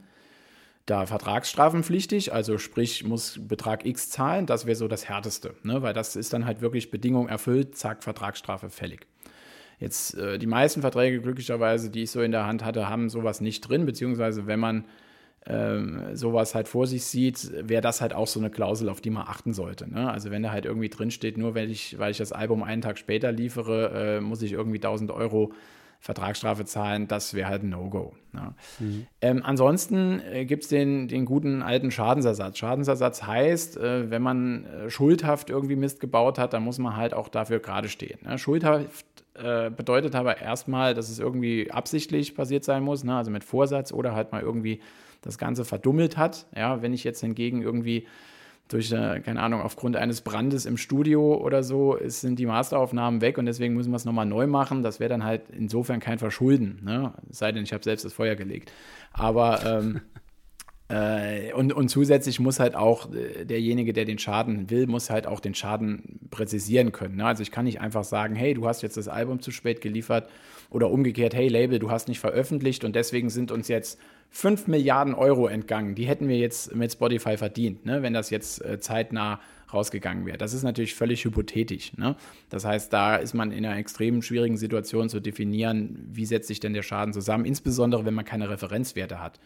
da 0.87 1.05
vertragsstrafenpflichtig, 1.05 2.33
also 2.33 2.59
sprich 2.59 3.05
muss 3.05 3.40
Betrag 3.42 3.85
X 3.85 4.09
zahlen, 4.09 4.46
das 4.46 4.66
wäre 4.66 4.77
so 4.77 4.87
das 4.87 5.09
Härteste, 5.09 5.55
ne? 5.64 5.83
weil 5.83 5.92
das 5.92 6.14
ist 6.14 6.33
dann 6.33 6.46
halt 6.46 6.61
wirklich 6.61 6.92
Bedingung 6.92 7.29
erfüllt, 7.29 7.77
zack, 7.77 8.05
Vertragsstrafe 8.05 8.70
fällig. 8.70 9.07
Jetzt 9.81 10.14
äh, 10.14 10.38
die 10.38 10.46
meisten 10.46 10.81
Verträge 10.81 11.20
glücklicherweise, 11.20 11.90
die 11.90 12.05
ich 12.05 12.12
so 12.12 12.22
in 12.22 12.31
der 12.31 12.46
Hand 12.46 12.64
hatte, 12.64 12.88
haben 12.88 13.11
sowas 13.11 13.40
nicht 13.40 13.62
drin, 13.62 13.85
beziehungsweise 13.85 14.46
wenn 14.46 14.61
man 14.61 14.85
ähm, 15.49 16.14
sowas 16.14 16.55
halt 16.55 16.68
vor 16.68 16.87
sich 16.87 17.05
sieht, 17.05 17.51
wäre 17.68 17.83
das 17.83 18.01
halt 18.01 18.14
auch 18.14 18.27
so 18.27 18.40
eine 18.40 18.51
Klausel, 18.51 18.88
auf 18.88 19.01
die 19.01 19.11
man 19.11 19.27
achten 19.27 19.53
sollte. 19.53 19.90
Ne? 19.90 20.11
Also 20.11 20.31
wenn 20.31 20.42
da 20.42 20.51
halt 20.51 20.66
irgendwie 20.66 20.88
drin 20.88 21.11
steht, 21.11 21.37
nur 21.37 21.55
weil 21.55 21.70
ich, 21.70 21.99
weil 21.99 22.12
ich 22.12 22.18
das 22.18 22.33
Album 22.33 22.62
einen 22.62 22.83
Tag 22.83 22.96
später 22.96 23.33
liefere, 23.33 24.16
äh, 24.16 24.20
muss 24.20 24.42
ich 24.42 24.53
irgendwie 24.53 24.79
1000 24.79 25.11
Euro 25.11 25.53
Vertragsstrafe 26.00 26.64
zahlen, 26.64 27.09
das 27.09 27.35
wäre 27.35 27.48
halt 27.48 27.62
ein 27.62 27.70
No-Go. 27.70 28.14
Ja. 28.35 28.54
Mhm. 28.78 29.06
Ähm, 29.20 29.42
ansonsten 29.44 30.20
äh, 30.20 30.44
gibt 30.44 30.64
es 30.64 30.68
den, 30.68 31.09
den 31.09 31.24
guten 31.24 31.62
alten 31.62 31.90
Schadensersatz. 31.90 32.59
Schadensersatz 32.59 33.22
heißt, 33.22 33.76
äh, 33.76 34.11
wenn 34.11 34.22
man 34.22 34.64
äh, 34.66 34.90
schuldhaft 34.90 35.50
irgendwie 35.50 35.76
Mist 35.76 36.00
gebaut 36.00 36.38
hat, 36.38 36.52
dann 36.52 36.62
muss 36.62 36.78
man 36.78 36.96
halt 36.96 37.14
auch 37.14 37.28
dafür 37.28 37.59
gerade 37.59 37.88
stehen. 37.88 38.18
Ne? 38.24 38.38
Schuldhaft 38.38 39.06
äh, 39.35 39.70
bedeutet 39.70 40.14
aber 40.14 40.38
erstmal, 40.38 40.94
dass 40.94 41.09
es 41.09 41.18
irgendwie 41.18 41.70
absichtlich 41.70 42.35
passiert 42.35 42.64
sein 42.64 42.82
muss, 42.82 43.04
ne? 43.04 43.16
also 43.16 43.30
mit 43.30 43.44
Vorsatz 43.44 43.92
oder 43.92 44.14
halt 44.14 44.32
mal 44.32 44.42
irgendwie 44.42 44.80
das 45.22 45.38
Ganze 45.38 45.64
verdummelt 45.64 46.16
hat. 46.16 46.46
Ja, 46.54 46.82
wenn 46.82 46.92
ich 46.92 47.04
jetzt 47.04 47.20
hingegen 47.20 47.62
irgendwie 47.62 48.06
durch, 48.68 48.90
äh, 48.92 49.20
keine 49.20 49.40
Ahnung, 49.40 49.61
aufgrund 49.61 49.96
eines 49.96 50.22
Brandes 50.22 50.66
im 50.66 50.76
Studio 50.76 51.37
oder 51.37 51.62
so 51.62 51.94
ist, 51.94 52.20
sind 52.20 52.38
die 52.38 52.46
Masteraufnahmen 52.46 53.20
weg 53.20 53.38
und 53.38 53.46
deswegen 53.46 53.74
müssen 53.74 53.90
wir 53.90 53.96
es 53.96 54.05
nochmal 54.05 54.26
neu 54.26 54.46
machen. 54.46 54.83
Das 54.83 54.98
wäre 54.98 55.09
dann 55.09 55.24
halt 55.24 55.42
insofern 55.50 56.00
kein 56.00 56.18
Verschulden, 56.18 56.81
ne? 56.85 57.14
Es 57.31 57.38
sei 57.38 57.52
denn, 57.52 57.62
ich 57.62 57.72
habe 57.72 57.85
selbst 57.85 58.05
das 58.05 58.12
Feuer 58.12 58.35
gelegt. 58.35 58.72
Aber 59.12 59.64
ähm, 59.64 60.00
äh, 60.88 61.52
und, 61.52 61.72
und 61.72 61.88
zusätzlich 61.88 62.40
muss 62.40 62.59
halt 62.59 62.74
auch 62.74 63.12
äh, 63.12 63.44
derjenige, 63.44 63.92
der 63.92 64.05
den 64.05 64.18
Schaden 64.18 64.68
will, 64.68 64.88
muss 64.88 65.11
halt 65.11 65.29
auch 65.29 65.38
den 65.38 65.55
Schaden 65.55 66.18
präzisieren 66.31 66.90
können. 66.90 67.16
Ne? 67.16 67.26
Also 67.26 67.42
ich 67.42 67.52
kann 67.52 67.66
nicht 67.66 67.81
einfach 67.81 68.05
sagen, 68.05 68.35
hey, 68.35 68.55
du 68.55 68.66
hast 68.66 68.83
jetzt 68.83 68.96
das 68.96 69.07
Album 69.07 69.40
zu 69.40 69.52
spät 69.52 69.81
geliefert 69.81 70.29
oder 70.70 70.90
umgekehrt, 70.90 71.35
hey 71.35 71.48
Label, 71.48 71.79
du 71.79 71.90
hast 71.90 72.09
nicht 72.09 72.20
veröffentlicht 72.20 72.85
und 72.85 72.96
deswegen 72.96 73.31
sind 73.31 73.50
uns 73.50 73.68
jetzt 73.68 73.98
5 74.31 74.66
Milliarden 74.66 75.14
Euro 75.14 75.46
entgangen. 75.46 75.94
Die 75.94 76.07
hätten 76.07 76.29
wir 76.29 76.37
jetzt 76.37 76.74
mit 76.74 76.92
Spotify 76.92 77.37
verdient, 77.37 77.87
ne? 77.87 78.02
wenn 78.02 78.12
das 78.12 78.31
jetzt 78.31 78.64
äh, 78.64 78.81
zeitnah 78.81 79.40
rausgegangen 79.72 80.26
wäre. 80.26 80.38
Das 80.38 80.52
ist 80.52 80.62
natürlich 80.62 80.94
völlig 80.94 81.24
hypothetisch. 81.24 81.96
Ne? 81.96 82.16
Das 82.50 82.64
heißt, 82.64 82.92
da 82.92 83.16
ist 83.16 83.35
man 83.35 83.52
in 83.52 83.64
einer 83.64 83.76
extrem 83.76 84.22
schwierigen 84.22 84.57
Situation 84.57 85.09
zu 85.09 85.20
definieren, 85.20 86.09
wie 86.12 86.26
setzt 86.26 86.48
sich 86.48 86.61
denn 86.61 86.74
der 86.74 86.83
Schaden 86.83 87.12
zusammen, 87.12 87.44
insbesondere 87.44 88.05
wenn 88.05 88.14
man 88.14 88.24
keine 88.24 88.48
Referenzwerte 88.48 89.20
hat. 89.20 89.40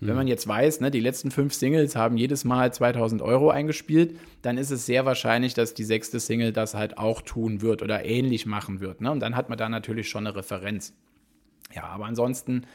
Wenn 0.00 0.14
man 0.14 0.26
jetzt 0.26 0.46
weiß, 0.46 0.80
ne, 0.80 0.90
die 0.90 1.00
letzten 1.00 1.30
fünf 1.30 1.54
Singles 1.54 1.96
haben 1.96 2.16
jedes 2.16 2.44
Mal 2.44 2.72
2000 2.72 3.22
Euro 3.22 3.50
eingespielt, 3.50 4.18
dann 4.42 4.58
ist 4.58 4.70
es 4.70 4.84
sehr 4.84 5.06
wahrscheinlich, 5.06 5.54
dass 5.54 5.74
die 5.74 5.84
sechste 5.84 6.20
Single 6.20 6.52
das 6.52 6.74
halt 6.74 6.98
auch 6.98 7.22
tun 7.22 7.62
wird 7.62 7.82
oder 7.82 8.04
ähnlich 8.04 8.44
machen 8.44 8.80
wird. 8.80 9.00
Ne? 9.00 9.10
Und 9.10 9.20
dann 9.20 9.36
hat 9.36 9.48
man 9.48 9.56
da 9.56 9.68
natürlich 9.68 10.08
schon 10.08 10.26
eine 10.26 10.36
Referenz. 10.36 10.92
Ja, 11.74 11.84
aber 11.84 12.04
ansonsten 12.06 12.66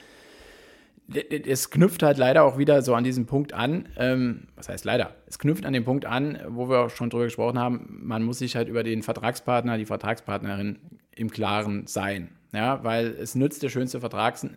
es 1.13 1.69
knüpft 1.69 2.03
halt 2.03 2.17
leider 2.17 2.43
auch 2.43 2.57
wieder 2.57 2.81
so 2.81 2.95
an 2.95 3.03
diesen 3.03 3.25
Punkt 3.25 3.53
an, 3.53 3.89
ähm, 3.97 4.47
was 4.55 4.69
heißt 4.69 4.86
leider? 4.86 5.15
Es 5.27 5.39
knüpft 5.39 5.65
an 5.65 5.73
den 5.73 5.84
Punkt 5.84 6.05
an, 6.05 6.39
wo 6.47 6.69
wir 6.69 6.79
auch 6.79 6.89
schon 6.89 7.10
drüber 7.10 7.25
gesprochen 7.25 7.60
haben, 7.60 7.99
man 8.01 8.23
muss 8.23 8.39
sich 8.39 8.55
halt 8.55 8.67
über 8.69 8.84
den 8.84 9.03
Vertragspartner, 9.03 9.77
die 9.77 9.86
Vertragspartnerin 9.86 10.79
im 11.15 11.29
Klaren 11.29 11.88
sein. 11.88 12.29
Ja, 12.53 12.83
weil 12.83 13.07
es 13.07 13.33
nützt 13.33 13.63
der 13.63 13.69
schönste 13.69 14.01
Vertrag, 14.01 14.43
äh, 14.43 14.47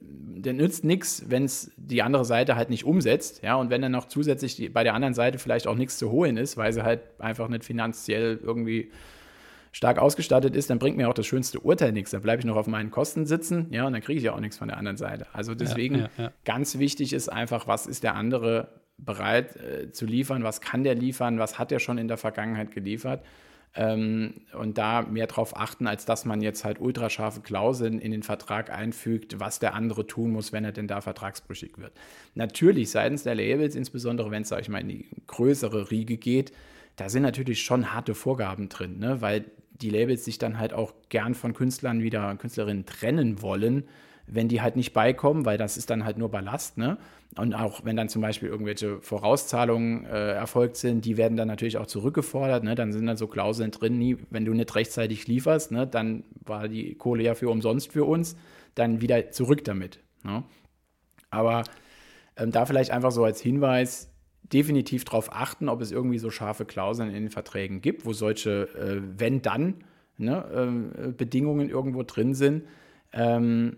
der 0.00 0.52
nützt 0.52 0.84
nichts, 0.84 1.24
wenn 1.28 1.44
es 1.44 1.72
die 1.76 2.02
andere 2.02 2.24
Seite 2.24 2.54
halt 2.54 2.68
nicht 2.68 2.84
umsetzt. 2.84 3.42
Ja, 3.42 3.54
und 3.54 3.70
wenn 3.70 3.80
dann 3.80 3.92
noch 3.92 4.08
zusätzlich 4.08 4.56
die, 4.56 4.68
bei 4.68 4.84
der 4.84 4.94
anderen 4.94 5.14
Seite 5.14 5.38
vielleicht 5.38 5.66
auch 5.66 5.74
nichts 5.74 5.96
zu 5.96 6.10
holen 6.10 6.36
ist, 6.36 6.56
weil 6.58 6.72
sie 6.72 6.82
halt 6.82 7.00
einfach 7.18 7.48
nicht 7.48 7.64
finanziell 7.64 8.38
irgendwie 8.42 8.90
stark 9.72 9.98
ausgestattet 9.98 10.54
ist, 10.54 10.70
dann 10.70 10.78
bringt 10.78 10.96
mir 10.96 11.08
auch 11.08 11.14
das 11.14 11.26
schönste 11.26 11.60
Urteil 11.60 11.92
nichts. 11.92 12.10
Dann 12.10 12.20
bleibe 12.20 12.40
ich 12.40 12.46
noch 12.46 12.56
auf 12.56 12.66
meinen 12.66 12.90
Kosten 12.90 13.26
sitzen, 13.26 13.66
ja, 13.70 13.86
und 13.86 13.92
dann 13.94 14.02
kriege 14.02 14.18
ich 14.18 14.24
ja 14.24 14.34
auch 14.34 14.40
nichts 14.40 14.58
von 14.58 14.68
der 14.68 14.76
anderen 14.76 14.96
Seite. 14.96 15.26
Also 15.32 15.54
deswegen 15.54 15.96
ja, 15.96 16.10
ja, 16.16 16.24
ja. 16.24 16.32
ganz 16.44 16.78
wichtig 16.78 17.12
ist 17.12 17.28
einfach, 17.30 17.66
was 17.66 17.86
ist 17.86 18.04
der 18.04 18.14
andere 18.14 18.68
bereit 18.98 19.56
äh, 19.56 19.90
zu 19.90 20.06
liefern, 20.06 20.44
was 20.44 20.60
kann 20.60 20.84
der 20.84 20.94
liefern, 20.94 21.38
was 21.38 21.58
hat 21.58 21.72
er 21.72 21.80
schon 21.80 21.98
in 21.98 22.06
der 22.06 22.18
Vergangenheit 22.18 22.70
geliefert. 22.70 23.24
Ähm, 23.76 24.42
und 24.56 24.78
da 24.78 25.02
mehr 25.02 25.26
drauf 25.26 25.56
achten, 25.56 25.88
als 25.88 26.04
dass 26.04 26.24
man 26.24 26.40
jetzt 26.40 26.64
halt 26.64 26.80
ultrascharfe 26.80 27.40
Klauseln 27.40 27.98
in 27.98 28.12
den 28.12 28.22
Vertrag 28.22 28.70
einfügt, 28.70 29.40
was 29.40 29.58
der 29.58 29.74
andere 29.74 30.06
tun 30.06 30.30
muss, 30.30 30.52
wenn 30.52 30.64
er 30.64 30.70
denn 30.70 30.86
da 30.86 31.00
vertragsbrüchig 31.00 31.78
wird. 31.78 31.92
Natürlich 32.34 32.90
seitens 32.90 33.24
der 33.24 33.34
Labels, 33.34 33.74
insbesondere 33.74 34.30
wenn 34.30 34.42
es, 34.42 34.48
sag 34.48 34.60
ich 34.60 34.68
mal, 34.68 34.80
in 34.80 34.88
die 34.88 35.08
größere 35.26 35.90
Riege 35.90 36.16
geht, 36.16 36.52
da 36.94 37.08
sind 37.08 37.22
natürlich 37.22 37.62
schon 37.62 37.92
harte 37.92 38.14
Vorgaben 38.14 38.68
drin, 38.68 39.00
ne? 39.00 39.20
weil 39.20 39.44
die 39.80 39.90
Labels 39.90 40.24
sich 40.24 40.38
dann 40.38 40.58
halt 40.58 40.72
auch 40.72 40.94
gern 41.08 41.34
von 41.34 41.52
Künstlern 41.52 42.00
wieder, 42.00 42.36
Künstlerinnen 42.36 42.86
trennen 42.86 43.42
wollen, 43.42 43.84
wenn 44.26 44.48
die 44.48 44.62
halt 44.62 44.76
nicht 44.76 44.92
beikommen, 44.92 45.44
weil 45.44 45.58
das 45.58 45.76
ist 45.76 45.90
dann 45.90 46.04
halt 46.04 46.16
nur 46.16 46.30
Ballast, 46.30 46.78
ne? 46.78 46.96
Und 47.36 47.54
auch 47.54 47.84
wenn 47.84 47.96
dann 47.96 48.08
zum 48.08 48.22
Beispiel 48.22 48.48
irgendwelche 48.48 49.00
Vorauszahlungen 49.00 50.04
äh, 50.06 50.32
erfolgt 50.32 50.76
sind, 50.76 51.04
die 51.04 51.16
werden 51.16 51.36
dann 51.36 51.48
natürlich 51.48 51.78
auch 51.78 51.86
zurückgefordert, 51.86 52.62
ne? 52.62 52.76
Dann 52.76 52.92
sind 52.92 53.06
dann 53.06 53.16
so 53.16 53.26
Klauseln 53.26 53.72
drin, 53.72 53.98
nie, 53.98 54.16
wenn 54.30 54.44
du 54.44 54.54
nicht 54.54 54.74
rechtzeitig 54.74 55.26
lieferst, 55.26 55.72
ne, 55.72 55.86
dann 55.86 56.22
war 56.44 56.68
die 56.68 56.94
Kohle 56.94 57.24
ja 57.24 57.34
für 57.34 57.50
umsonst 57.50 57.92
für 57.92 58.04
uns, 58.04 58.36
dann 58.76 59.00
wieder 59.00 59.32
zurück 59.32 59.64
damit. 59.64 59.98
Ne? 60.22 60.44
Aber 61.30 61.64
ähm, 62.36 62.52
da 62.52 62.66
vielleicht 62.66 62.92
einfach 62.92 63.10
so 63.10 63.24
als 63.24 63.40
Hinweis, 63.40 64.10
definitiv 64.52 65.04
darauf 65.04 65.32
achten, 65.32 65.68
ob 65.68 65.80
es 65.80 65.90
irgendwie 65.90 66.18
so 66.18 66.30
scharfe 66.30 66.64
Klauseln 66.64 67.08
in 67.08 67.24
den 67.24 67.30
Verträgen 67.30 67.80
gibt, 67.80 68.04
wo 68.04 68.12
solche 68.12 68.68
äh, 68.74 69.00
wenn-dann 69.18 69.74
ne, 70.18 70.92
äh, 71.02 71.12
Bedingungen 71.12 71.70
irgendwo 71.70 72.02
drin 72.02 72.34
sind. 72.34 72.64
Ähm, 73.12 73.76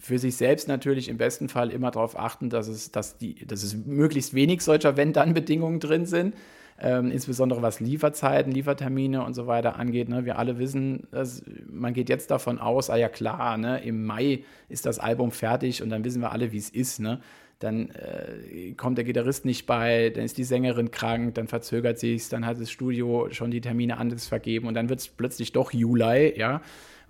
für 0.00 0.18
sich 0.18 0.36
selbst 0.36 0.66
natürlich 0.66 1.08
im 1.08 1.18
besten 1.18 1.48
Fall 1.48 1.70
immer 1.70 1.90
darauf 1.90 2.18
achten, 2.18 2.50
dass 2.50 2.68
es, 2.68 2.90
dass 2.90 3.18
die, 3.18 3.46
dass 3.46 3.62
es 3.62 3.74
möglichst 3.74 4.34
wenig 4.34 4.62
solcher 4.62 4.96
wenn-dann-Bedingungen 4.96 5.80
drin 5.80 6.06
sind. 6.06 6.34
Ähm, 6.82 7.10
insbesondere 7.10 7.60
was 7.60 7.78
Lieferzeiten, 7.80 8.52
Liefertermine 8.52 9.22
und 9.22 9.34
so 9.34 9.46
weiter 9.46 9.78
angeht. 9.78 10.08
Ne? 10.08 10.24
Wir 10.24 10.38
alle 10.38 10.58
wissen, 10.58 11.06
dass, 11.10 11.42
man 11.68 11.92
geht 11.92 12.08
jetzt 12.08 12.30
davon 12.30 12.58
aus, 12.58 12.88
ah 12.88 12.96
ja 12.96 13.10
klar, 13.10 13.58
ne? 13.58 13.84
im 13.84 14.06
Mai 14.06 14.44
ist 14.70 14.86
das 14.86 14.98
Album 14.98 15.30
fertig 15.30 15.82
und 15.82 15.90
dann 15.90 16.04
wissen 16.04 16.22
wir 16.22 16.32
alle, 16.32 16.52
wie 16.52 16.58
es 16.58 16.70
ist. 16.70 16.98
Ne? 16.98 17.20
dann 17.60 17.90
äh, 17.90 18.72
kommt 18.72 18.96
der 18.96 19.04
Gitarrist 19.04 19.44
nicht 19.44 19.66
bei, 19.66 20.10
dann 20.10 20.24
ist 20.24 20.38
die 20.38 20.44
Sängerin 20.44 20.90
krank, 20.90 21.34
dann 21.34 21.46
verzögert 21.46 21.98
sich 21.98 22.28
dann 22.30 22.46
hat 22.46 22.58
das 22.58 22.70
Studio 22.70 23.28
schon 23.30 23.50
die 23.50 23.60
Termine 23.60 23.98
anders 23.98 24.26
vergeben 24.26 24.66
und 24.66 24.74
dann 24.74 24.88
wird 24.88 25.00
es 25.00 25.08
plötzlich 25.08 25.52
doch 25.52 25.72
Juli, 25.72 26.38
ja, 26.38 26.62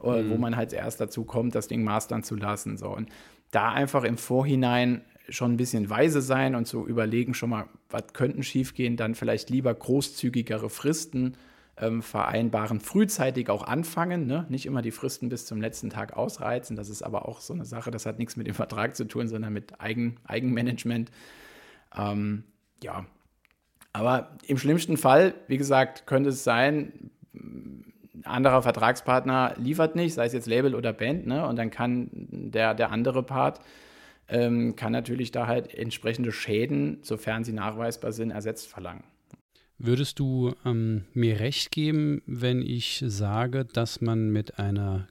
äh, 0.02 0.22
mhm. 0.22 0.30
wo 0.30 0.36
man 0.36 0.56
halt 0.56 0.72
erst 0.72 1.00
dazu 1.00 1.24
kommt, 1.24 1.54
das 1.54 1.68
Ding 1.68 1.82
mastern 1.82 2.22
zu 2.22 2.36
lassen. 2.36 2.76
So. 2.76 2.94
Und 2.94 3.08
da 3.50 3.72
einfach 3.72 4.04
im 4.04 4.16
Vorhinein 4.16 5.02
schon 5.28 5.52
ein 5.52 5.56
bisschen 5.56 5.90
weise 5.90 6.22
sein 6.22 6.54
und 6.54 6.66
zu 6.66 6.86
überlegen, 6.86 7.34
schon 7.34 7.50
mal, 7.50 7.66
was 7.88 8.12
könnten 8.12 8.42
schiefgehen, 8.42 8.96
dann 8.96 9.14
vielleicht 9.14 9.50
lieber 9.50 9.72
großzügigere 9.72 10.70
Fristen 10.70 11.36
ähm, 11.76 12.02
vereinbaren, 12.02 12.80
frühzeitig 12.80 13.48
auch 13.48 13.62
anfangen, 13.62 14.26
ne? 14.26 14.46
nicht 14.48 14.66
immer 14.66 14.82
die 14.82 14.90
Fristen 14.90 15.28
bis 15.28 15.46
zum 15.46 15.60
letzten 15.60 15.90
Tag 15.90 16.16
ausreizen. 16.16 16.76
Das 16.76 16.88
ist 16.88 17.02
aber 17.02 17.26
auch 17.28 17.40
so 17.40 17.54
eine 17.54 17.64
Sache, 17.64 17.90
das 17.90 18.06
hat 18.06 18.18
nichts 18.18 18.36
mit 18.36 18.46
dem 18.46 18.54
Vertrag 18.54 18.96
zu 18.96 19.06
tun, 19.06 19.28
sondern 19.28 19.52
mit 19.52 19.80
Eigen, 19.80 20.16
Eigenmanagement. 20.24 21.10
Ähm, 21.96 22.44
ja, 22.82 23.06
aber 23.92 24.36
im 24.46 24.58
schlimmsten 24.58 24.96
Fall, 24.96 25.34
wie 25.48 25.58
gesagt, 25.58 26.06
könnte 26.06 26.30
es 26.30 26.44
sein, 26.44 27.10
anderer 28.24 28.62
Vertragspartner 28.62 29.54
liefert 29.58 29.96
nicht, 29.96 30.14
sei 30.14 30.26
es 30.26 30.32
jetzt 30.32 30.46
Label 30.46 30.74
oder 30.74 30.92
Band, 30.92 31.26
ne? 31.26 31.46
und 31.46 31.56
dann 31.56 31.70
kann 31.70 32.08
der, 32.12 32.74
der 32.74 32.90
andere 32.90 33.22
Part 33.22 33.60
ähm, 34.28 34.76
kann 34.76 34.92
natürlich 34.92 35.32
da 35.32 35.46
halt 35.46 35.74
entsprechende 35.74 36.32
Schäden, 36.32 36.98
sofern 37.02 37.44
sie 37.44 37.52
nachweisbar 37.52 38.12
sind, 38.12 38.30
ersetzt 38.30 38.68
verlangen. 38.68 39.04
Würdest 39.78 40.18
du 40.18 40.54
ähm, 40.64 41.06
mir 41.14 41.40
recht 41.40 41.70
geben, 41.70 42.22
wenn 42.26 42.62
ich 42.62 43.02
sage, 43.06 43.64
dass 43.64 44.00
man 44.00 44.30
mit 44.30 44.58
einer 44.58 45.08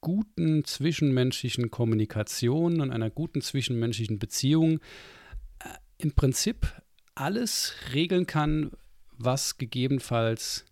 guten 0.00 0.64
zwischenmenschlichen 0.64 1.70
Kommunikation 1.70 2.82
und 2.82 2.90
einer 2.90 3.08
guten 3.08 3.40
zwischenmenschlichen 3.40 4.18
Beziehung 4.18 4.80
äh, 5.60 5.68
im 5.96 6.12
Prinzip 6.12 6.66
alles 7.14 7.74
regeln 7.94 8.26
kann, 8.26 8.72
was 9.16 9.56
gegebenenfalls 9.56 10.66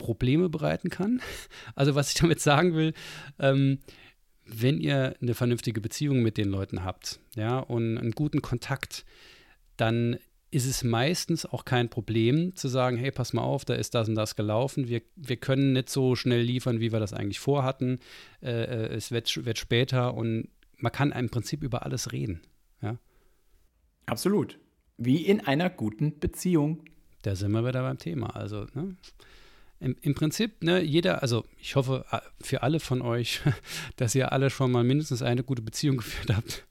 Probleme 0.00 0.48
bereiten 0.48 0.90
kann? 0.90 1.20
Also 1.76 1.94
was 1.94 2.08
ich 2.12 2.14
damit 2.20 2.40
sagen 2.40 2.74
will, 2.74 2.94
ähm, 3.38 3.78
wenn 4.44 4.80
ihr 4.80 5.14
eine 5.22 5.34
vernünftige 5.34 5.80
Beziehung 5.80 6.22
mit 6.22 6.36
den 6.36 6.48
Leuten 6.48 6.84
habt, 6.84 7.20
ja, 7.36 7.58
und 7.60 7.98
einen 7.98 8.10
guten 8.10 8.42
Kontakt, 8.42 9.04
dann 9.76 10.18
ist 10.50 10.66
es 10.66 10.82
meistens 10.82 11.46
auch 11.46 11.64
kein 11.64 11.88
Problem 11.88 12.56
zu 12.56 12.68
sagen, 12.68 12.96
hey, 12.96 13.12
pass 13.12 13.32
mal 13.32 13.42
auf, 13.42 13.64
da 13.64 13.74
ist 13.74 13.94
das 13.94 14.08
und 14.08 14.16
das 14.16 14.34
gelaufen. 14.34 14.88
Wir, 14.88 15.02
wir 15.14 15.36
können 15.36 15.72
nicht 15.74 15.88
so 15.88 16.16
schnell 16.16 16.42
liefern, 16.42 16.80
wie 16.80 16.90
wir 16.92 16.98
das 16.98 17.12
eigentlich 17.12 17.38
vorhatten. 17.38 18.00
Äh, 18.42 18.64
äh, 18.64 18.94
es 18.94 19.12
wird, 19.12 19.44
wird 19.44 19.58
später 19.58 20.14
und 20.14 20.48
man 20.76 20.90
kann 20.90 21.12
im 21.12 21.30
Prinzip 21.30 21.62
über 21.62 21.84
alles 21.84 22.10
reden. 22.10 22.40
Ja? 22.82 22.98
Absolut. 24.06 24.58
Wie 24.96 25.24
in 25.24 25.40
einer 25.40 25.70
guten 25.70 26.18
Beziehung. 26.18 26.84
Da 27.22 27.36
sind 27.36 27.52
wir 27.52 27.64
wieder 27.64 27.82
beim 27.82 27.98
Thema. 27.98 28.34
Also, 28.34 28.66
ne? 28.74 28.96
Im, 29.80 29.96
Im, 30.02 30.14
Prinzip, 30.14 30.62
ne, 30.62 30.82
jeder, 30.82 31.22
also 31.22 31.44
ich 31.58 31.74
hoffe 31.74 32.04
für 32.40 32.62
alle 32.62 32.80
von 32.80 33.00
euch, 33.00 33.40
dass 33.96 34.14
ihr 34.14 34.32
alle 34.32 34.50
schon 34.50 34.70
mal 34.70 34.84
mindestens 34.84 35.22
eine 35.22 35.42
gute 35.42 35.62
Beziehung 35.62 35.96
geführt 35.98 36.36
habt. 36.36 36.64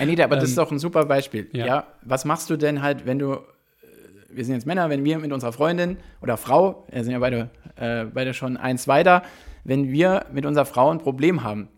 Anita, 0.00 0.24
aber 0.24 0.34
ähm, 0.34 0.40
das 0.40 0.50
ist 0.50 0.58
doch 0.58 0.70
ein 0.70 0.78
super 0.78 1.06
Beispiel. 1.06 1.48
Ja. 1.52 1.66
ja. 1.66 1.86
Was 2.02 2.24
machst 2.24 2.50
du 2.50 2.56
denn 2.56 2.82
halt, 2.82 3.06
wenn 3.06 3.18
du, 3.18 3.32
äh, 3.32 3.38
wir 4.30 4.44
sind 4.44 4.54
jetzt 4.56 4.66
Männer, 4.66 4.90
wenn 4.90 5.04
wir 5.04 5.18
mit 5.18 5.32
unserer 5.32 5.52
Freundin 5.52 5.96
oder 6.20 6.36
Frau, 6.36 6.86
wir 6.90 7.04
sind 7.04 7.12
ja 7.12 7.20
beide, 7.20 7.50
äh, 7.76 8.04
beide 8.06 8.34
schon 8.34 8.56
eins 8.56 8.88
weiter, 8.88 9.22
wenn 9.64 9.92
wir 9.92 10.26
mit 10.32 10.44
unserer 10.44 10.66
Frau 10.66 10.90
ein 10.90 10.98
Problem 10.98 11.44
haben, 11.44 11.68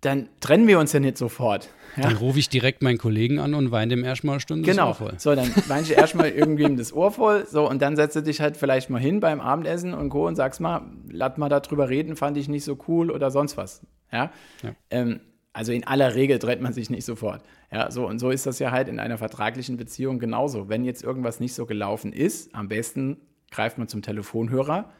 dann 0.00 0.28
trennen 0.40 0.68
wir 0.68 0.78
uns 0.78 0.92
ja 0.92 1.00
nicht 1.00 1.18
sofort. 1.18 1.70
Ja? 1.96 2.04
Dann 2.04 2.16
rufe 2.16 2.38
ich 2.38 2.48
direkt 2.48 2.82
meinen 2.82 2.98
Kollegen 2.98 3.38
an 3.40 3.54
und 3.54 3.70
weine 3.72 3.90
dem 3.90 4.04
erstmal 4.04 4.34
eine 4.34 4.40
Stunde 4.40 4.68
genau. 4.68 4.88
das 4.88 5.00
Ohr 5.00 5.08
voll. 5.08 5.14
So, 5.18 5.34
dann 5.34 5.52
weine 5.66 5.82
ich 5.82 5.92
erstmal 5.92 6.30
irgendwem 6.30 6.76
das 6.76 6.92
Ohr 6.92 7.10
voll. 7.10 7.46
So, 7.50 7.68
und 7.68 7.82
dann 7.82 7.96
setzt 7.96 8.14
du 8.14 8.22
dich 8.22 8.40
halt 8.40 8.56
vielleicht 8.56 8.90
mal 8.90 9.00
hin 9.00 9.20
beim 9.20 9.40
Abendessen 9.40 9.94
und 9.94 10.10
Co. 10.10 10.26
und 10.26 10.36
sagst 10.36 10.60
mal, 10.60 10.82
lass 11.10 11.36
mal 11.36 11.48
darüber 11.48 11.88
reden, 11.88 12.14
fand 12.14 12.36
ich 12.36 12.48
nicht 12.48 12.64
so 12.64 12.78
cool 12.86 13.10
oder 13.10 13.30
sonst 13.30 13.56
was. 13.56 13.82
Ja. 14.12 14.30
ja. 14.62 14.74
Ähm, 14.90 15.20
also 15.52 15.72
in 15.72 15.84
aller 15.86 16.14
Regel 16.14 16.38
trennt 16.38 16.62
man 16.62 16.72
sich 16.72 16.88
nicht 16.88 17.04
sofort. 17.04 17.42
Ja, 17.72 17.90
so 17.90 18.06
und 18.06 18.20
so 18.20 18.30
ist 18.30 18.46
das 18.46 18.60
ja 18.60 18.70
halt 18.70 18.88
in 18.88 19.00
einer 19.00 19.18
vertraglichen 19.18 19.76
Beziehung 19.76 20.20
genauso. 20.20 20.68
Wenn 20.68 20.84
jetzt 20.84 21.02
irgendwas 21.02 21.40
nicht 21.40 21.54
so 21.54 21.66
gelaufen 21.66 22.12
ist, 22.12 22.54
am 22.54 22.68
besten 22.68 23.16
greift 23.50 23.76
man 23.78 23.88
zum 23.88 24.02
Telefonhörer, 24.02 24.90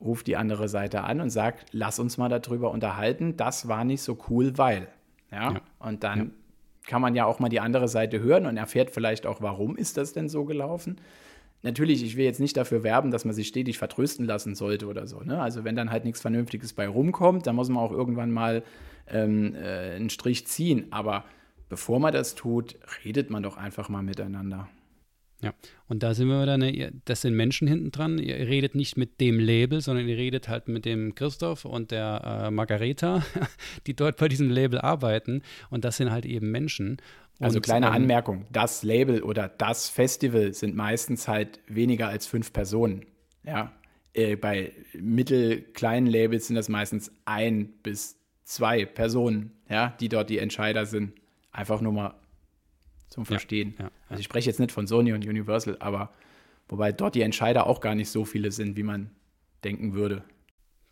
ruft 0.00 0.26
die 0.26 0.36
andere 0.36 0.68
Seite 0.68 1.04
an 1.04 1.20
und 1.20 1.30
sagt, 1.30 1.66
lass 1.72 1.98
uns 1.98 2.18
mal 2.18 2.28
darüber 2.28 2.70
unterhalten. 2.70 3.36
Das 3.36 3.68
war 3.68 3.84
nicht 3.84 4.02
so 4.02 4.18
cool, 4.28 4.56
weil. 4.56 4.88
Ja, 5.30 5.52
ja. 5.52 5.60
und 5.78 6.04
dann 6.04 6.18
ja. 6.18 6.26
kann 6.86 7.02
man 7.02 7.14
ja 7.14 7.26
auch 7.26 7.38
mal 7.38 7.48
die 7.48 7.60
andere 7.60 7.88
Seite 7.88 8.20
hören 8.20 8.46
und 8.46 8.56
erfährt 8.56 8.90
vielleicht 8.90 9.26
auch, 9.26 9.42
warum 9.42 9.76
ist 9.76 9.96
das 9.96 10.12
denn 10.12 10.28
so 10.28 10.44
gelaufen. 10.44 10.96
Natürlich, 11.62 12.04
ich 12.04 12.16
will 12.16 12.24
jetzt 12.24 12.38
nicht 12.38 12.56
dafür 12.56 12.84
werben, 12.84 13.10
dass 13.10 13.24
man 13.24 13.34
sich 13.34 13.48
stetig 13.48 13.78
vertrösten 13.78 14.24
lassen 14.24 14.54
sollte 14.54 14.86
oder 14.86 15.08
so. 15.08 15.20
Ne? 15.20 15.40
Also 15.40 15.64
wenn 15.64 15.74
dann 15.74 15.90
halt 15.90 16.04
nichts 16.04 16.20
Vernünftiges 16.20 16.72
bei 16.72 16.86
rumkommt, 16.86 17.46
dann 17.46 17.56
muss 17.56 17.68
man 17.68 17.82
auch 17.82 17.90
irgendwann 17.90 18.30
mal 18.30 18.62
ähm, 19.08 19.54
äh, 19.56 19.96
einen 19.96 20.08
Strich 20.08 20.46
ziehen. 20.46 20.86
Aber 20.92 21.24
bevor 21.68 21.98
man 21.98 22.12
das 22.12 22.36
tut, 22.36 22.76
redet 23.04 23.30
man 23.30 23.42
doch 23.42 23.56
einfach 23.56 23.88
mal 23.88 24.02
miteinander. 24.02 24.68
Ja, 25.40 25.54
und 25.86 26.02
da 26.02 26.14
sind 26.14 26.26
wir 26.28 26.44
dann, 26.46 27.00
das 27.04 27.20
sind 27.20 27.34
Menschen 27.34 27.68
hinten 27.68 27.92
dran. 27.92 28.18
Ihr 28.18 28.34
redet 28.34 28.74
nicht 28.74 28.96
mit 28.96 29.20
dem 29.20 29.38
Label, 29.38 29.80
sondern 29.80 30.08
ihr 30.08 30.16
redet 30.16 30.48
halt 30.48 30.66
mit 30.66 30.84
dem 30.84 31.14
Christoph 31.14 31.64
und 31.64 31.92
der 31.92 32.46
äh, 32.46 32.50
Margareta, 32.50 33.22
die 33.86 33.94
dort 33.94 34.16
bei 34.16 34.26
diesem 34.26 34.50
Label 34.50 34.80
arbeiten. 34.80 35.42
Und 35.70 35.84
das 35.84 35.96
sind 35.96 36.10
halt 36.10 36.26
eben 36.26 36.50
Menschen. 36.50 36.96
Also 37.40 37.60
kleine 37.60 37.86
ähm, 37.86 37.92
Anmerkung, 37.92 38.46
das 38.50 38.82
Label 38.82 39.22
oder 39.22 39.48
das 39.48 39.88
Festival 39.88 40.54
sind 40.54 40.74
meistens 40.74 41.28
halt 41.28 41.60
weniger 41.68 42.08
als 42.08 42.26
fünf 42.26 42.52
Personen. 42.52 43.06
Ja, 43.44 43.72
äh, 44.12 44.34
bei 44.34 44.72
mittelkleinen 44.92 46.10
Labels 46.10 46.48
sind 46.48 46.56
das 46.56 46.68
meistens 46.68 47.12
ein 47.24 47.68
bis 47.84 48.18
zwei 48.42 48.84
Personen, 48.84 49.52
ja, 49.68 49.94
die 50.00 50.08
dort 50.08 50.30
die 50.30 50.38
Entscheider 50.38 50.84
sind. 50.84 51.12
Einfach 51.52 51.80
nur 51.80 51.92
mal 51.92 52.14
zum 53.18 53.26
Verstehen. 53.26 53.74
Ja, 53.78 53.86
ja, 53.86 53.90
also 54.08 54.20
ich 54.20 54.26
spreche 54.26 54.48
jetzt 54.48 54.60
nicht 54.60 54.70
von 54.70 54.86
Sony 54.86 55.12
und 55.12 55.26
Universal, 55.26 55.76
aber 55.80 56.12
wobei 56.68 56.92
dort 56.92 57.16
die 57.16 57.22
Entscheider 57.22 57.66
auch 57.66 57.80
gar 57.80 57.96
nicht 57.96 58.10
so 58.10 58.24
viele 58.24 58.52
sind, 58.52 58.76
wie 58.76 58.84
man 58.84 59.10
denken 59.64 59.94
würde. 59.94 60.22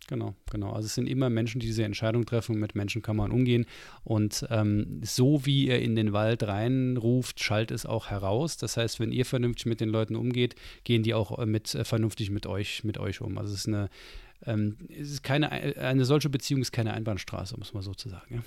Genau, 0.08 0.34
genau. 0.50 0.72
Also 0.72 0.86
es 0.86 0.94
sind 0.94 1.08
immer 1.08 1.30
Menschen, 1.30 1.60
die 1.60 1.66
diese 1.66 1.84
Entscheidung 1.84 2.26
treffen. 2.26 2.58
Mit 2.60 2.74
Menschen 2.76 3.02
kann 3.02 3.16
man 3.16 3.32
umgehen. 3.32 3.66
Und 4.04 4.46
ähm, 4.50 5.00
so 5.02 5.44
wie 5.46 5.66
ihr 5.66 5.80
in 5.80 5.96
den 5.96 6.12
Wald 6.12 6.44
reinruft, 6.44 7.42
schallt 7.42 7.72
es 7.72 7.86
auch 7.86 8.08
heraus. 8.08 8.56
Das 8.56 8.76
heißt, 8.76 9.00
wenn 9.00 9.10
ihr 9.10 9.24
vernünftig 9.24 9.66
mit 9.66 9.80
den 9.80 9.88
Leuten 9.88 10.14
umgeht, 10.14 10.54
gehen 10.84 11.02
die 11.02 11.14
auch 11.14 11.38
äh, 11.38 11.46
mit, 11.46 11.74
äh, 11.74 11.84
vernünftig 11.84 12.30
mit 12.30 12.46
euch, 12.46 12.84
mit 12.84 12.98
euch 12.98 13.20
um. 13.20 13.36
Also 13.36 13.52
es 13.52 13.60
ist 13.60 13.68
eine, 13.68 13.88
ähm, 14.44 14.76
es 14.88 15.10
ist 15.10 15.22
keine, 15.24 15.50
eine 15.50 16.04
solche 16.04 16.28
Beziehung 16.28 16.60
ist 16.60 16.72
keine 16.72 16.94
Einbahnstraße, 16.94 17.56
muss 17.56 17.74
man 17.74 17.82
so 17.82 17.94
zu 17.94 18.08
sagen. 18.08 18.36
Ja? 18.36 18.42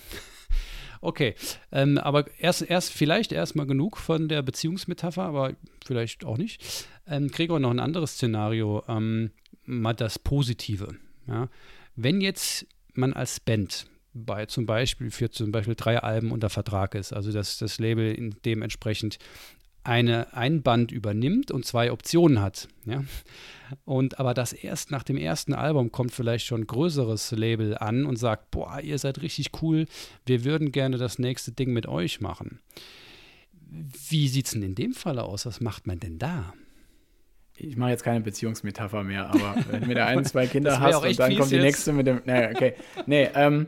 Okay, 1.02 1.36
ähm, 1.72 1.98
aber 1.98 2.26
erst, 2.40 2.62
erst 2.62 2.94
vielleicht 2.94 3.32
erstmal 3.32 3.66
genug 3.66 3.98
von 3.98 4.28
der 4.28 4.42
Beziehungsmetapher, 4.42 5.24
aber 5.24 5.54
vielleicht 5.86 6.26
auch 6.26 6.38
nicht. 6.38 6.88
Ähm, 7.08 7.30
Gregor, 7.30 7.60
noch 7.60 7.72
ein 7.72 7.80
anderes 7.80 8.14
Szenario, 8.14 8.84
ähm, 8.88 9.32
mal 9.66 9.94
das 9.94 10.20
Positive. 10.20 10.96
Ja? 11.28 11.50
Wenn 11.96 12.22
jetzt 12.22 12.66
man 12.94 13.14
als 13.14 13.40
Band 13.40 13.88
bei 14.14 14.46
zum 14.48 14.66
Beispiel 14.66 15.12
für 15.12 15.30
zum 15.30 15.52
Beispiel 15.52 15.76
drei 15.76 16.00
Alben 16.00 16.32
unter 16.32 16.50
Vertrag 16.50 16.96
ist, 16.96 17.14
also 17.14 17.32
dass 17.32 17.58
das 17.58 17.80
Label 17.80 18.32
dementsprechend 18.44 19.20
eine, 19.84 20.34
ein 20.34 20.62
Band 20.62 20.92
übernimmt 20.92 21.52
und 21.52 21.66
zwei 21.66 21.92
Optionen 21.92 22.42
hat. 22.42 22.68
Ja? 22.86 23.04
Und 23.86 24.20
aber 24.20 24.34
das 24.34 24.54
erst 24.54 24.92
nach 24.92 25.04
dem 25.04 25.18
ersten 25.18 25.54
Album 25.54 25.92
kommt 25.92 26.12
vielleicht 26.12 26.46
schon 26.46 26.62
ein 26.62 26.68
größeres 26.68 27.32
Label 27.32 27.78
an 27.78 28.06
und 28.06 28.18
sagt, 28.18 28.52
boah, 28.52 28.80
ihr 28.82 28.98
seid 28.98 29.22
richtig 29.22 29.52
cool, 29.62 29.86
wir 30.26 30.44
würden 30.44 30.72
gerne 30.72 30.98
das 30.98 31.20
nächste 31.20 31.52
Ding 31.52 31.72
mit 31.72 31.88
euch 31.88 32.20
machen. 32.20 32.60
Wie 33.62 34.28
sieht 34.28 34.48
es 34.48 34.54
denn 34.54 34.64
in 34.64 34.76
dem 34.76 34.94
Fall 34.94 35.20
aus? 35.20 35.46
Was 35.46 35.62
macht 35.62 35.86
man 35.86 36.00
denn 36.00 36.18
da? 36.18 36.54
ich 37.60 37.76
mache 37.76 37.90
jetzt 37.90 38.04
keine 38.04 38.22
Beziehungsmetapher 38.22 39.04
mehr, 39.04 39.28
aber 39.28 39.56
wenn 39.70 39.82
du 39.82 39.88
mir 39.88 39.96
da 39.96 40.06
ein, 40.06 40.24
zwei 40.26 40.48
Kinder 40.48 40.80
hast 40.80 41.04
und 41.04 41.20
dann 41.20 41.38
kommt 41.38 41.52
die 41.52 41.56
jetzt. 41.56 41.64
nächste 41.64 41.94
mit 41.94 42.08
dem. 42.08 42.22
Nee, 42.26 42.48
okay. 42.48 42.74
Nee, 43.06 43.30
ähm, 43.36 43.68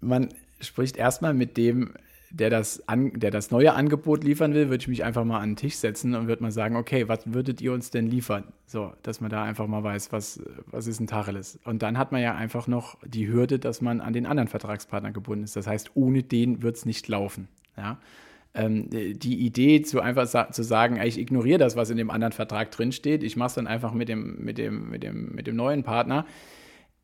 man 0.00 0.28
spricht 0.60 0.96
erstmal 0.96 1.34
mit 1.34 1.56
dem, 1.56 1.94
der 2.30 2.50
das, 2.50 2.86
an, 2.88 3.12
der 3.18 3.30
das 3.30 3.50
neue 3.50 3.74
Angebot 3.74 4.24
liefern 4.24 4.54
will, 4.54 4.68
würde 4.68 4.82
ich 4.82 4.88
mich 4.88 5.04
einfach 5.04 5.24
mal 5.24 5.40
an 5.40 5.50
den 5.50 5.56
Tisch 5.56 5.76
setzen 5.76 6.14
und 6.14 6.28
würde 6.28 6.42
mal 6.42 6.52
sagen, 6.52 6.76
okay, 6.76 7.08
was 7.08 7.32
würdet 7.32 7.60
ihr 7.60 7.72
uns 7.72 7.90
denn 7.90 8.06
liefern? 8.06 8.44
So, 8.66 8.92
dass 9.02 9.20
man 9.20 9.30
da 9.30 9.44
einfach 9.44 9.66
mal 9.66 9.82
weiß, 9.82 10.12
was, 10.12 10.42
was 10.66 10.86
ist 10.86 11.00
ein 11.00 11.06
Tacheles. 11.06 11.58
Und 11.64 11.82
dann 11.82 11.98
hat 11.98 12.12
man 12.12 12.22
ja 12.22 12.34
einfach 12.34 12.66
noch 12.66 12.98
die 13.04 13.28
Hürde, 13.28 13.58
dass 13.58 13.80
man 13.80 14.00
an 14.00 14.12
den 14.12 14.26
anderen 14.26 14.48
Vertragspartner 14.48 15.12
gebunden 15.12 15.44
ist. 15.44 15.56
Das 15.56 15.66
heißt, 15.66 15.92
ohne 15.94 16.22
den 16.22 16.62
wird 16.62 16.76
es 16.76 16.86
nicht 16.86 17.08
laufen. 17.08 17.48
Ja 17.76 17.98
ähm, 18.54 18.88
die 18.90 19.38
Idee 19.46 19.82
zu 19.82 20.00
einfach 20.00 20.26
sa 20.26 20.50
zu 20.50 20.62
sagen, 20.62 21.00
ich 21.00 21.18
ignoriere 21.18 21.58
das, 21.58 21.76
was 21.76 21.90
in 21.90 21.96
dem 21.96 22.10
anderen 22.10 22.32
Vertrag 22.32 22.70
drinsteht, 22.70 23.22
ich 23.22 23.36
mache 23.36 23.48
es 23.48 23.54
dann 23.54 23.66
einfach 23.66 23.92
mit 23.92 24.08
dem, 24.08 24.42
mit 24.42 24.58
dem, 24.58 24.90
mit 24.90 25.02
dem, 25.02 25.34
mit 25.34 25.46
dem 25.46 25.56
neuen 25.56 25.82
Partner. 25.82 26.26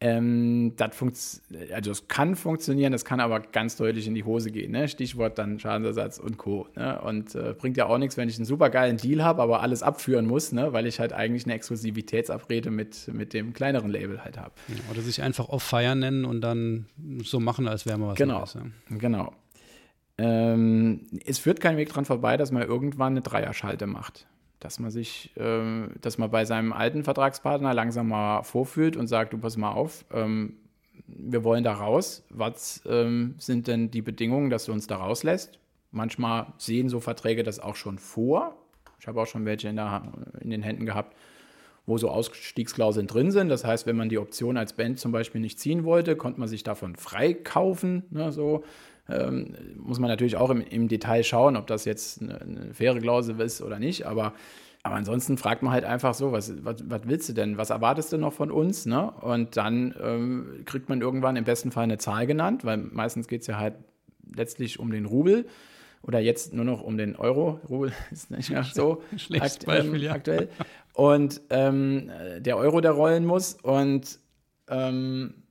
Ähm, 0.05 0.75
das 0.77 1.40
also 1.73 1.90
es 1.90 2.09
kann 2.09 2.37
funktionieren, 2.37 2.93
das 2.93 3.07
kann 3.07 3.21
aber 3.21 3.40
ganz 3.40 3.77
deutlich 3.77 4.07
in 4.07 4.14
die 4.14 4.25
Hose 4.25 4.51
gehen. 4.51 4.71
Ne? 4.71 4.87
Stichwort 4.87 5.38
dann 5.38 5.59
Schadensersatz 5.59 6.19
und 6.19 6.37
Co. 6.37 6.69
Ne? 6.77 7.01
Und 7.01 7.35
äh, 7.35 7.55
bringt 7.57 7.79
ja 7.79 7.87
auch 7.87 7.97
nichts, 7.97 8.19
wenn 8.19 8.29
ich 8.29 8.37
einen 8.37 8.45
supergeilen 8.45 8.99
Deal 8.99 9.25
habe, 9.25 9.40
aber 9.40 9.62
alles 9.62 9.83
abführen 9.83 10.27
muss, 10.27 10.53
ne? 10.53 10.75
weil 10.75 10.87
ich 10.87 11.01
halt 11.01 11.14
eigentlich 11.14 11.47
eine 11.47 11.55
Exklusivitätsabrede 11.55 12.71
mit, 12.71 13.09
mit 13.14 13.33
dem 13.33 13.55
kleineren 13.55 13.90
Label 13.90 14.23
halt 14.23 14.37
habe. 14.37 14.53
Oder 14.90 15.01
sich 15.01 15.23
einfach 15.23 15.49
auf 15.49 15.62
Feier 15.62 15.95
nennen 15.95 16.27
und 16.27 16.43
dann 16.43 16.85
so 17.23 17.40
machen, 17.40 17.67
als 17.67 17.87
wäre 17.87 17.97
man 17.97 18.11
was 18.11 18.19
genau, 18.19 18.40
Neues. 18.40 18.55
Ja. 18.55 18.97
Genau. 18.99 19.33
Ähm, 20.19 21.07
es 21.25 21.38
führt 21.38 21.61
kein 21.61 21.79
Weg 21.79 21.88
dran 21.88 22.05
vorbei, 22.05 22.37
dass 22.37 22.53
man 22.53 22.62
irgendwann 22.62 23.14
eine 23.14 23.23
Dreierschalte 23.23 23.87
macht. 23.87 24.27
Dass 24.64 24.79
man 24.79 24.90
sich, 24.90 25.31
äh, 25.37 25.88
dass 26.00 26.16
man 26.16 26.31
bei 26.31 26.46
seinem 26.46 26.72
alten 26.72 27.05
Vertragspartner 27.05 27.74
langsam 27.74 28.09
mal 28.09 28.42
vorfühlt 28.44 28.96
und 28.96 29.09
sagt, 29.09 29.35
du 29.35 29.38
pass 29.38 29.59
mal 29.59 29.72
auf, 29.72 30.07
ähm, 30.11 30.55
wir 31.07 31.44
wollen 31.44 31.64
da 31.64 31.74
raus. 31.74 32.24
Was 32.31 32.83
ähm, 32.87 33.35
sind 33.37 33.66
denn 33.66 33.90
die 33.90 34.00
Bedingungen, 34.00 34.48
dass 34.48 34.64
du 34.64 34.72
uns 34.72 34.87
da 34.87 34.96
rauslässt? 34.96 35.59
Manchmal 35.90 36.46
sehen 36.57 36.88
so 36.88 37.00
Verträge 37.00 37.42
das 37.42 37.61
auch 37.61 37.77
schon 37.77 37.98
vor. 37.98 38.57
Ich 38.98 39.07
habe 39.07 39.20
auch 39.20 39.27
schon 39.27 39.44
welche 39.44 39.68
in, 39.68 39.77
der, 39.77 40.11
in 40.40 40.48
den 40.48 40.62
Händen 40.62 40.87
gehabt, 40.87 41.14
wo 41.85 41.98
so 41.98 42.09
Ausstiegsklauseln 42.09 43.07
drin 43.07 43.33
sind. 43.33 43.50
Das 43.50 43.66
heißt, 43.66 43.85
wenn 43.85 43.96
man 43.96 44.09
die 44.09 44.16
Option 44.16 44.57
als 44.57 44.72
Band 44.72 44.98
zum 44.98 45.12
Beispiel 45.12 45.42
nicht 45.42 45.61
ziehen 45.61 45.85
wollte, 45.85 46.16
konnte 46.16 46.40
man 46.40 46.48
sich 46.48 46.62
davon 46.62 46.96
freikaufen. 46.96 48.05
Ne, 48.09 48.33
so. 48.33 48.64
Ähm, 49.09 49.55
muss 49.77 49.99
man 49.99 50.09
natürlich 50.09 50.37
auch 50.37 50.51
im, 50.51 50.62
im, 50.62 50.88
Detail 50.88 51.23
schauen, 51.25 51.57
ob 51.57 51.67
das 51.67 51.85
jetzt 51.85 52.23
eine, 52.23 52.40
eine 52.40 52.75
faire 52.75 52.99
Klausel 52.99 53.38
ist 53.40 53.61
oder 53.61 53.79
nicht, 53.79 54.07
aber, 54.07 54.33
aber 54.83 54.95
ansonsten 54.95 55.37
fragt 55.37 55.62
man 55.62 55.73
halt 55.73 55.85
einfach 55.85 56.14
so, 56.14 56.33
was, 56.33 56.64
was, 56.64 56.88
was 56.88 57.03
willst 57.05 57.29
du 57.29 57.35
denn, 57.35 57.59
was 57.59 57.69
erwartest 57.69 58.12
du 58.12 58.19
noch 58.19 58.33
von 58.33 58.51
uns? 58.51 58.87
Ne? 58.87 59.11
Und 59.11 59.59
dann 59.59 59.95
ähm, 60.03 60.62
kriegt 60.64 60.88
man 60.88 61.03
irgendwann 61.03 61.37
im 61.37 61.45
besten 61.45 61.71
Fall 61.71 61.85
eine 61.85 61.99
Zahl 61.99 62.27
genannt, 62.27 62.64
weil 62.64 62.79
meistens 62.79 63.29
geht 63.29 63.43
es 63.43 63.47
ja 63.47 63.59
halt 63.59 63.75
letztlich 64.35 64.79
um 64.79 64.90
den 64.90 65.05
Rubel 65.05 65.47
oder 66.03 66.19
jetzt 66.19 66.55
nur 66.55 66.64
noch 66.64 66.83
um 66.83 66.97
den 66.97 67.17
Euro. 67.17 67.61
Rubel 67.69 67.93
ist 68.11 68.31
nicht 68.31 68.51
mehr 68.51 68.64
so 68.64 69.03
akt 69.38 69.67
Beispiel, 69.67 70.03
ja. 70.03 70.12
aktuell. 70.12 70.49
Und 70.95 71.43
ähm, 71.51 72.11
der 72.38 72.57
Euro, 72.57 72.81
der 72.81 72.93
rollen 72.93 73.27
muss 73.27 73.55
und 73.55 74.19
ähm, 74.69 75.43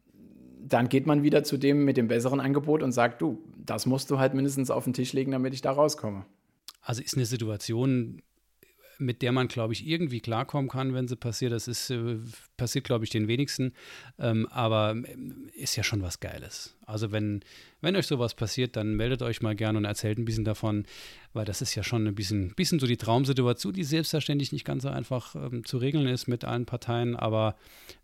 dann 0.68 0.90
geht 0.90 1.06
man 1.06 1.24
wieder 1.24 1.44
zu 1.44 1.58
dem 1.58 1.86
mit 1.86 1.98
dem 1.98 2.08
besseren 2.08 2.40
Angebot 2.40 2.84
und 2.84 2.92
sagt, 2.92 3.22
du, 3.22 3.44
das 3.66 3.86
musst 3.86 4.10
du 4.10 4.20
halt 4.20 4.34
mindestens 4.34 4.72
auf 4.72 4.86
den 4.86 4.94
Tisch 4.94 5.14
legen, 5.14 5.32
damit 5.32 5.54
ich 5.54 5.62
da 5.62 5.72
rauskomme. 5.72 6.26
Also 6.82 7.02
ist 7.02 7.16
eine 7.16 7.26
Situation, 7.26 8.22
mit 9.00 9.22
der 9.22 9.32
man, 9.32 9.48
glaube 9.48 9.74
ich, 9.74 9.88
irgendwie 9.88 10.20
klarkommen 10.20 10.70
kann, 10.70 10.94
wenn 10.94 11.08
sie 11.08 11.16
passiert. 11.16 11.52
Das 11.52 11.68
ist, 11.68 11.90
äh, 11.90 12.18
passiert, 12.58 12.86
glaube 12.86 13.06
ich, 13.06 13.10
den 13.10 13.28
wenigsten. 13.28 13.74
Ähm, 14.20 14.48
aber 14.50 14.92
ähm, 14.92 15.50
ist 15.54 15.76
ja 15.76 15.84
schon 15.84 16.02
was 16.02 16.20
Geiles. 16.20 16.76
Also 16.86 17.12
wenn, 17.12 17.44
wenn 17.82 17.96
euch 17.96 18.08
sowas 18.08 18.36
passiert, 18.36 18.76
dann 18.76 18.96
meldet 18.96 19.22
euch 19.22 19.42
mal 19.42 19.56
gerne 19.56 19.78
und 19.78 19.86
erzählt 19.86 20.18
ein 20.18 20.26
bisschen 20.26 20.46
davon, 20.46 20.86
weil 21.34 21.46
das 21.46 21.62
ist 21.62 21.76
ja 21.76 21.84
schon 21.84 22.08
ein 22.08 22.16
bisschen, 22.16 22.54
bisschen 22.56 22.80
so 22.80 22.88
die 22.88 22.98
Traumsituation, 22.98 23.74
die 23.74 23.84
selbstverständlich 23.84 24.52
nicht 24.52 24.66
ganz 24.66 24.84
so 24.84 24.90
einfach 24.90 25.36
ähm, 25.36 25.66
zu 25.66 25.78
regeln 25.78 26.08
ist 26.08 26.28
mit 26.28 26.46
allen 26.46 26.66
Parteien, 26.66 27.16
aber 27.16 27.56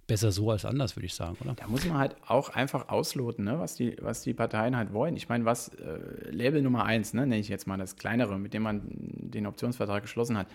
besser 0.10 0.32
so 0.32 0.52
als 0.52 0.66
anders, 0.66 0.98
würde 0.98 1.06
ich 1.06 1.14
sagen, 1.14 1.38
oder? 1.40 1.54
Da 1.54 1.68
muss 1.68 1.86
man 1.86 1.98
halt 1.98 2.16
auch 2.28 2.50
einfach 2.50 2.90
ausloten, 2.90 3.46
ne, 3.46 3.60
was, 3.60 3.76
die, 3.76 3.96
was 4.02 4.22
die 4.24 4.34
Parteien 4.34 4.76
halt 4.76 4.92
wollen. 4.92 5.16
Ich 5.16 5.30
meine, 5.30 5.46
was 5.46 5.70
äh, 5.70 6.32
Label 6.32 6.62
Nummer 6.62 6.84
eins, 6.84 7.14
ne, 7.14 7.22
nenne 7.22 7.38
ich 7.38 7.48
jetzt 7.48 7.68
mal 7.68 7.78
das 7.78 7.96
kleinere, 7.96 8.38
mit 8.38 8.54
dem 8.54 8.64
man 8.64 8.82
den 8.88 9.46
Optionsvertrag 9.46 10.02
geschlossen 10.02 10.38
hat, 10.38 10.48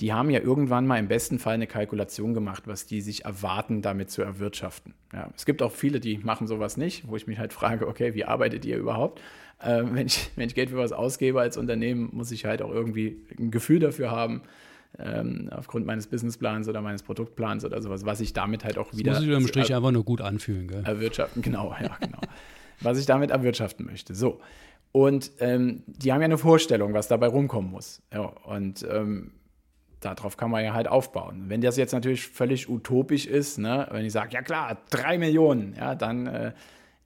die 0.00 0.12
haben 0.12 0.30
ja 0.30 0.40
irgendwann 0.40 0.86
mal 0.86 0.98
im 0.98 1.08
besten 1.08 1.38
Fall 1.38 1.54
eine 1.54 1.66
Kalkulation 1.66 2.34
gemacht, 2.34 2.64
was 2.66 2.86
die 2.86 3.00
sich 3.00 3.24
erwarten, 3.24 3.82
damit 3.82 4.10
zu 4.10 4.22
erwirtschaften. 4.22 4.94
Ja, 5.12 5.30
es 5.34 5.46
gibt 5.46 5.62
auch 5.62 5.72
viele, 5.72 5.98
die 5.98 6.18
machen 6.18 6.46
sowas 6.46 6.76
nicht, 6.76 7.08
wo 7.08 7.16
ich 7.16 7.26
mich 7.26 7.38
halt 7.38 7.52
frage, 7.52 7.88
okay, 7.88 8.14
wie 8.14 8.24
arbeitet 8.24 8.64
ihr 8.64 8.76
überhaupt? 8.76 9.20
Äh, 9.60 9.82
wenn, 9.90 10.06
ich, 10.06 10.30
wenn 10.36 10.46
ich 10.46 10.54
Geld 10.54 10.70
für 10.70 10.76
was 10.76 10.92
ausgebe 10.92 11.40
als 11.40 11.56
Unternehmen, 11.56 12.10
muss 12.12 12.30
ich 12.32 12.44
halt 12.44 12.60
auch 12.62 12.70
irgendwie 12.70 13.16
ein 13.38 13.50
Gefühl 13.50 13.78
dafür 13.78 14.10
haben, 14.10 14.42
ähm, 14.98 15.48
aufgrund 15.52 15.86
meines 15.86 16.06
Businessplans 16.06 16.68
oder 16.68 16.82
meines 16.82 17.02
Produktplans 17.02 17.64
oder 17.64 17.80
sowas, 17.80 18.04
was 18.04 18.20
ich 18.20 18.32
damit 18.32 18.64
halt 18.64 18.78
auch 18.78 18.90
das 18.90 18.98
wieder. 18.98 19.12
Muss 19.12 19.22
ich 19.22 19.28
im 19.28 19.46
Strich 19.46 19.74
einfach 19.74 19.92
nur 19.92 20.04
gut 20.04 20.20
anfühlen, 20.20 20.68
gell? 20.68 20.82
Erwirtschaften, 20.84 21.42
genau, 21.42 21.74
ja, 21.80 21.96
genau. 22.00 22.20
was 22.80 22.98
ich 22.98 23.06
damit 23.06 23.30
erwirtschaften 23.30 23.86
möchte. 23.86 24.14
So. 24.14 24.40
Und 24.92 25.30
ähm, 25.38 25.84
die 25.86 26.12
haben 26.12 26.20
ja 26.20 26.24
eine 26.24 26.38
Vorstellung, 26.38 26.94
was 26.94 27.06
dabei 27.06 27.28
rumkommen 27.28 27.70
muss. 27.70 28.02
Ja, 28.12 28.22
und 28.22 28.84
ähm, 28.90 29.32
darauf 30.00 30.36
kann 30.36 30.50
man 30.50 30.64
ja 30.64 30.74
halt 30.74 30.88
aufbauen. 30.88 31.44
Wenn 31.46 31.60
das 31.60 31.76
jetzt 31.76 31.92
natürlich 31.92 32.26
völlig 32.26 32.68
utopisch 32.68 33.26
ist, 33.26 33.58
ne, 33.58 33.86
wenn 33.92 34.04
ich 34.04 34.12
sage, 34.12 34.32
ja 34.32 34.42
klar, 34.42 34.78
drei 34.90 35.18
Millionen, 35.18 35.74
ja, 35.76 35.94
dann 35.94 36.26
äh, 36.26 36.52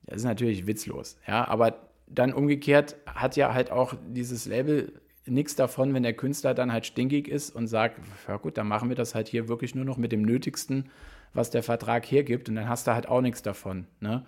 das 0.05 0.17
ist 0.17 0.23
natürlich 0.23 0.67
witzlos. 0.67 1.17
Ja, 1.27 1.47
aber 1.47 1.79
dann 2.07 2.33
umgekehrt 2.33 2.95
hat 3.07 3.35
ja 3.35 3.53
halt 3.53 3.71
auch 3.71 3.95
dieses 4.07 4.45
Label 4.45 4.93
nichts 5.27 5.55
davon, 5.55 5.93
wenn 5.93 6.03
der 6.03 6.13
Künstler 6.13 6.53
dann 6.53 6.71
halt 6.71 6.85
stinkig 6.85 7.27
ist 7.27 7.55
und 7.55 7.67
sagt, 7.67 7.99
ja 8.27 8.37
gut, 8.37 8.57
dann 8.57 8.67
machen 8.67 8.89
wir 8.89 8.95
das 8.95 9.15
halt 9.15 9.27
hier 9.27 9.47
wirklich 9.47 9.75
nur 9.75 9.85
noch 9.85 9.97
mit 9.97 10.11
dem 10.11 10.21
Nötigsten, 10.21 10.89
was 11.33 11.49
der 11.49 11.63
Vertrag 11.63 12.05
hergibt 12.05 12.49
und 12.49 12.55
dann 12.55 12.69
hast 12.69 12.87
du 12.87 12.93
halt 12.93 13.07
auch 13.07 13.21
nichts 13.21 13.41
davon. 13.41 13.87
Ne? 13.99 14.25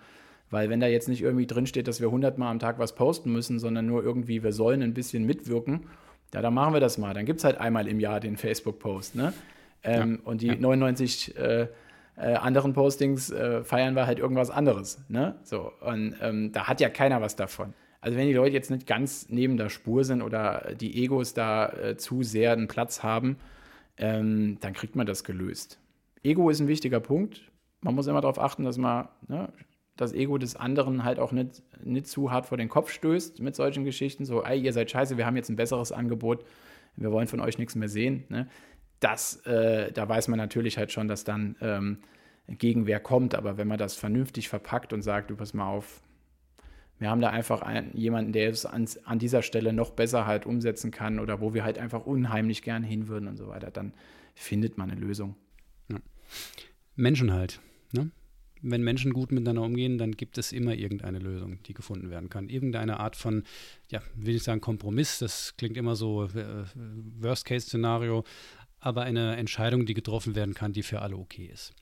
Weil 0.50 0.70
wenn 0.70 0.80
da 0.80 0.86
jetzt 0.86 1.08
nicht 1.08 1.22
irgendwie 1.22 1.46
drinsteht, 1.46 1.88
dass 1.88 2.00
wir 2.00 2.08
100 2.08 2.38
Mal 2.38 2.50
am 2.50 2.58
Tag 2.58 2.78
was 2.78 2.94
posten 2.94 3.32
müssen, 3.32 3.58
sondern 3.58 3.86
nur 3.86 4.02
irgendwie, 4.02 4.42
wir 4.42 4.52
sollen 4.52 4.82
ein 4.82 4.94
bisschen 4.94 5.24
mitwirken, 5.24 5.86
ja, 6.34 6.42
dann 6.42 6.52
machen 6.52 6.74
wir 6.74 6.80
das 6.80 6.98
mal. 6.98 7.14
Dann 7.14 7.24
gibt 7.24 7.38
es 7.38 7.44
halt 7.44 7.58
einmal 7.58 7.88
im 7.88 8.00
Jahr 8.00 8.20
den 8.20 8.36
Facebook-Post. 8.36 9.14
Ne? 9.14 9.32
Ähm, 9.82 10.18
ja, 10.20 10.30
und 10.30 10.42
die 10.42 10.48
ja. 10.48 10.56
99 10.56 11.36
äh, 11.36 11.68
äh, 12.16 12.34
anderen 12.34 12.72
Postings 12.72 13.30
äh, 13.30 13.62
feiern 13.64 13.94
wir 13.94 14.06
halt 14.06 14.18
irgendwas 14.18 14.50
anderes. 14.50 15.02
Ne? 15.08 15.36
So, 15.44 15.72
und 15.80 16.16
ähm, 16.20 16.52
da 16.52 16.66
hat 16.66 16.80
ja 16.80 16.90
keiner 16.90 17.20
was 17.20 17.36
davon. 17.36 17.72
Also 18.00 18.16
wenn 18.16 18.28
die 18.28 18.34
Leute 18.34 18.54
jetzt 18.54 18.70
nicht 18.70 18.86
ganz 18.86 19.28
neben 19.28 19.56
der 19.56 19.70
Spur 19.70 20.04
sind 20.04 20.22
oder 20.22 20.72
die 20.78 21.02
Egos 21.02 21.34
da 21.34 21.68
äh, 21.68 21.96
zu 21.96 22.22
sehr 22.22 22.52
einen 22.52 22.68
Platz 22.68 23.02
haben, 23.02 23.36
ähm, 23.96 24.58
dann 24.60 24.72
kriegt 24.72 24.94
man 24.94 25.06
das 25.06 25.24
gelöst. 25.24 25.78
Ego 26.22 26.50
ist 26.50 26.60
ein 26.60 26.68
wichtiger 26.68 27.00
Punkt. 27.00 27.42
man 27.80 27.94
muss 27.94 28.06
immer 28.06 28.20
darauf 28.20 28.38
achten, 28.38 28.64
dass 28.64 28.78
man 28.78 29.08
ne, 29.26 29.52
das 29.96 30.12
Ego 30.12 30.38
des 30.38 30.56
anderen 30.56 31.04
halt 31.04 31.18
auch 31.18 31.32
nicht, 31.32 31.62
nicht 31.84 32.06
zu 32.06 32.30
hart 32.30 32.46
vor 32.46 32.56
den 32.56 32.68
Kopf 32.68 32.90
stößt 32.90 33.40
mit 33.40 33.56
solchen 33.56 33.84
Geschichten. 33.84 34.24
So, 34.24 34.42
ey, 34.44 34.60
ihr 34.60 34.72
seid 34.72 34.90
scheiße, 34.90 35.16
wir 35.16 35.26
haben 35.26 35.36
jetzt 35.36 35.48
ein 35.48 35.56
besseres 35.56 35.92
Angebot, 35.92 36.44
wir 36.96 37.12
wollen 37.12 37.26
von 37.26 37.40
euch 37.40 37.58
nichts 37.58 37.74
mehr 37.74 37.88
sehen. 37.88 38.24
Ne? 38.28 38.48
Das, 39.00 39.44
äh, 39.46 39.92
da 39.92 40.08
weiß 40.08 40.28
man 40.28 40.38
natürlich 40.38 40.78
halt 40.78 40.92
schon, 40.92 41.08
dass 41.08 41.24
dann 41.24 41.56
ähm, 41.60 41.98
Gegenwehr 42.48 43.00
kommt. 43.00 43.34
Aber 43.34 43.58
wenn 43.58 43.68
man 43.68 43.78
das 43.78 43.94
vernünftig 43.96 44.48
verpackt 44.48 44.92
und 44.92 45.02
sagt, 45.02 45.30
du 45.30 45.36
pass 45.36 45.54
mal 45.54 45.68
auf, 45.68 46.00
wir 46.98 47.10
haben 47.10 47.20
da 47.20 47.30
einfach 47.30 47.62
einen, 47.62 47.96
jemanden, 47.96 48.32
der 48.32 48.50
es 48.50 48.66
an, 48.66 48.86
an, 49.04 49.18
dieser 49.18 49.42
Stelle 49.42 49.72
noch 49.72 49.90
besser 49.90 50.26
halt 50.26 50.46
umsetzen 50.46 50.90
kann 50.90 51.20
oder 51.20 51.40
wo 51.40 51.54
wir 51.54 51.64
halt 51.64 51.78
einfach 51.78 52.06
unheimlich 52.06 52.62
gern 52.62 52.82
hin 52.82 53.08
würden 53.08 53.28
und 53.28 53.36
so 53.36 53.48
weiter, 53.48 53.70
dann 53.70 53.92
findet 54.34 54.78
man 54.78 54.90
eine 54.90 55.00
Lösung. 55.00 55.36
Ja. 55.88 55.98
Menschen 56.96 57.32
halt. 57.32 57.60
Ne? 57.92 58.10
wenn 58.62 58.82
Menschen 58.82 59.12
gut 59.12 59.32
miteinander 59.32 59.62
umgehen, 59.62 59.98
dann 59.98 60.12
gibt 60.12 60.38
es 60.38 60.52
immer 60.52 60.74
irgendeine 60.74 61.18
Lösung, 61.18 61.62
die 61.64 61.74
gefunden 61.74 62.10
werden 62.10 62.28
kann. 62.28 62.48
Irgendeine 62.48 63.00
Art 63.00 63.16
von, 63.16 63.44
ja, 63.88 64.02
will 64.14 64.36
ich 64.36 64.42
sagen, 64.42 64.60
Kompromiss. 64.60 65.18
Das 65.18 65.54
klingt 65.56 65.76
immer 65.76 65.96
so 65.96 66.24
äh, 66.24 66.64
Worst-Case-Szenario, 67.20 68.24
aber 68.80 69.02
eine 69.02 69.36
Entscheidung, 69.36 69.86
die 69.86 69.94
getroffen 69.94 70.34
werden 70.34 70.54
kann, 70.54 70.72
die 70.72 70.82
für 70.82 71.02
alle 71.02 71.16
okay 71.16 71.50
ist. 71.52 71.72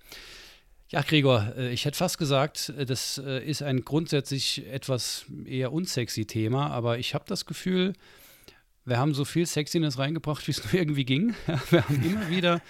Ja, 0.88 1.02
Gregor, 1.02 1.52
äh, 1.56 1.72
ich 1.72 1.84
hätte 1.84 1.98
fast 1.98 2.16
gesagt, 2.16 2.72
äh, 2.76 2.86
das 2.86 3.18
äh, 3.18 3.44
ist 3.44 3.62
ein 3.62 3.84
grundsätzlich 3.84 4.64
etwas 4.70 5.26
eher 5.44 5.72
unsexy 5.72 6.26
Thema, 6.26 6.70
aber 6.70 6.98
ich 6.98 7.14
habe 7.14 7.24
das 7.26 7.44
Gefühl, 7.44 7.92
wir 8.84 8.98
haben 8.98 9.12
so 9.12 9.24
viel 9.24 9.46
Sexiness 9.46 9.98
reingebracht, 9.98 10.46
wie 10.46 10.52
es 10.52 10.64
nur 10.64 10.74
irgendwie 10.74 11.04
ging. 11.04 11.34
wir 11.70 11.84
haben 11.84 12.02
immer 12.04 12.28
wieder 12.28 12.60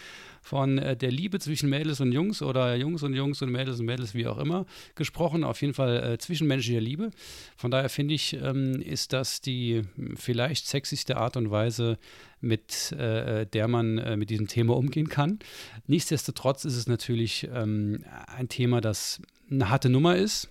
von 0.46 0.78
äh, 0.78 0.96
der 0.96 1.10
Liebe 1.10 1.40
zwischen 1.40 1.68
Mädels 1.68 2.00
und 2.00 2.12
Jungs 2.12 2.40
oder 2.40 2.76
Jungs 2.76 3.02
und 3.02 3.14
Jungs 3.14 3.42
und 3.42 3.50
Mädels 3.50 3.80
und 3.80 3.86
Mädels, 3.86 4.14
wie 4.14 4.28
auch 4.28 4.38
immer, 4.38 4.64
gesprochen. 4.94 5.42
Auf 5.42 5.60
jeden 5.60 5.74
Fall 5.74 6.12
äh, 6.12 6.18
zwischenmenschlicher 6.18 6.80
Liebe. 6.80 7.10
Von 7.56 7.72
daher 7.72 7.88
finde 7.88 8.14
ich, 8.14 8.34
ähm, 8.34 8.80
ist 8.80 9.12
das 9.12 9.40
die 9.40 9.82
vielleicht 10.14 10.68
sexyste 10.68 11.16
Art 11.16 11.36
und 11.36 11.50
Weise, 11.50 11.98
mit 12.40 12.92
äh, 12.92 13.44
der 13.46 13.66
man 13.66 13.98
äh, 13.98 14.16
mit 14.16 14.30
diesem 14.30 14.46
Thema 14.46 14.76
umgehen 14.76 15.08
kann. 15.08 15.40
Nichtsdestotrotz 15.88 16.64
ist 16.64 16.76
es 16.76 16.86
natürlich 16.86 17.48
ähm, 17.52 18.04
ein 18.28 18.48
Thema, 18.48 18.80
das 18.80 19.20
eine 19.50 19.68
harte 19.68 19.88
Nummer 19.88 20.14
ist, 20.14 20.48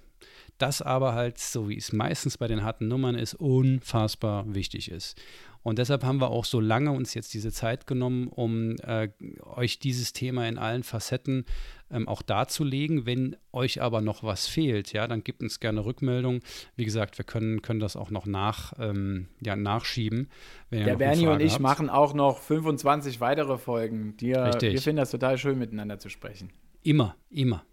das 0.58 0.82
aber 0.82 1.14
halt, 1.14 1.38
so 1.38 1.70
wie 1.70 1.78
es 1.78 1.94
meistens 1.94 2.38
bei 2.38 2.48
den 2.48 2.64
harten 2.64 2.90
Nummern 2.90 3.16
ist, 3.16 3.34
unfassbar 3.36 4.54
wichtig 4.54 4.92
ist. 4.92 5.18
Und 5.66 5.80
deshalb 5.80 6.04
haben 6.04 6.22
wir 6.22 6.30
auch 6.30 6.46
so 6.46 6.60
lange 6.60 6.92
uns 6.92 7.16
jetzt 7.16 7.34
diese 7.34 7.52
Zeit 7.52 7.88
genommen, 7.88 8.28
um 8.28 8.76
äh, 8.84 9.10
euch 9.42 9.80
dieses 9.80 10.14
Thema 10.14 10.48
in 10.48 10.60
allen 10.60 10.84
Facetten 10.84 11.44
ähm, 11.90 12.08
auch 12.08 12.22
darzulegen. 12.22 13.08
Wenn 13.08 13.36
euch 13.52 13.82
aber 13.82 14.02
noch 14.02 14.22
was 14.22 14.46
fehlt, 14.46 14.94
ja, 14.94 15.08
dann 15.08 15.24
gebt 15.24 15.42
uns 15.42 15.60
gerne 15.60 15.84
Rückmeldung. 15.84 16.42
Wie 16.76 16.86
gesagt, 16.86 17.18
wir 17.18 17.26
können, 17.26 17.64
können 17.64 17.80
das 17.80 17.96
auch 17.96 18.12
noch 18.12 18.28
nach, 18.28 18.74
ähm, 18.78 19.28
ja, 19.44 19.56
nachschieben. 19.56 20.30
Der 20.70 20.98
Bernie 20.98 21.26
und 21.26 21.42
ich 21.42 21.54
habt. 21.54 21.64
machen 21.64 21.90
auch 21.90 22.14
noch 22.14 22.38
25 22.38 23.20
weitere 23.20 23.58
Folgen. 23.58 24.16
Die, 24.18 24.34
Richtig. 24.34 24.74
Wir 24.74 24.82
finden 24.84 24.98
das 24.98 25.10
total 25.10 25.40
schön, 25.40 25.58
miteinander 25.58 25.98
zu 25.98 26.10
sprechen. 26.10 26.52
Immer, 26.84 27.16
immer. 27.32 27.66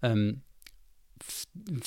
Ähm, 0.00 0.40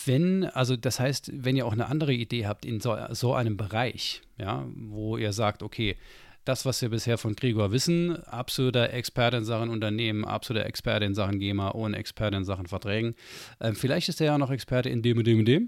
wenn, 0.06 0.46
also 0.46 0.76
das 0.76 1.00
heißt, 1.00 1.32
wenn 1.34 1.56
ihr 1.56 1.66
auch 1.66 1.74
eine 1.74 1.88
andere 1.88 2.14
Idee 2.14 2.48
habt 2.48 2.66
in 2.66 2.80
so, 2.80 2.98
so 3.12 3.34
einem 3.34 3.58
Bereich, 3.58 4.22
ja, 4.38 4.66
wo 4.76 5.18
ihr 5.18 5.34
sagt, 5.34 5.64
okay, 5.64 5.98
das, 6.46 6.66
was 6.66 6.82
wir 6.82 6.90
bisher 6.90 7.18
von 7.18 7.36
Gregor 7.36 7.72
wissen, 7.72 8.24
absoluter 8.24 8.92
Experte 8.94 9.38
in 9.38 9.46
Sachen 9.46 9.70
Unternehmen, 9.70 10.26
absoluter 10.26 10.66
Experte 10.66 11.06
in 11.06 11.14
Sachen 11.14 11.40
GEMA 11.40 11.70
und 11.70 11.94
Experte 11.94 12.38
in 12.38 12.46
Sachen 12.46 12.66
Verträgen. 12.66 13.16
Ähm, 13.60 13.76
vielleicht 13.76 14.10
ist 14.10 14.22
er 14.22 14.28
ja 14.28 14.38
noch 14.38 14.50
Experte 14.50 14.90
in 14.90 15.02
dem 15.02 15.20
und 15.20 15.28
dem 15.28 15.40
und 15.40 15.46
dem. 15.46 15.68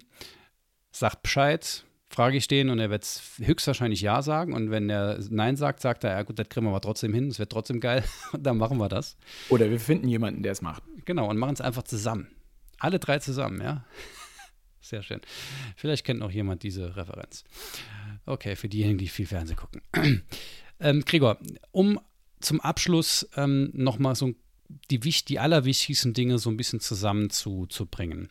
Sagt 0.91 1.21
Bescheid, 1.21 1.85
frage 2.09 2.37
ich 2.37 2.47
den 2.47 2.69
und 2.69 2.79
er 2.79 2.89
wird 2.89 3.05
höchstwahrscheinlich 3.39 4.01
Ja 4.01 4.21
sagen. 4.21 4.53
Und 4.53 4.71
wenn 4.71 4.89
er 4.89 5.19
Nein 5.29 5.55
sagt, 5.55 5.81
sagt 5.81 6.03
er, 6.03 6.11
ja 6.11 6.23
gut, 6.23 6.39
das 6.39 6.49
kriegen 6.49 6.65
wir 6.65 6.71
aber 6.71 6.81
trotzdem 6.81 7.13
hin, 7.13 7.27
es 7.27 7.39
wird 7.39 7.51
trotzdem 7.51 7.79
geil. 7.79 8.03
und 8.31 8.43
dann 8.45 8.57
machen 8.57 8.77
wir 8.77 8.89
das. 8.89 9.17
Oder 9.49 9.69
wir 9.69 9.79
finden 9.79 10.07
jemanden, 10.07 10.43
der 10.43 10.51
es 10.51 10.61
macht. 10.61 10.83
Genau, 11.05 11.29
und 11.29 11.37
machen 11.37 11.53
es 11.53 11.61
einfach 11.61 11.83
zusammen. 11.83 12.27
Alle 12.83 12.99
drei 12.99 13.17
zusammen, 13.19 13.61
ja. 13.61 13.85
Sehr 14.81 15.03
schön. 15.03 15.21
Vielleicht 15.77 16.05
kennt 16.05 16.19
noch 16.19 16.31
jemand 16.31 16.63
diese 16.63 16.97
Referenz. 16.97 17.45
Okay, 18.25 18.57
für 18.57 18.67
diejenigen, 18.67 18.97
die 18.97 19.07
viel 19.07 19.25
Fernsehen 19.25 19.55
gucken. 19.55 19.81
ähm, 20.81 21.05
Gregor, 21.05 21.37
um 21.71 21.97
zum 22.41 22.59
Abschluss 22.59 23.25
ähm, 23.37 23.69
nochmal 23.73 24.15
so 24.15 24.33
die, 24.91 24.99
die 24.99 25.39
allerwichtigsten 25.39 26.13
Dinge 26.13 26.39
so 26.39 26.49
ein 26.49 26.57
bisschen 26.57 26.81
zusammenzubringen. 26.81 28.27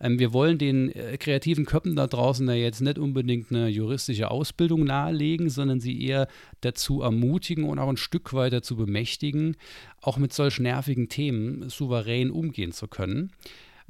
Ähm, 0.00 0.18
wir 0.18 0.32
wollen 0.32 0.56
den 0.56 0.90
äh, 0.92 1.18
kreativen 1.18 1.66
Köpfen 1.66 1.94
da 1.94 2.06
draußen 2.06 2.46
da 2.46 2.54
jetzt 2.54 2.80
nicht 2.80 2.98
unbedingt 2.98 3.50
eine 3.50 3.68
juristische 3.68 4.30
Ausbildung 4.30 4.84
nahelegen, 4.84 5.50
sondern 5.50 5.78
sie 5.78 6.02
eher 6.02 6.26
dazu 6.62 7.02
ermutigen 7.02 7.64
und 7.64 7.78
auch 7.78 7.90
ein 7.90 7.98
Stück 7.98 8.32
weiter 8.32 8.62
zu 8.62 8.76
bemächtigen, 8.76 9.58
auch 10.00 10.16
mit 10.16 10.32
solch 10.32 10.58
nervigen 10.58 11.10
Themen 11.10 11.68
souverän 11.68 12.30
umgehen 12.30 12.72
zu 12.72 12.88
können. 12.88 13.32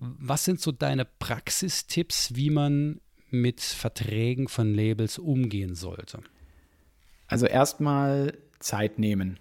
Was 0.03 0.47
sind 0.47 0.61
so 0.61 0.73
deine 0.73 1.05
Praxistipps, 1.05 2.35
wie 2.35 2.49
man 2.49 3.01
mit 3.29 3.61
Verträgen 3.61 4.49
von 4.49 4.75
Labels 4.75 5.19
umgehen 5.19 5.75
sollte? 5.75 6.21
Also 7.29 7.45
erstmal 7.45 8.33
Zeit 8.61 8.99
nehmen. 8.99 9.39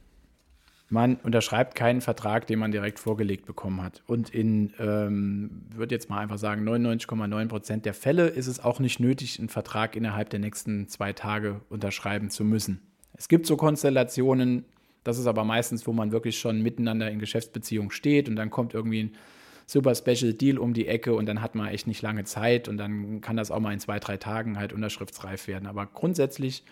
Man 0.89 1.15
unterschreibt 1.17 1.75
keinen 1.75 2.01
Vertrag, 2.01 2.45
den 2.47 2.59
man 2.59 2.71
direkt 2.71 2.99
vorgelegt 2.99 3.45
bekommen 3.45 3.81
hat. 3.81 4.03
Und 4.05 4.31
in, 4.31 4.73
ähm, 4.79 5.61
würde 5.73 5.95
jetzt 5.95 6.09
mal 6.09 6.19
einfach 6.19 6.39
sagen, 6.39 6.67
99,9 6.67 7.47
Prozent 7.47 7.85
der 7.85 7.93
Fälle 7.93 8.27
ist 8.27 8.47
es 8.47 8.59
auch 8.59 8.79
nicht 8.79 8.99
nötig, 8.99 9.39
einen 9.39 9.49
Vertrag 9.49 9.95
innerhalb 9.95 10.29
der 10.29 10.39
nächsten 10.39 10.89
zwei 10.89 11.13
Tage 11.13 11.61
unterschreiben 11.69 12.31
zu 12.31 12.43
müssen. 12.43 12.81
Es 13.13 13.29
gibt 13.29 13.45
so 13.45 13.55
Konstellationen, 13.55 14.65
das 15.03 15.19
ist 15.19 15.27
aber 15.27 15.45
meistens, 15.45 15.87
wo 15.87 15.93
man 15.93 16.11
wirklich 16.11 16.37
schon 16.37 16.61
miteinander 16.61 17.09
in 17.09 17.19
Geschäftsbeziehung 17.19 17.91
steht 17.91 18.27
und 18.27 18.35
dann 18.35 18.49
kommt 18.49 18.73
irgendwie 18.73 19.03
ein 19.03 19.15
super 19.69 19.93
Special 19.93 20.33
Deal 20.33 20.57
um 20.57 20.73
die 20.73 20.87
Ecke 20.87 21.13
und 21.13 21.27
dann 21.27 21.43
hat 21.43 21.53
man 21.53 21.67
echt 21.67 21.85
nicht 21.85 22.01
lange 22.01 22.23
Zeit 22.23 22.67
und 22.67 22.77
dann 22.77 23.21
kann 23.21 23.37
das 23.37 23.51
auch 23.51 23.59
mal 23.59 23.71
in 23.71 23.79
zwei, 23.79 23.99
drei 23.99 24.17
Tagen 24.17 24.57
halt 24.57 24.73
unterschriftsreif 24.73 25.47
werden. 25.47 25.67
Aber 25.67 25.85
grundsätzlich, 25.85 26.63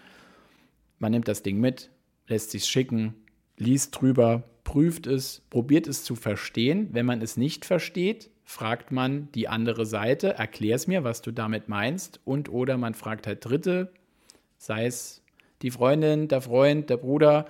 man 0.97 1.11
nimmt 1.11 1.27
das 1.27 1.43
Ding 1.43 1.59
mit, 1.59 1.91
lässt 2.25 2.49
sich 2.49 2.65
schicken, 2.65 3.13
liest 3.55 4.01
drüber, 4.01 4.45
prüft 4.63 5.05
es, 5.05 5.43
probiert 5.51 5.85
es 5.85 6.03
zu 6.03 6.15
verstehen. 6.15 6.89
Wenn 6.91 7.05
man 7.05 7.21
es 7.21 7.37
nicht 7.37 7.65
versteht, 7.65 8.31
fragt 8.43 8.91
man 8.91 9.31
die 9.33 9.47
andere 9.47 9.85
Seite, 9.85 10.33
erklär 10.33 10.75
es 10.75 10.87
mir, 10.87 11.03
was 11.03 11.21
du 11.21 11.31
damit 11.31 11.69
meinst 11.69 12.19
und 12.25 12.49
oder 12.49 12.77
man 12.77 12.95
fragt 12.95 13.27
halt 13.27 13.45
Dritte, 13.45 13.91
sei 14.57 14.87
es 14.87 15.21
die 15.61 15.69
Freundin, 15.69 16.29
der 16.29 16.41
Freund, 16.41 16.89
der 16.89 16.97
Bruder, 16.97 17.45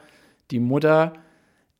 die 0.51 0.59
Mutter 0.59 1.13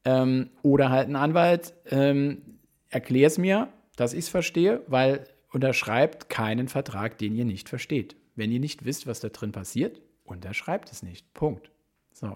ähm, 0.06 0.52
oder 0.62 0.90
halt 0.90 1.10
ein 1.10 1.18
Anwalt. 1.18 1.74
Ähm, 1.92 2.57
erklär 2.98 3.28
es 3.28 3.38
mir, 3.38 3.72
dass 3.96 4.14
ich 4.14 4.22
es 4.22 4.30
verstehe, 4.30 4.82
weil 4.88 5.28
unterschreibt 5.52 6.30
keinen 6.30 6.68
Vertrag, 6.68 7.20
den 7.20 7.36
ihr 7.36 7.46
nicht 7.46 7.70
versteht. 7.70 8.16
Wenn 8.36 8.52
ihr 8.52 8.60
nicht 8.60 8.86
wisst, 8.86 9.06
was 9.06 9.20
da 9.20 9.30
drin 9.30 9.52
passiert, 9.52 10.02
unterschreibt 10.24 10.92
es 10.92 11.04
nicht. 11.04 11.32
Punkt. 11.36 11.70
So. 12.12 12.36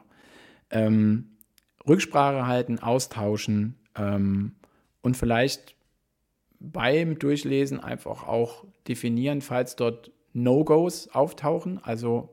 Ähm, 0.69 1.31
Rücksprache 1.87 2.45
halten, 2.45 2.77
austauschen 2.77 3.75
ähm, 3.95 4.53
und 5.01 5.17
vielleicht 5.17 5.75
beim 6.59 7.17
Durchlesen 7.17 7.79
einfach 7.79 8.27
auch 8.27 8.65
definieren, 8.87 9.41
falls 9.41 9.75
dort 9.75 10.11
No-Gos 10.33 11.07
auftauchen, 11.07 11.79
also 11.83 12.29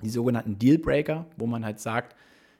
die 0.00 0.10
sogenannten 0.10 0.60
Dealbreaker, 0.60 1.26
wo 1.36 1.48
man 1.48 1.64
halt 1.64 1.80
sagt, 1.80 2.14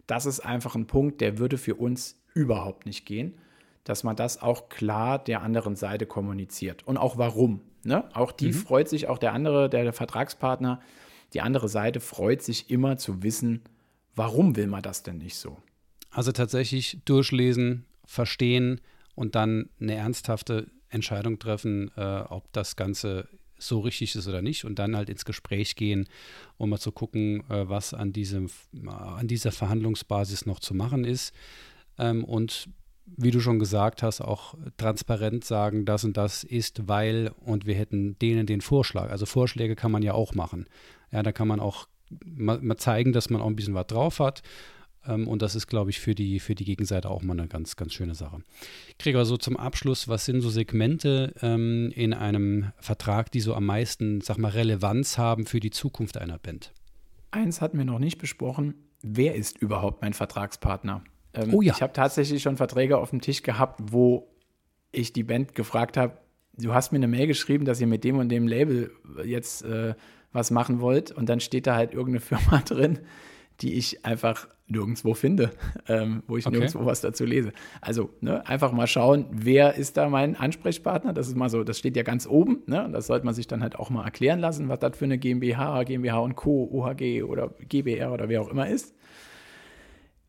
das 0.09 0.27
ist 0.27 0.41
einfach 0.41 0.75
ein 0.75 0.89
Punkt, 0.89 1.21
der 1.21 1.39
würde 1.39 1.57
für 1.57 1.77
uns 1.77 2.21
überhaupt 2.35 2.85
nicht 2.85 3.07
gehen 3.07 3.39
dass 3.85 4.05
man 4.05 4.17
das 4.17 4.41
auch 4.41 4.69
klar 4.69 5.19
der 5.19 5.43
anderen 5.43 5.77
Seite 5.77 6.07
kommuniziert. 6.07 6.87
Und 6.87 6.97
auch 6.97 7.19
warum. 7.19 7.61
Ne? 7.85 8.05
Auch 8.15 8.33
die 8.33 8.49
mhm. 8.49 8.55
freut 8.55 8.89
sich, 8.89 9.09
auch 9.09 9.19
der 9.19 9.33
andere, 9.33 9.71
der, 9.71 9.85
der 9.85 9.93
Vertragspartner, 9.93 10.81
die 11.35 11.41
andere 11.41 11.69
Seite 11.69 12.01
freut 12.01 12.43
sich 12.43 12.71
immer 12.71 12.97
zu 12.97 13.23
wissen, 13.23 13.63
warum 14.15 14.57
will 14.57 14.67
man 14.67 14.83
das 14.83 15.03
denn 15.03 15.19
nicht 15.19 15.37
so. 15.37 15.59
Also 16.11 16.33
tatsächlich 16.33 17.01
durchlesen, 17.05 17.85
verstehen 18.05 18.81
und 19.15 19.35
dann 19.35 19.69
eine 19.81 19.95
ernsthafte 19.95 20.71
Entscheidung 20.89 21.39
treffen, 21.39 21.91
äh, 21.97 22.21
ob 22.29 22.51
das 22.53 22.77
Ganze 22.77 23.29
so 23.59 23.81
richtig 23.81 24.15
ist 24.15 24.29
oder 24.29 24.41
nicht 24.41 24.65
und 24.65 24.79
dann 24.79 24.97
halt 24.97 25.11
ins 25.11 25.25
Gespräch 25.25 25.77
gehen, 25.77 26.09
um 26.57 26.71
mal 26.71 26.79
zu 26.79 26.93
gucken, 26.93 27.43
äh, 27.51 27.69
was 27.69 27.93
an, 27.93 28.13
diesem, 28.13 28.47
äh, 28.75 28.89
an 28.89 29.29
dieser 29.29 29.53
Verhandlungsbasis 29.53 30.47
noch 30.47 30.61
zu 30.61 30.75
machen 30.75 31.05
ist. 31.05 31.35
Ähm, 31.99 32.25
und 32.25 32.69
wie 33.17 33.31
du 33.31 33.41
schon 33.41 33.59
gesagt 33.59 34.03
hast, 34.03 34.21
auch 34.21 34.55
transparent 34.77 35.45
sagen, 35.45 35.85
das 35.85 36.05
und 36.05 36.17
das 36.17 36.45
ist, 36.45 36.89
weil 36.89 37.33
und 37.45 37.67
wir 37.67 37.75
hätten 37.75 38.19
denen 38.19 38.47
den 38.47 38.61
Vorschlag. 38.61 39.11
Also 39.11 39.27
Vorschläge 39.27 39.77
kann 39.77 39.93
man 39.93 40.03
ja 40.03 40.13
auch 40.13 40.35
machen. 40.35 40.67
Ja, 41.11 41.23
da 41.23 41.33
kann 41.33 41.49
man 41.49 41.61
auch 41.61 41.89
mal, 42.25 42.61
mal 42.61 42.77
zeigen, 42.77 43.13
dass 43.13 43.31
man 43.31 43.41
auch 43.41 43.47
ein 43.47 43.57
bisschen 43.57 43.75
was 43.75 43.87
drauf 43.87 44.21
hat. 44.21 44.43
Ähm, 45.07 45.27
und 45.27 45.43
das 45.43 45.55
ist, 45.55 45.67
glaube 45.67 45.91
ich, 45.91 46.01
für 46.01 46.15
die, 46.15 46.41
für 46.41 46.55
die 46.55 46.65
Gegenseite 46.65 47.11
auch 47.11 47.23
mal 47.23 47.39
eine 47.39 47.49
ganz, 47.49 47.77
ganz 47.77 47.95
schöne 47.95 48.15
Sache. 48.15 48.43
Gregor, 48.99 49.25
so 49.25 49.37
zum 49.37 49.57
Abschluss, 49.57 50.09
was 50.09 50.25
sind 50.25 50.41
so 50.41 50.51
Segmente 50.51 51.35
ähm, 51.43 51.91
in 51.95 52.13
einem 52.13 52.73
Vertrag, 52.79 53.33
die 53.33 53.41
so 53.41 53.55
am 53.55 53.67
meisten, 53.67 54.21
sag 54.21 54.39
mal, 54.39 54.51
Relevanz 54.51 55.19
haben 55.19 55.47
für 55.47 55.61
die 55.61 55.71
Zukunft 55.71 56.19
einer 56.19 56.39
Band? 56.39 56.73
Eins 57.31 57.61
hatten 57.61 57.79
wir 57.79 57.85
noch 57.85 57.99
nicht 57.99 58.19
besprochen. 58.19 58.75
Wer 59.03 59.35
ist 59.35 59.59
überhaupt 59.59 60.03
mein 60.03 60.15
Vertragspartner? 60.15 61.05
Ähm, 61.39 61.55
oh 61.55 61.63
ja. 61.63 61.73
Ich 61.75 61.83
habe 61.83 61.93
tatsächlich 61.93 62.43
schon 62.43 62.57
Verträge 62.57 62.99
auf 62.99 63.11
dem 63.11 63.21
Tisch 63.21 63.43
gehabt, 63.43 63.81
wo 63.93 64.29
ich 64.91 65.13
die 65.13 65.23
Band 65.23 65.55
gefragt 65.55 65.97
habe, 65.97 66.19
du 66.57 66.75
hast 66.75 66.93
mir 66.93 66.97
eine 66.97 67.09
Mail 67.09 67.27
geschrieben, 67.27 67.65
dass 67.65 67.81
ihr 67.81 67.87
mit 67.87 68.05
dem 68.05 68.19
und 68.19 68.29
dem 68.29 68.47
Label 68.47 68.91
jetzt 69.25 69.65
äh, 69.65 69.95
was 70.33 70.51
machen 70.51 70.81
wollt 70.81 71.13
und 71.13 71.29
dann 71.29 71.41
steht 71.41 71.67
da 71.67 71.77
halt 71.77 71.93
irgendeine 71.93 72.21
Firma 72.21 72.63
drin, 72.63 73.01
die 73.61 73.75
ich 73.75 74.05
einfach 74.05 74.49
nirgendwo 74.67 75.15
finde, 75.15 75.51
ähm, 75.89 76.23
wo 76.27 76.37
ich 76.37 76.47
okay. 76.47 76.57
nirgendwo 76.57 76.85
was 76.85 77.01
dazu 77.01 77.25
lese. 77.25 77.53
Also 77.81 78.11
ne, 78.21 78.47
einfach 78.47 78.73
mal 78.73 78.87
schauen, 78.87 79.27
wer 79.31 79.75
ist 79.75 79.97
da 79.97 80.09
mein 80.09 80.37
Ansprechpartner? 80.37 81.13
Das 81.13 81.29
ist 81.29 81.37
mal 81.37 81.49
so, 81.49 81.65
das 81.65 81.79
steht 81.79 81.97
ja 81.97 82.03
ganz 82.03 82.27
oben. 82.27 82.63
Ne? 82.67 82.89
Das 82.93 83.07
sollte 83.07 83.25
man 83.25 83.35
sich 83.35 83.47
dann 83.47 83.63
halt 83.63 83.77
auch 83.77 83.91
mal 83.91 84.05
erklären 84.05 84.41
lassen, 84.41 84.69
was 84.69 84.79
das 84.81 84.97
für 84.97 85.07
eine 85.07 85.19
GmbH, 85.19 85.85
GmbH 85.85 86.19
und 86.19 86.37
Co., 86.37 86.69
OHG 86.71 87.23
oder 87.23 87.51
GBR 87.69 88.13
oder 88.13 88.29
wer 88.29 88.43
auch 88.43 88.49
immer 88.49 88.69
ist. 88.69 88.95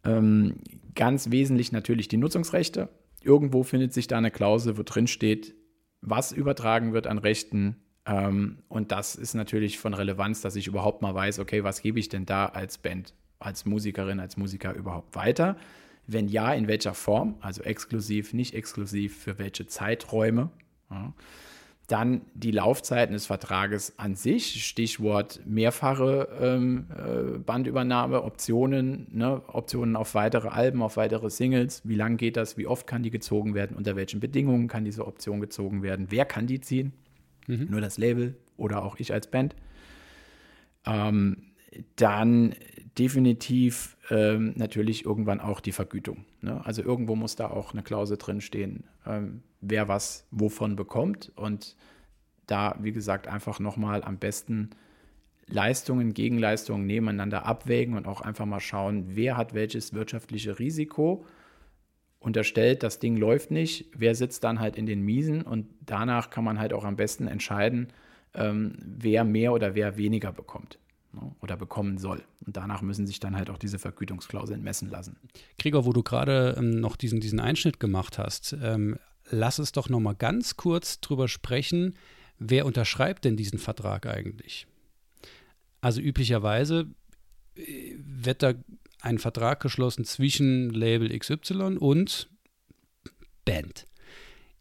Ähm, 0.05 0.55
ganz 0.95 1.31
wesentlich 1.31 1.71
natürlich 1.71 2.07
die 2.07 2.17
Nutzungsrechte. 2.17 2.89
Irgendwo 3.21 3.63
findet 3.63 3.93
sich 3.93 4.07
da 4.07 4.17
eine 4.17 4.31
Klausel, 4.31 4.77
wo 4.77 4.83
drin 4.83 5.07
steht, 5.07 5.55
was 6.01 6.31
übertragen 6.31 6.93
wird 6.93 7.07
an 7.07 7.17
Rechten. 7.17 7.77
Ähm, 8.05 8.59
und 8.69 8.91
das 8.91 9.15
ist 9.15 9.33
natürlich 9.33 9.79
von 9.79 9.93
Relevanz, 9.93 10.41
dass 10.41 10.55
ich 10.55 10.67
überhaupt 10.67 11.01
mal 11.01 11.13
weiß, 11.13 11.39
okay, 11.39 11.63
was 11.63 11.81
gebe 11.81 11.99
ich 11.99 12.09
denn 12.09 12.25
da 12.25 12.45
als 12.45 12.77
Band 12.77 13.13
als 13.39 13.65
Musikerin, 13.65 14.19
als 14.19 14.37
Musiker 14.37 14.73
überhaupt 14.73 15.15
weiter? 15.15 15.55
Wenn 16.07 16.27
ja, 16.27 16.53
in 16.53 16.67
welcher 16.67 16.93
Form? 16.93 17.35
Also 17.39 17.61
exklusiv, 17.61 18.33
nicht 18.33 18.53
exklusiv, 18.53 19.17
für 19.17 19.39
welche 19.39 19.67
Zeiträume? 19.67 20.49
Ja. 20.89 21.13
Dann 21.89 22.21
die 22.35 22.51
Laufzeiten 22.51 23.13
des 23.13 23.25
Vertrages 23.25 23.97
an 23.97 24.15
sich, 24.15 24.63
Stichwort 24.63 25.41
mehrfache 25.45 26.29
ähm, 26.39 26.85
äh, 26.95 27.39
Bandübernahme, 27.39 28.23
Optionen, 28.23 29.07
ne, 29.11 29.41
Optionen 29.47 29.95
auf 29.95 30.13
weitere 30.13 30.49
Alben, 30.49 30.83
auf 30.83 30.97
weitere 30.97 31.31
Singles. 31.31 31.81
Wie 31.83 31.95
lang 31.95 32.17
geht 32.17 32.37
das? 32.37 32.57
Wie 32.57 32.67
oft 32.67 32.85
kann 32.85 33.01
die 33.01 33.09
gezogen 33.09 33.55
werden? 33.55 33.75
Unter 33.75 33.95
welchen 33.95 34.19
Bedingungen 34.19 34.67
kann 34.67 34.85
diese 34.85 35.07
Option 35.07 35.41
gezogen 35.41 35.81
werden? 35.81 36.07
Wer 36.09 36.25
kann 36.25 36.45
die 36.45 36.61
ziehen? 36.61 36.93
Mhm. 37.47 37.67
Nur 37.71 37.81
das 37.81 37.97
Label 37.97 38.35
oder 38.55 38.83
auch 38.83 38.97
ich 38.99 39.11
als 39.11 39.25
Band. 39.25 39.55
Ähm, 40.85 41.48
dann 41.95 42.55
definitiv 42.97 43.97
ähm, 44.09 44.53
natürlich 44.55 45.05
irgendwann 45.05 45.39
auch 45.39 45.59
die 45.59 45.71
Vergütung. 45.71 46.25
Ne? 46.41 46.63
Also 46.65 46.81
irgendwo 46.81 47.15
muss 47.15 47.35
da 47.35 47.49
auch 47.49 47.73
eine 47.73 47.83
Klausel 47.83 48.17
drinstehen, 48.17 48.83
ähm, 49.05 49.43
wer 49.61 49.87
was 49.87 50.27
wovon 50.31 50.75
bekommt. 50.75 51.31
Und 51.35 51.75
da, 52.47 52.75
wie 52.81 52.91
gesagt, 52.91 53.27
einfach 53.27 53.59
nochmal 53.59 54.03
am 54.03 54.17
besten 54.17 54.71
Leistungen, 55.47 56.13
Gegenleistungen 56.13 56.85
nebeneinander 56.85 57.45
abwägen 57.45 57.95
und 57.95 58.07
auch 58.07 58.21
einfach 58.21 58.45
mal 58.45 58.59
schauen, 58.59 59.15
wer 59.15 59.37
hat 59.37 59.53
welches 59.53 59.93
wirtschaftliche 59.93 60.59
Risiko. 60.59 61.25
Unterstellt, 62.19 62.83
das 62.83 62.99
Ding 62.99 63.15
läuft 63.15 63.49
nicht, 63.49 63.85
wer 63.95 64.13
sitzt 64.13 64.43
dann 64.43 64.59
halt 64.59 64.75
in 64.75 64.85
den 64.85 65.01
Miesen 65.01 65.41
und 65.41 65.67
danach 65.85 66.29
kann 66.29 66.43
man 66.43 66.59
halt 66.59 66.73
auch 66.73 66.83
am 66.83 66.97
besten 66.97 67.27
entscheiden, 67.27 67.87
ähm, 68.33 68.73
wer 68.81 69.23
mehr 69.23 69.53
oder 69.53 69.73
wer 69.73 69.97
weniger 69.97 70.33
bekommt 70.33 70.79
oder 71.39 71.57
bekommen 71.57 71.97
soll. 71.97 72.23
Und 72.45 72.55
danach 72.55 72.81
müssen 72.81 73.07
sich 73.07 73.19
dann 73.19 73.35
halt 73.35 73.49
auch 73.49 73.57
diese 73.57 73.79
Vergütungsklauseln 73.79 74.61
messen 74.61 74.89
lassen. 74.89 75.17
Gregor, 75.57 75.85
wo 75.85 75.93
du 75.93 76.03
gerade 76.03 76.55
ähm, 76.57 76.79
noch 76.79 76.95
diesen, 76.95 77.19
diesen 77.19 77.39
Einschnitt 77.39 77.79
gemacht 77.79 78.17
hast, 78.17 78.55
ähm, 78.61 78.97
lass 79.29 79.59
es 79.59 79.71
doch 79.71 79.89
noch 79.89 79.99
mal 79.99 80.15
ganz 80.15 80.55
kurz 80.55 81.01
drüber 81.01 81.27
sprechen, 81.27 81.95
wer 82.37 82.65
unterschreibt 82.65 83.25
denn 83.25 83.37
diesen 83.37 83.59
Vertrag 83.59 84.05
eigentlich? 84.05 84.67
Also 85.81 86.01
üblicherweise 86.01 86.87
äh, 87.55 87.95
wird 87.97 88.43
da 88.43 88.53
ein 89.01 89.17
Vertrag 89.17 89.61
geschlossen 89.61 90.05
zwischen 90.05 90.69
Label 90.69 91.17
XY 91.17 91.77
und 91.77 92.29
Band. 93.45 93.85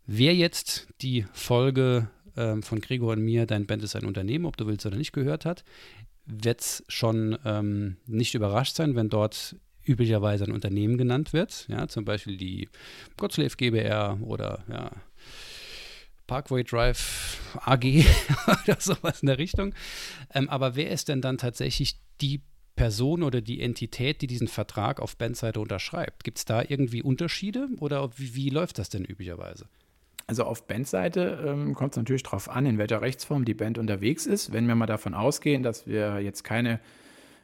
Wer 0.07 0.35
jetzt 0.35 0.89
die 1.03 1.27
Folge 1.33 2.09
ähm, 2.37 2.63
von 2.63 2.81
Gregor 2.81 3.13
und 3.13 3.23
mir, 3.23 3.47
Dein 3.47 3.67
Band 3.67 3.83
ist 3.83 3.97
ein 3.97 4.07
Unternehmen, 4.07 4.47
ob 4.47 4.57
du 4.57 4.67
willst 4.67 4.87
oder 4.87 4.97
nicht, 4.97 5.13
gehört 5.13 5.45
hat, 5.45 5.65
wird 6.29 6.61
es 6.61 6.85
schon 6.89 7.39
ähm, 7.45 7.97
nicht 8.07 8.35
überrascht 8.35 8.77
sein, 8.77 8.95
wenn 8.95 9.09
dort 9.09 9.57
üblicherweise 9.85 10.45
ein 10.45 10.53
Unternehmen 10.53 10.99
genannt 10.99 11.33
wird, 11.33 11.67
ja, 11.69 11.89
zum 11.89 12.05
Beispiel 12.05 12.37
die 12.37 12.69
Gottslave 13.17 13.57
GbR 13.57 14.19
oder 14.21 14.63
ja, 14.71 14.91
Parkway 16.27 16.63
Drive 16.63 17.39
AG 17.65 17.85
oder 18.65 18.81
sowas 18.81 19.23
in 19.23 19.29
der 19.29 19.39
Richtung. 19.39 19.75
Ähm, 20.35 20.49
aber 20.51 20.77
wer 20.77 20.91
ist 20.91 21.09
denn 21.09 21.23
dann 21.23 21.39
tatsächlich 21.39 21.99
die 22.21 22.43
Person 22.77 23.23
oder 23.23 23.41
die 23.41 23.61
Entität, 23.61 24.21
die 24.21 24.27
diesen 24.27 24.47
Vertrag 24.47 25.01
auf 25.01 25.17
Bandseite 25.17 25.59
unterschreibt? 25.59 26.23
Gibt 26.23 26.39
es 26.39 26.45
da 26.45 26.63
irgendwie 26.63 27.03
Unterschiede 27.03 27.69
oder 27.79 28.11
wie, 28.19 28.35
wie 28.35 28.51
läuft 28.51 28.79
das 28.79 28.91
denn 28.91 29.05
üblicherweise? 29.05 29.67
Also 30.29 30.45
auf 30.45 30.67
Bandseite 30.67 31.43
ähm, 31.47 31.75
kommt 31.75 31.95
es 31.95 31.97
natürlich 31.97 32.23
darauf 32.23 32.51
an, 32.51 32.67
in 32.67 32.77
welcher 32.77 33.01
Rechtsform 33.01 33.47
die 33.47 33.55
Band 33.55 33.79
unterwegs 33.79 34.27
ist. 34.27 34.53
Wenn 34.53 34.69
wir 34.69 34.75
mal 34.75 34.85
davon 34.85 35.15
ausgehen, 35.15 35.63
dass 35.63 35.87
wir 35.87 36.21
jetzt 36.21 36.45
keine 36.45 36.81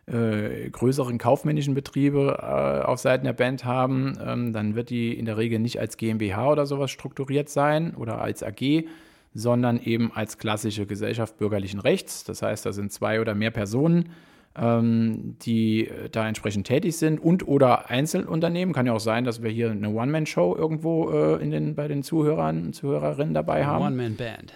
äh, 0.05 0.69
größeren 0.69 1.17
kaufmännischen 1.17 1.73
Betriebe 1.73 2.37
äh, 2.39 2.85
auf 2.85 2.99
Seiten 3.01 3.25
der 3.25 3.33
Band 3.33 3.65
haben, 3.65 4.19
ähm, 4.23 4.53
dann 4.53 4.75
wird 4.75 4.91
die 4.91 5.19
in 5.19 5.25
der 5.25 5.39
Regel 5.39 5.61
nicht 5.61 5.81
als 5.81 5.97
GmbH 5.97 6.53
oder 6.53 6.67
sowas 6.67 6.91
strukturiert 6.91 7.49
sein 7.49 7.95
oder 7.95 8.21
als 8.21 8.43
AG, 8.43 8.85
sondern 9.33 9.81
eben 9.81 10.13
als 10.13 10.37
klassische 10.37 10.85
Gesellschaft 10.85 11.39
bürgerlichen 11.39 11.81
Rechts. 11.81 12.23
Das 12.25 12.43
heißt, 12.43 12.67
da 12.67 12.75
sind 12.75 12.93
zwei 12.93 13.19
oder 13.19 13.35
mehr 13.35 13.51
Personen 13.51 14.11
ähm, 14.57 15.37
die 15.43 15.89
äh, 15.89 16.09
da 16.11 16.27
entsprechend 16.27 16.67
tätig 16.67 16.97
sind 16.97 17.21
und 17.21 17.47
oder 17.47 17.91
Einzelunternehmen. 17.91 18.75
Kann 18.75 18.87
ja 18.87 18.93
auch 18.93 19.01
sein, 19.01 19.25
dass 19.25 19.43
wir 19.43 19.51
hier 19.51 19.71
eine 19.71 19.91
One-Man-Show 19.91 20.57
irgendwo 20.57 21.11
äh, 21.11 21.43
in 21.43 21.51
den, 21.51 21.75
bei 21.75 21.89
den 21.89 22.03
Zuhörern 22.03 22.67
und 22.67 22.73
Zuhörerinnen 22.75 23.35
dabei 23.35 23.67
haben. 23.67 23.85
One-Man-Band. 23.85 24.55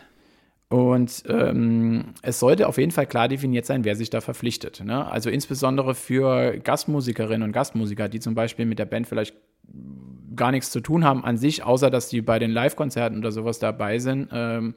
Und 0.70 1.24
ähm, 1.28 2.12
es 2.20 2.40
sollte 2.40 2.68
auf 2.68 2.76
jeden 2.76 2.92
Fall 2.92 3.06
klar 3.06 3.26
definiert 3.28 3.64
sein, 3.64 3.84
wer 3.84 3.96
sich 3.96 4.10
da 4.10 4.20
verpflichtet. 4.20 4.84
Ne? 4.84 5.10
Also 5.10 5.30
insbesondere 5.30 5.94
für 5.94 6.58
Gastmusikerinnen 6.58 7.42
und 7.42 7.52
Gastmusiker, 7.52 8.08
die 8.08 8.20
zum 8.20 8.34
Beispiel 8.34 8.66
mit 8.66 8.78
der 8.78 8.84
Band 8.84 9.06
vielleicht 9.06 9.34
gar 10.36 10.50
nichts 10.50 10.70
zu 10.70 10.80
tun 10.80 11.04
haben 11.04 11.24
an 11.24 11.38
sich, 11.38 11.64
außer 11.64 11.90
dass 11.90 12.08
die 12.08 12.20
bei 12.20 12.38
den 12.38 12.50
Live-Konzerten 12.50 13.18
oder 13.18 13.32
sowas 13.32 13.58
dabei 13.58 13.98
sind. 13.98 14.28
Ähm, 14.30 14.74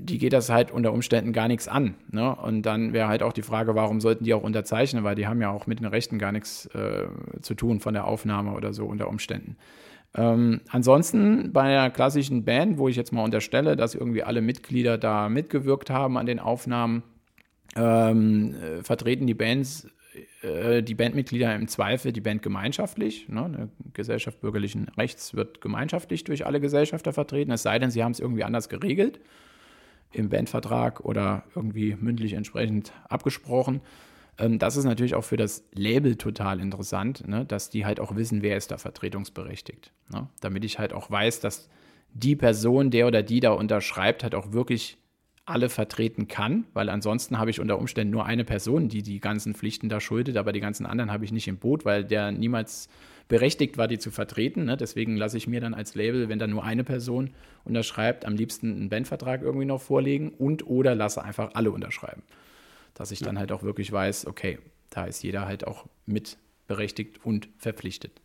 die 0.00 0.18
geht 0.18 0.32
das 0.32 0.50
halt 0.50 0.70
unter 0.70 0.92
Umständen 0.92 1.32
gar 1.32 1.48
nichts 1.48 1.68
an. 1.68 1.94
Ne? 2.10 2.34
Und 2.34 2.62
dann 2.62 2.92
wäre 2.92 3.08
halt 3.08 3.22
auch 3.22 3.32
die 3.32 3.42
Frage, 3.42 3.74
warum 3.74 4.00
sollten 4.00 4.24
die 4.24 4.34
auch 4.34 4.42
unterzeichnen, 4.42 5.04
weil 5.04 5.14
die 5.14 5.26
haben 5.26 5.40
ja 5.40 5.50
auch 5.50 5.66
mit 5.66 5.80
den 5.80 5.86
Rechten 5.86 6.18
gar 6.18 6.32
nichts 6.32 6.66
äh, 6.74 7.06
zu 7.40 7.54
tun 7.54 7.80
von 7.80 7.94
der 7.94 8.06
Aufnahme 8.06 8.52
oder 8.52 8.72
so 8.72 8.84
unter 8.84 9.08
Umständen. 9.08 9.56
Ähm, 10.14 10.60
ansonsten 10.68 11.52
bei 11.52 11.62
einer 11.62 11.90
klassischen 11.90 12.44
Band, 12.44 12.78
wo 12.78 12.88
ich 12.88 12.96
jetzt 12.96 13.12
mal 13.12 13.24
unterstelle, 13.24 13.76
dass 13.76 13.94
irgendwie 13.94 14.22
alle 14.22 14.42
Mitglieder 14.42 14.98
da 14.98 15.28
mitgewirkt 15.28 15.88
haben 15.88 16.18
an 16.18 16.26
den 16.26 16.38
Aufnahmen, 16.38 17.02
ähm, 17.76 18.54
äh, 18.54 18.82
vertreten 18.82 19.26
die 19.26 19.34
Bands 19.34 19.88
äh, 20.42 20.82
die 20.82 20.94
Bandmitglieder 20.94 21.54
im 21.54 21.68
Zweifel 21.68 22.12
die 22.12 22.20
Band 22.20 22.42
gemeinschaftlich. 22.42 23.28
Ne? 23.28 23.44
Eine 23.44 23.68
Gesellschaft 23.92 24.40
bürgerlichen 24.40 24.88
Rechts 24.96 25.34
wird 25.34 25.60
gemeinschaftlich 25.60 26.24
durch 26.24 26.46
alle 26.46 26.60
Gesellschafter 26.60 27.12
vertreten, 27.12 27.52
es 27.52 27.62
sei 27.62 27.78
denn, 27.78 27.90
sie 27.90 28.02
haben 28.02 28.12
es 28.12 28.20
irgendwie 28.20 28.44
anders 28.44 28.68
geregelt, 28.68 29.20
im 30.12 30.28
Bandvertrag 30.28 31.00
oder 31.00 31.44
irgendwie 31.54 31.96
mündlich 31.98 32.34
entsprechend 32.34 32.92
abgesprochen. 33.08 33.80
Ähm, 34.38 34.58
das 34.58 34.76
ist 34.76 34.84
natürlich 34.84 35.14
auch 35.14 35.24
für 35.24 35.36
das 35.36 35.64
Label 35.72 36.16
total 36.16 36.60
interessant, 36.60 37.26
ne? 37.26 37.44
dass 37.44 37.70
die 37.70 37.86
halt 37.86 38.00
auch 38.00 38.16
wissen, 38.16 38.42
wer 38.42 38.56
ist 38.56 38.70
da 38.70 38.78
vertretungsberechtigt. 38.78 39.92
Ne? 40.12 40.28
Damit 40.40 40.64
ich 40.64 40.78
halt 40.78 40.92
auch 40.92 41.10
weiß, 41.10 41.40
dass 41.40 41.68
die 42.14 42.36
Person, 42.36 42.90
der 42.90 43.06
oder 43.06 43.22
die 43.22 43.40
da 43.40 43.52
unterschreibt, 43.52 44.22
halt 44.22 44.34
auch 44.34 44.52
wirklich 44.52 44.98
alle 45.44 45.68
vertreten 45.68 46.28
kann, 46.28 46.66
weil 46.72 46.88
ansonsten 46.88 47.38
habe 47.38 47.50
ich 47.50 47.58
unter 47.58 47.78
Umständen 47.78 48.12
nur 48.12 48.26
eine 48.26 48.44
Person, 48.44 48.88
die 48.88 49.02
die 49.02 49.18
ganzen 49.18 49.54
Pflichten 49.54 49.88
da 49.88 50.00
schuldet, 50.00 50.36
aber 50.36 50.52
die 50.52 50.60
ganzen 50.60 50.86
anderen 50.86 51.10
habe 51.10 51.24
ich 51.24 51.32
nicht 51.32 51.48
im 51.48 51.58
Boot, 51.58 51.84
weil 51.84 52.04
der 52.04 52.30
niemals 52.30 52.88
berechtigt 53.26 53.76
war, 53.76 53.88
die 53.88 53.98
zu 53.98 54.10
vertreten. 54.10 54.64
Ne? 54.64 54.76
Deswegen 54.76 55.16
lasse 55.16 55.36
ich 55.36 55.48
mir 55.48 55.60
dann 55.60 55.74
als 55.74 55.94
Label, 55.94 56.28
wenn 56.28 56.38
da 56.38 56.46
nur 56.46 56.64
eine 56.64 56.84
Person 56.84 57.30
unterschreibt, 57.64 58.24
am 58.24 58.36
liebsten 58.36 58.72
einen 58.72 58.88
Bandvertrag 58.88 59.42
irgendwie 59.42 59.64
noch 59.64 59.80
vorlegen 59.80 60.30
und 60.30 60.66
oder 60.66 60.94
lasse 60.94 61.22
einfach 61.24 61.50
alle 61.54 61.72
unterschreiben. 61.72 62.22
Dass 62.94 63.10
ich 63.10 63.20
dann 63.20 63.38
halt 63.38 63.50
auch 63.50 63.62
wirklich 63.62 63.90
weiß, 63.90 64.26
okay, 64.26 64.58
da 64.90 65.06
ist 65.06 65.22
jeder 65.22 65.46
halt 65.46 65.66
auch 65.66 65.86
mit 66.06 66.36
berechtigt 66.68 67.24
und 67.24 67.48
verpflichtet. 67.58 68.21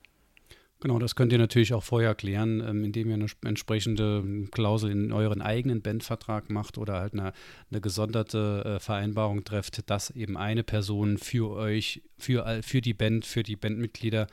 Genau, 0.80 0.99
das 0.99 1.15
könnt 1.15 1.32
ihr 1.32 1.39
natürlich 1.39 1.73
auch 1.73 1.84
vorher 1.84 2.13
klären, 2.13 2.61
ähm, 2.61 2.84
indem 2.84 3.09
ihr 3.09 3.15
eine 3.15 3.28
entsprechende 3.43 4.47
Klausel 4.51 4.91
in 4.91 5.11
euren 5.11 5.41
eigenen 5.41 5.82
Bandvertrag 5.82 6.51
macht 6.51 6.78
oder 6.78 6.99
halt 6.99 7.13
eine, 7.13 7.34
eine 7.71 7.82
gesonderte 7.82 8.63
äh, 8.63 8.80
Vereinbarung 8.80 9.43
trefft, 9.43 9.89
dass 9.89 10.11
eben 10.11 10.38
eine 10.38 10.63
Person 10.63 11.17
für 11.17 11.49
euch, 11.49 12.03
für, 12.19 12.61
für 12.61 12.82
die 12.82 12.93
Band, 12.93 13.25
für 13.25 13.41
die 13.41 13.55
Bandmitglieder 13.55 14.28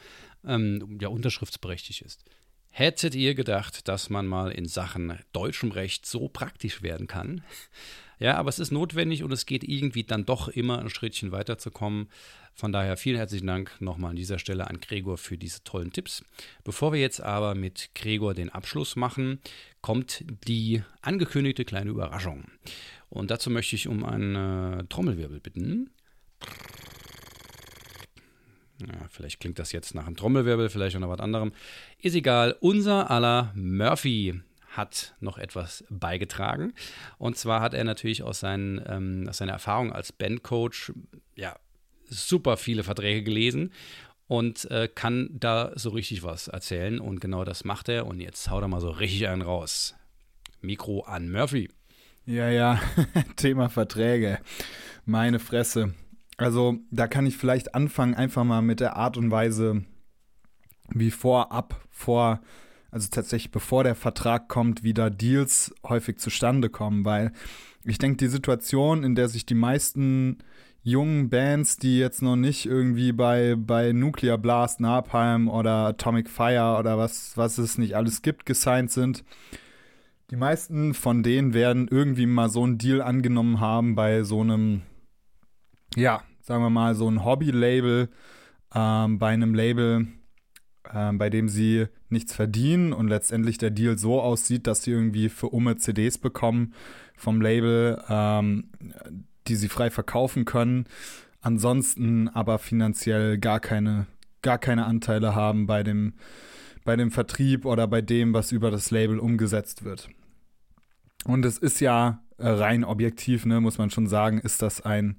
ähm, 0.44 0.98
ja 1.00 1.08
unterschriftsberechtigt 1.08 2.02
ist. 2.02 2.24
Hättet 2.68 3.14
ihr 3.14 3.34
gedacht, 3.34 3.88
dass 3.88 4.10
man 4.10 4.26
mal 4.26 4.50
in 4.50 4.66
Sachen 4.66 5.18
deutschem 5.32 5.70
Recht 5.70 6.04
so 6.04 6.28
praktisch 6.28 6.82
werden 6.82 7.06
kann? 7.06 7.42
Ja, 8.18 8.36
aber 8.36 8.48
es 8.48 8.58
ist 8.58 8.70
notwendig 8.70 9.22
und 9.22 9.32
es 9.32 9.46
geht 9.46 9.64
irgendwie 9.64 10.04
dann 10.04 10.24
doch 10.24 10.48
immer 10.48 10.78
ein 10.78 10.90
Schrittchen 10.90 11.32
weiterzukommen. 11.32 12.08
Von 12.54 12.72
daher 12.72 12.96
vielen 12.96 13.16
herzlichen 13.16 13.48
Dank 13.48 13.80
nochmal 13.80 14.10
an 14.10 14.16
dieser 14.16 14.38
Stelle 14.38 14.68
an 14.68 14.80
Gregor 14.80 15.18
für 15.18 15.36
diese 15.36 15.64
tollen 15.64 15.92
Tipps. 15.92 16.24
Bevor 16.62 16.92
wir 16.92 17.00
jetzt 17.00 17.20
aber 17.20 17.54
mit 17.54 17.90
Gregor 17.94 18.34
den 18.34 18.50
Abschluss 18.50 18.94
machen, 18.94 19.40
kommt 19.80 20.24
die 20.46 20.82
angekündigte 21.02 21.64
kleine 21.64 21.90
Überraschung. 21.90 22.44
Und 23.08 23.30
dazu 23.30 23.50
möchte 23.50 23.74
ich 23.74 23.88
um 23.88 24.04
einen 24.04 24.88
Trommelwirbel 24.88 25.40
bitten. 25.40 25.90
Ja, 28.80 29.06
vielleicht 29.08 29.40
klingt 29.40 29.58
das 29.58 29.72
jetzt 29.72 29.94
nach 29.94 30.06
einem 30.06 30.16
Trommelwirbel, 30.16 30.68
vielleicht 30.68 30.96
auch 30.96 31.00
noch 31.00 31.08
was 31.08 31.20
anderem. 31.20 31.52
Ist 32.00 32.14
egal. 32.14 32.56
Unser 32.60 33.10
aller 33.10 33.52
Murphy 33.54 34.40
hat 34.76 35.14
noch 35.20 35.38
etwas 35.38 35.84
beigetragen. 35.90 36.72
Und 37.18 37.36
zwar 37.36 37.60
hat 37.60 37.74
er 37.74 37.84
natürlich 37.84 38.22
aus, 38.22 38.40
seinen, 38.40 38.82
ähm, 38.86 39.26
aus 39.28 39.38
seiner 39.38 39.52
Erfahrung 39.52 39.92
als 39.92 40.12
Bandcoach 40.12 40.92
ja, 41.34 41.56
super 42.08 42.56
viele 42.56 42.84
Verträge 42.84 43.22
gelesen 43.22 43.72
und 44.26 44.70
äh, 44.70 44.88
kann 44.92 45.28
da 45.32 45.72
so 45.74 45.90
richtig 45.90 46.22
was 46.22 46.48
erzählen. 46.48 47.00
Und 47.00 47.20
genau 47.20 47.44
das 47.44 47.64
macht 47.64 47.88
er. 47.88 48.06
Und 48.06 48.20
jetzt 48.20 48.50
haut 48.50 48.62
er 48.62 48.68
mal 48.68 48.80
so 48.80 48.90
richtig 48.90 49.28
einen 49.28 49.42
raus. 49.42 49.94
Mikro 50.60 51.02
an 51.02 51.30
Murphy. 51.30 51.70
Ja, 52.26 52.48
ja, 52.48 52.80
Thema 53.36 53.68
Verträge. 53.68 54.38
Meine 55.04 55.38
Fresse. 55.38 55.94
Also 56.36 56.78
da 56.90 57.06
kann 57.06 57.26
ich 57.26 57.36
vielleicht 57.36 57.74
anfangen, 57.74 58.14
einfach 58.14 58.44
mal 58.44 58.62
mit 58.62 58.80
der 58.80 58.96
Art 58.96 59.16
und 59.16 59.30
Weise, 59.30 59.84
wie 60.88 61.10
vorab, 61.10 61.80
vor 61.90 62.40
also 62.94 63.08
tatsächlich 63.10 63.50
bevor 63.50 63.82
der 63.82 63.96
Vertrag 63.96 64.48
kommt, 64.48 64.84
wieder 64.84 65.10
Deals 65.10 65.74
häufig 65.82 66.18
zustande 66.18 66.70
kommen, 66.70 67.04
weil 67.04 67.32
ich 67.82 67.98
denke, 67.98 68.18
die 68.18 68.28
Situation, 68.28 69.02
in 69.02 69.16
der 69.16 69.26
sich 69.26 69.44
die 69.44 69.56
meisten 69.56 70.38
jungen 70.84 71.28
Bands, 71.28 71.76
die 71.76 71.98
jetzt 71.98 72.22
noch 72.22 72.36
nicht 72.36 72.66
irgendwie 72.66 73.10
bei, 73.10 73.56
bei 73.58 73.90
Nuclear 73.90 74.38
Blast, 74.38 74.78
Napalm 74.78 75.48
oder 75.48 75.88
Atomic 75.88 76.30
Fire 76.30 76.78
oder 76.78 76.96
was, 76.96 77.36
was 77.36 77.58
es 77.58 77.78
nicht 77.78 77.96
alles 77.96 78.22
gibt, 78.22 78.46
gesigned 78.46 78.92
sind, 78.92 79.24
die 80.30 80.36
meisten 80.36 80.94
von 80.94 81.24
denen 81.24 81.52
werden 81.52 81.88
irgendwie 81.90 82.26
mal 82.26 82.48
so 82.48 82.62
einen 82.62 82.78
Deal 82.78 83.02
angenommen 83.02 83.58
haben 83.58 83.96
bei 83.96 84.22
so 84.22 84.40
einem, 84.40 84.82
ja, 85.96 86.22
sagen 86.42 86.62
wir 86.62 86.70
mal, 86.70 86.94
so 86.94 87.10
ein 87.10 87.24
Hobby-Label, 87.24 88.08
ähm, 88.72 89.18
bei 89.18 89.30
einem 89.30 89.52
Label, 89.52 90.06
ähm, 90.92 91.18
bei 91.18 91.30
dem 91.30 91.48
sie 91.48 91.86
nichts 92.08 92.34
verdienen 92.34 92.92
und 92.92 93.08
letztendlich 93.08 93.58
der 93.58 93.70
Deal 93.70 93.98
so 93.98 94.20
aussieht, 94.20 94.66
dass 94.66 94.82
sie 94.82 94.90
irgendwie 94.90 95.28
für 95.28 95.48
Umme 95.48 95.76
CDs 95.76 96.18
bekommen 96.18 96.74
vom 97.16 97.40
Label, 97.40 98.02
ähm, 98.08 98.70
die 99.46 99.56
sie 99.56 99.68
frei 99.68 99.90
verkaufen 99.90 100.44
können. 100.44 100.86
Ansonsten 101.40 102.28
aber 102.28 102.58
finanziell 102.58 103.38
gar 103.38 103.60
keine, 103.60 104.06
gar 104.42 104.58
keine 104.58 104.86
Anteile 104.86 105.34
haben 105.34 105.66
bei 105.66 105.82
dem, 105.82 106.14
bei 106.84 106.96
dem 106.96 107.10
Vertrieb 107.10 107.64
oder 107.64 107.86
bei 107.86 108.00
dem, 108.00 108.34
was 108.34 108.52
über 108.52 108.70
das 108.70 108.90
Label 108.90 109.18
umgesetzt 109.18 109.84
wird. 109.84 110.08
Und 111.24 111.44
es 111.44 111.58
ist 111.58 111.80
ja 111.80 112.22
äh, 112.38 112.48
rein 112.48 112.84
objektiv, 112.84 113.46
ne, 113.46 113.60
muss 113.60 113.78
man 113.78 113.90
schon 113.90 114.06
sagen, 114.06 114.38
ist 114.38 114.62
das 114.62 114.80
ein 114.82 115.16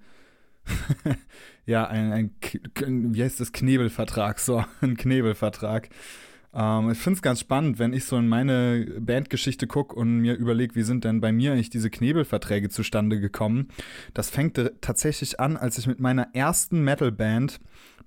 ja, 1.66 1.88
ein, 1.88 2.12
ein, 2.12 2.36
wie 3.14 3.24
heißt 3.24 3.40
das, 3.40 3.52
Knebelvertrag, 3.52 4.40
so, 4.40 4.64
ein 4.82 4.98
Knebelvertrag. 4.98 5.90
Ähm, 6.54 6.92
ich 6.92 6.98
finde 6.98 7.18
es 7.18 7.22
ganz 7.22 7.42
spannend, 7.42 7.80
wenn 7.80 7.94
ich 7.94 8.06
so 8.06 8.18
in 8.18 8.28
meine 8.28 8.86
Bandgeschichte 9.00 9.68
gucke 9.68 9.96
und 9.96 10.20
mir 10.20 10.36
überlege, 10.36 10.76
wie 10.76 10.84
sind 10.84 11.04
denn 11.04 11.22
bei 11.22 11.32
mir 11.32 11.52
eigentlich 11.52 11.70
diese 11.70 11.90
Knebelverträge 11.90 12.70
zustande 12.70 13.20
gekommen. 13.20 13.68
Das 14.14 14.30
fängt 14.30 14.60
tatsächlich 14.82 15.40
an, 15.40 15.58
als 15.58 15.78
ich 15.78 15.88
mit 15.88 16.00
meiner 16.00 16.30
ersten 16.34 16.84
Metalband 16.84 17.60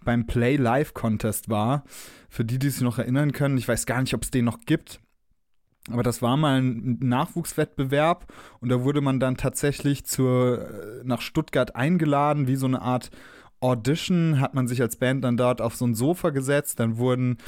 beim 0.04 0.26
Play 0.26 0.56
Live 0.56 0.94
Contest 0.94 1.48
war. 1.48 1.84
Für 2.30 2.44
die, 2.44 2.58
die 2.58 2.70
sich 2.70 2.82
noch 2.82 2.98
erinnern 2.98 3.32
können, 3.32 3.58
ich 3.58 3.68
weiß 3.68 3.86
gar 3.86 4.00
nicht, 4.00 4.14
ob 4.14 4.22
es 4.22 4.30
den 4.30 4.44
noch 4.44 4.60
gibt. 4.64 5.00
Aber 5.90 6.02
das 6.02 6.20
war 6.20 6.36
mal 6.36 6.60
ein 6.60 6.98
Nachwuchswettbewerb 7.00 8.32
und 8.60 8.68
da 8.68 8.82
wurde 8.84 9.00
man 9.00 9.20
dann 9.20 9.36
tatsächlich 9.36 10.04
zur, 10.04 10.68
äh, 10.68 11.04
nach 11.04 11.22
Stuttgart 11.22 11.76
eingeladen, 11.76 12.46
wie 12.46 12.56
so 12.56 12.66
eine 12.66 12.82
Art 12.82 13.10
Audition, 13.60 14.40
hat 14.40 14.54
man 14.54 14.68
sich 14.68 14.80
als 14.80 14.96
Band 14.96 15.24
dann 15.24 15.36
dort 15.36 15.60
auf 15.60 15.74
so 15.74 15.86
ein 15.86 15.94
Sofa 15.94 16.30
gesetzt, 16.30 16.80
dann 16.80 16.98
wurden 16.98 17.38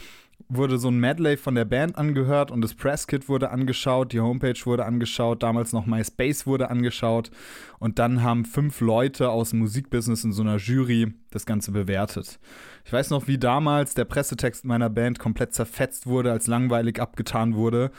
wurde 0.49 0.79
so 0.79 0.89
ein 0.89 0.99
Medley 0.99 1.37
von 1.37 1.55
der 1.55 1.65
Band 1.65 1.97
angehört 1.97 2.51
und 2.51 2.61
das 2.63 2.75
Presskit 2.75 3.29
wurde 3.29 3.51
angeschaut, 3.51 4.13
die 4.13 4.21
Homepage 4.21 4.59
wurde 4.65 4.85
angeschaut, 4.85 5.43
damals 5.43 5.73
noch 5.73 5.87
MySpace 5.87 6.47
wurde 6.47 6.71
angeschaut 6.71 7.31
und 7.79 7.99
dann 7.99 8.23
haben 8.23 8.45
fünf 8.45 8.81
Leute 8.81 9.31
aus 9.31 9.51
dem 9.51 9.61
Musikbusiness 9.61 10.25
in 10.25 10.33
so 10.33 10.43
einer 10.43 10.57
Jury 10.57 11.13
das 11.31 11.47
Ganze 11.47 11.73
bewertet. 11.73 12.39
Ich 12.85 12.93
weiß 12.93 13.11
noch, 13.11 13.29
wie 13.29 13.39
damals 13.39 13.95
der 13.95 14.05
Pressetext 14.05 14.65
meiner 14.65 14.91
Band 14.91 15.19
komplett 15.19 15.55
zerfetzt 15.55 16.07
wurde, 16.07 16.33
als 16.33 16.47
langweilig 16.47 17.01
abgetan 17.01 17.55
wurde 17.55 17.91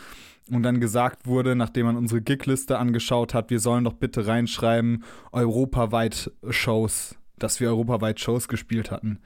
und 0.49 0.63
dann 0.63 0.79
gesagt 0.79 1.27
wurde, 1.27 1.55
nachdem 1.55 1.85
man 1.85 1.97
unsere 1.97 2.21
Gigliste 2.21 2.77
angeschaut 2.77 3.33
hat, 3.33 3.49
wir 3.49 3.59
sollen 3.59 3.83
doch 3.83 3.93
bitte 3.93 4.27
reinschreiben, 4.27 5.03
europaweit 5.31 6.31
Shows, 6.49 7.15
dass 7.43 7.59
wir 7.59 7.69
europaweit 7.69 8.19
Shows 8.19 8.47
gespielt 8.47 8.91
hatten. 8.91 9.19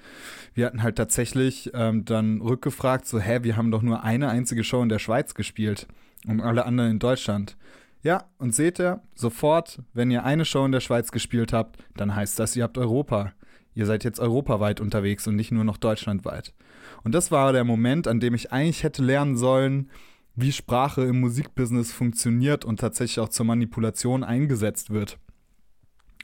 Wir 0.54 0.66
hatten 0.66 0.84
halt 0.84 0.96
tatsächlich 0.96 1.72
ähm, 1.74 2.06
dann 2.06 2.42
rückgefragt, 2.42 3.08
so, 3.08 3.20
hä, 3.20 3.40
wir 3.44 3.58
haben 3.58 3.72
doch 3.72 3.82
nur 3.82 4.04
eine 4.04 4.30
einzige 4.30 4.64
Show 4.64 4.82
in 4.82 4.90
der 4.90 5.00
Schweiz 5.00 5.34
gespielt 5.34 5.88
und 6.28 6.42
alle 6.42 6.66
anderen 6.66 6.92
in 6.92 7.00
Deutschland. 7.00 7.58
Ja, 8.02 8.26
und 8.38 8.54
seht 8.54 8.80
ihr, 8.80 9.02
sofort, 9.16 9.82
wenn 9.94 10.12
ihr 10.12 10.24
eine 10.24 10.46
Show 10.46 10.64
in 10.66 10.72
der 10.72 10.80
Schweiz 10.80 11.12
gespielt 11.12 11.54
habt, 11.54 11.84
dann 11.98 12.16
heißt 12.16 12.38
das, 12.38 12.56
ihr 12.56 12.64
habt 12.64 12.78
Europa. 12.78 13.34
Ihr 13.74 13.86
seid 13.86 14.04
jetzt 14.04 14.20
europaweit 14.20 14.80
unterwegs 14.80 15.28
und 15.28 15.36
nicht 15.36 15.52
nur 15.52 15.64
noch 15.64 15.78
deutschlandweit. 15.78 16.54
Und 17.04 17.14
das 17.14 17.32
war 17.32 17.52
der 17.52 17.64
Moment, 17.64 18.08
an 18.08 18.20
dem 18.20 18.34
ich 18.34 18.52
eigentlich 18.52 18.84
hätte 18.84 19.04
lernen 19.04 19.38
sollen, 19.38 19.90
wie 20.36 20.52
Sprache 20.52 21.04
im 21.04 21.20
Musikbusiness 21.20 21.92
funktioniert 21.92 22.64
und 22.66 22.80
tatsächlich 22.80 23.20
auch 23.20 23.30
zur 23.30 23.46
Manipulation 23.46 24.24
eingesetzt 24.24 24.92
wird. 24.92 25.18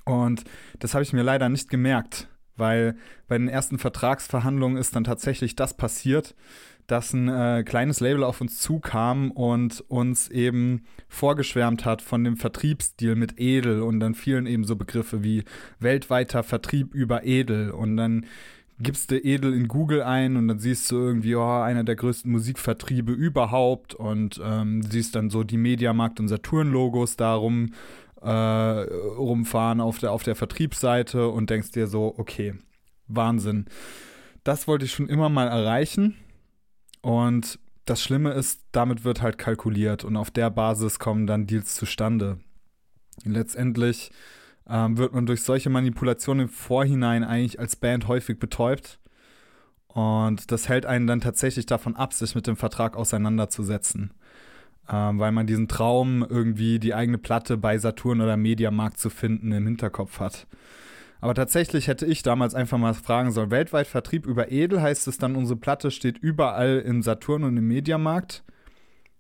Und 0.06 0.44
das 0.80 0.94
habe 0.94 1.04
ich 1.04 1.14
mir 1.14 1.24
leider 1.24 1.50
nicht 1.50 1.70
gemerkt, 1.70 2.28
weil 2.56 2.96
bei 3.28 3.38
den 3.38 3.48
ersten 3.48 3.78
Vertragsverhandlungen 3.78 4.78
ist 4.78 4.96
dann 4.96 5.04
tatsächlich 5.04 5.56
das 5.56 5.76
passiert, 5.76 6.36
dass 6.88 7.14
ein 7.14 7.30
äh, 7.30 7.64
kleines 7.64 8.02
Label 8.02 8.24
auf 8.24 8.42
uns 8.42 8.60
zukam 8.60 9.32
und 9.32 9.82
uns 9.88 10.30
eben 10.30 10.84
vorgeschwärmt 11.08 11.86
hat 11.86 12.02
von 12.02 12.24
dem 12.24 12.36
Vertriebsstil 12.36 13.16
mit 13.16 13.40
Edel. 13.40 13.82
Und 13.82 14.02
dann 14.02 14.14
fielen 14.14 14.46
eben 14.46 14.66
so 14.66 14.76
Begriffe 14.76 15.24
wie 15.24 15.44
weltweiter 15.80 16.44
Vertrieb 16.44 16.94
über 16.94 17.24
Edel. 17.24 17.72
Und 17.72 17.96
dann 17.96 18.26
gibst 18.80 19.12
du 19.12 19.18
Edel 19.18 19.54
in 19.54 19.68
Google 19.68 20.02
ein 20.02 20.36
und 20.36 20.48
dann 20.48 20.60
siehst 20.60 20.92
du 20.92 20.98
irgendwie, 20.98 21.36
oh, 21.36 21.62
einer 21.62 21.84
der 21.84 21.96
größten 21.96 22.32
Musikvertriebe 22.32 23.14
überhaupt. 23.14 23.94
Und 23.94 24.42
ähm, 24.44 24.82
siehst 24.84 25.16
dann 25.16 25.30
so 25.30 25.44
die 25.44 25.58
Mediamarkt- 25.58 26.20
und 26.20 26.28
Saturn-Logos 26.28 27.16
darum 27.16 27.72
äh, 28.22 28.30
rumfahren 28.30 29.82
auf 29.82 30.00
der, 30.00 30.12
auf 30.12 30.24
der 30.24 30.36
Vertriebsseite 30.36 31.28
und 31.28 31.50
denkst 31.50 31.72
dir 31.72 31.88
so, 31.88 32.14
okay, 32.18 32.56
Wahnsinn. 33.08 33.66
Das 34.44 34.68
wollte 34.68 34.86
ich 34.86 34.92
schon 34.92 35.10
immer 35.10 35.30
mal 35.30 35.48
erreichen 35.48 36.18
und 37.02 37.60
das 37.86 38.02
Schlimme 38.02 38.32
ist, 38.32 38.62
damit 38.72 39.04
wird 39.04 39.22
halt 39.22 39.38
kalkuliert 39.38 40.04
und 40.04 40.16
auf 40.16 40.32
der 40.32 40.50
Basis 40.50 41.00
kommen 41.00 41.28
dann 41.28 41.48
Deals 41.48 41.76
zustande. 41.76 42.40
Letztendlich 43.24 44.12
ähm, 44.70 44.98
wird 44.98 45.14
man 45.14 45.26
durch 45.26 45.44
solche 45.44 45.70
Manipulationen 45.70 46.48
im 46.48 46.54
Vorhinein 46.54 47.24
eigentlich 47.24 47.60
als 47.60 47.76
Band 47.76 48.08
häufig 48.08 48.40
betäubt. 48.40 49.00
Und 49.88 50.52
das 50.52 50.70
hält 50.70 50.86
einen 50.86 51.08
dann 51.08 51.20
tatsächlich 51.20 51.66
davon 51.66 51.96
ab, 51.96 52.14
sich 52.14 52.34
mit 52.34 52.48
dem 52.48 52.56
Vertrag 52.56 52.96
auseinanderzusetzen. 52.96 54.14
Ähm, 54.92 55.20
weil 55.20 55.32
man 55.32 55.48
diesen 55.48 55.68
Traum, 55.70 56.26
irgendwie 56.28 56.78
die 56.78 56.94
eigene 56.94 57.18
Platte 57.18 57.58
bei 57.58 57.78
Saturn 57.78 58.20
oder 58.20 58.36
Mediamarkt 58.36 59.00
zu 59.00 59.10
finden, 59.10 59.52
im 59.54 59.66
Hinterkopf 59.66 60.20
hat. 60.20 60.48
Aber 61.22 61.36
tatsächlich 61.36 61.88
hätte 61.88 62.06
ich 62.06 62.24
damals 62.24 62.56
einfach 62.56 62.78
mal 62.78 62.94
fragen 62.94 63.32
sollen: 63.32 63.52
weltweit 63.52 63.88
Vertrieb 63.88 64.26
über 64.26 64.52
Edel 64.52 64.82
heißt 64.82 65.08
es 65.08 65.18
dann, 65.18 65.36
unsere 65.36 65.58
Platte 65.58 65.92
steht 65.92 66.18
überall 66.18 66.80
im 66.80 67.02
Saturn 67.02 67.44
und 67.44 67.56
im 67.56 67.68
Mediamarkt. 67.68 68.44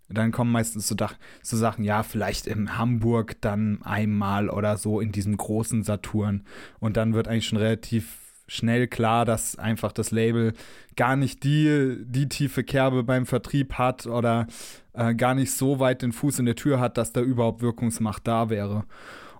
Dann 0.09 0.32
kommen 0.32 0.51
meistens 0.51 0.89
so, 0.89 0.95
so, 1.41 1.57
Sachen, 1.57 1.86
ja, 1.86 2.03
vielleicht 2.03 2.47
in 2.47 2.78
Hamburg 2.78 3.39
dann 3.39 3.82
einmal 3.84 4.49
oder 4.49 4.76
so 4.76 4.99
in 4.99 5.13
diesem 5.13 5.38
großen 5.38 5.84
Saturn. 5.84 6.43
Und 6.80 6.97
dann 6.97 7.13
wird 7.13 7.30
eigentlich 7.30 7.47
schon 7.47 7.59
relativ 7.59 8.20
schnell 8.52 8.88
klar, 8.88 9.24
dass 9.24 9.58
einfach 9.58 9.93
das 9.93 10.12
Label 10.12 10.54
gar 10.97 11.16
nicht 11.16 11.43
die, 11.43 11.97
die 12.02 12.28
tiefe 12.28 12.64
Kerbe 12.64 13.04
beim 13.04 13.26
Vertrieb 13.26 13.76
hat 13.76 14.06
oder 14.06 14.47
äh, 14.93 15.16
gar 15.16 15.36
nicht 15.36 15.54
so 15.54 15.80
weit 15.80 16.02
den 16.02 16.12
Fuß 16.12 16.39
in 16.39 16.45
der 16.45 16.56
Tür 16.56 16.80
hat, 16.80 16.97
dass 16.97 17.14
da 17.14 17.22
überhaupt 17.22 17.62
Wirkungsmacht 17.62 18.28
da 18.28 18.49
wäre. 18.49 18.84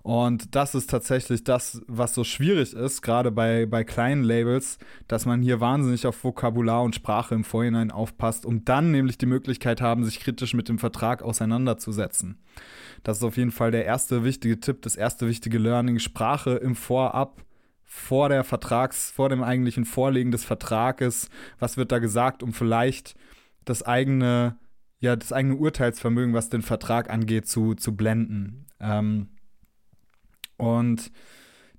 Und 0.02 0.56
das 0.56 0.74
ist 0.74 0.90
tatsächlich 0.90 1.44
das, 1.44 1.80
was 1.86 2.14
so 2.14 2.24
schwierig 2.24 2.72
ist, 2.72 3.02
gerade 3.02 3.30
bei, 3.30 3.66
bei 3.66 3.84
kleinen 3.84 4.24
Labels, 4.24 4.78
dass 5.06 5.26
man 5.26 5.42
hier 5.42 5.60
wahnsinnig 5.60 6.06
auf 6.06 6.24
Vokabular 6.24 6.82
und 6.82 6.96
Sprache 6.96 7.36
im 7.36 7.44
Vorhinein 7.44 7.92
aufpasst, 7.92 8.44
um 8.44 8.64
dann 8.64 8.90
nämlich 8.90 9.18
die 9.18 9.26
Möglichkeit 9.26 9.80
haben, 9.80 10.04
sich 10.04 10.18
kritisch 10.18 10.54
mit 10.54 10.68
dem 10.68 10.78
Vertrag 10.78 11.22
auseinanderzusetzen. 11.22 12.38
Das 13.04 13.18
ist 13.18 13.22
auf 13.22 13.36
jeden 13.36 13.52
Fall 13.52 13.70
der 13.70 13.84
erste 13.84 14.24
wichtige 14.24 14.58
Tipp, 14.58 14.82
das 14.82 14.96
erste 14.96 15.28
wichtige 15.28 15.58
Learning. 15.58 16.00
Sprache 16.00 16.52
im 16.54 16.74
Vorab, 16.74 17.42
vor 17.94 18.30
der 18.30 18.42
Vertrags, 18.42 19.10
vor 19.10 19.28
dem 19.28 19.42
eigentlichen 19.42 19.84
Vorlegen 19.84 20.30
des 20.30 20.44
Vertrages. 20.44 21.28
Was 21.58 21.76
wird 21.76 21.92
da 21.92 21.98
gesagt, 21.98 22.42
um 22.42 22.54
vielleicht 22.54 23.14
das 23.66 23.82
eigene, 23.82 24.56
ja, 24.98 25.14
das 25.14 25.30
eigene 25.30 25.56
Urteilsvermögen, 25.56 26.32
was 26.32 26.48
den 26.48 26.62
Vertrag 26.62 27.10
angeht, 27.10 27.46
zu, 27.46 27.74
zu 27.74 27.94
blenden. 27.94 28.64
Ähm, 28.80 29.28
und 30.56 31.12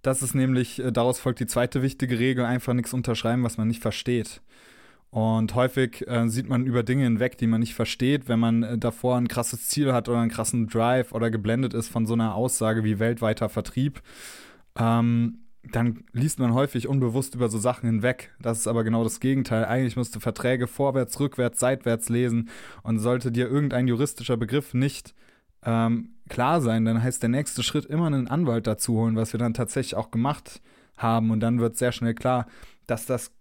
das 0.03 0.21
ist 0.21 0.35
nämlich, 0.35 0.79
äh, 0.79 0.91
daraus 0.91 1.19
folgt 1.19 1.39
die 1.39 1.47
zweite 1.47 1.81
wichtige 1.81 2.19
Regel, 2.19 2.45
einfach 2.45 2.75
nichts 2.75 2.93
unterschreiben, 2.93 3.43
was 3.43 3.57
man 3.57 3.67
nicht 3.67 3.81
versteht. 3.81 4.43
Und 5.09 5.55
häufig 5.55 6.07
äh, 6.07 6.29
sieht 6.29 6.47
man 6.47 6.67
über 6.67 6.83
Dinge 6.83 7.05
hinweg, 7.05 7.39
die 7.39 7.47
man 7.47 7.59
nicht 7.59 7.73
versteht, 7.73 8.27
wenn 8.27 8.39
man 8.39 8.61
äh, 8.61 8.77
davor 8.77 9.17
ein 9.17 9.27
krasses 9.27 9.67
Ziel 9.67 9.93
hat 9.93 10.09
oder 10.09 10.19
einen 10.19 10.31
krassen 10.31 10.67
Drive 10.67 11.11
oder 11.11 11.31
geblendet 11.31 11.73
ist 11.73 11.89
von 11.89 12.05
so 12.05 12.13
einer 12.13 12.35
Aussage 12.35 12.83
wie 12.83 12.99
weltweiter 12.99 13.49
Vertrieb. 13.49 14.03
Ähm, 14.77 15.42
dann 15.71 16.03
liest 16.11 16.39
man 16.39 16.53
häufig 16.53 16.87
unbewusst 16.87 17.35
über 17.35 17.47
so 17.49 17.57
Sachen 17.57 17.87
hinweg. 17.87 18.31
Das 18.41 18.59
ist 18.59 18.67
aber 18.67 18.83
genau 18.83 19.03
das 19.03 19.19
Gegenteil. 19.19 19.65
Eigentlich 19.65 19.95
musst 19.95 20.15
du 20.15 20.19
Verträge 20.19 20.67
vorwärts, 20.67 21.19
rückwärts, 21.19 21.59
seitwärts 21.59 22.09
lesen 22.09 22.49
und 22.83 22.99
sollte 22.99 23.31
dir 23.31 23.47
irgendein 23.49 23.87
juristischer 23.87 24.35
Begriff 24.37 24.73
nicht 24.73 25.13
ähm, 25.65 26.09
klar 26.29 26.61
sein, 26.61 26.85
dann 26.85 27.01
heißt 27.01 27.21
der 27.21 27.29
nächste 27.29 27.63
Schritt 27.63 27.85
immer 27.85 28.07
einen 28.07 28.27
Anwalt 28.27 28.67
dazu 28.67 28.95
holen, 28.95 29.15
was 29.15 29.33
wir 29.33 29.39
dann 29.39 29.53
tatsächlich 29.53 29.95
auch 29.95 30.11
gemacht 30.11 30.61
haben. 30.97 31.31
Und 31.31 31.39
dann 31.39 31.59
wird 31.59 31.77
sehr 31.77 31.91
schnell 31.91 32.13
klar, 32.13 32.47
dass 32.87 33.05
das 33.05 33.31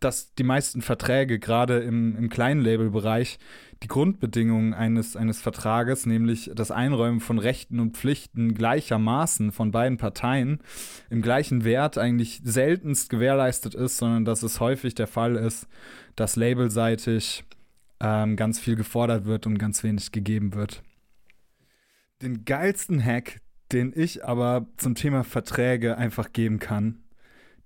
dass 0.00 0.34
die 0.34 0.44
meisten 0.44 0.82
Verträge, 0.82 1.38
gerade 1.38 1.78
im, 1.80 2.16
im 2.16 2.28
kleinen 2.30 2.62
Labelbereich, 2.62 3.38
die 3.82 3.88
Grundbedingungen 3.88 4.74
eines, 4.74 5.16
eines 5.16 5.40
Vertrages, 5.40 6.04
nämlich 6.04 6.50
das 6.54 6.70
Einräumen 6.70 7.20
von 7.20 7.38
Rechten 7.38 7.80
und 7.80 7.96
Pflichten 7.96 8.54
gleichermaßen 8.54 9.52
von 9.52 9.70
beiden 9.70 9.98
Parteien, 9.98 10.60
im 11.08 11.22
gleichen 11.22 11.64
Wert 11.64 11.96
eigentlich 11.96 12.40
seltenst 12.44 13.10
gewährleistet 13.10 13.74
ist, 13.74 13.98
sondern 13.98 14.24
dass 14.24 14.42
es 14.42 14.60
häufig 14.60 14.94
der 14.94 15.06
Fall 15.06 15.36
ist, 15.36 15.66
dass 16.16 16.36
labelseitig 16.36 17.44
ähm, 18.00 18.36
ganz 18.36 18.58
viel 18.58 18.76
gefordert 18.76 19.24
wird 19.24 19.46
und 19.46 19.58
ganz 19.58 19.82
wenig 19.82 20.12
gegeben 20.12 20.54
wird. 20.54 20.82
Den 22.22 22.44
geilsten 22.44 23.02
Hack, 23.02 23.40
den 23.72 23.92
ich 23.94 24.24
aber 24.24 24.66
zum 24.76 24.94
Thema 24.94 25.24
Verträge 25.24 25.96
einfach 25.96 26.32
geben 26.32 26.58
kann, 26.58 27.02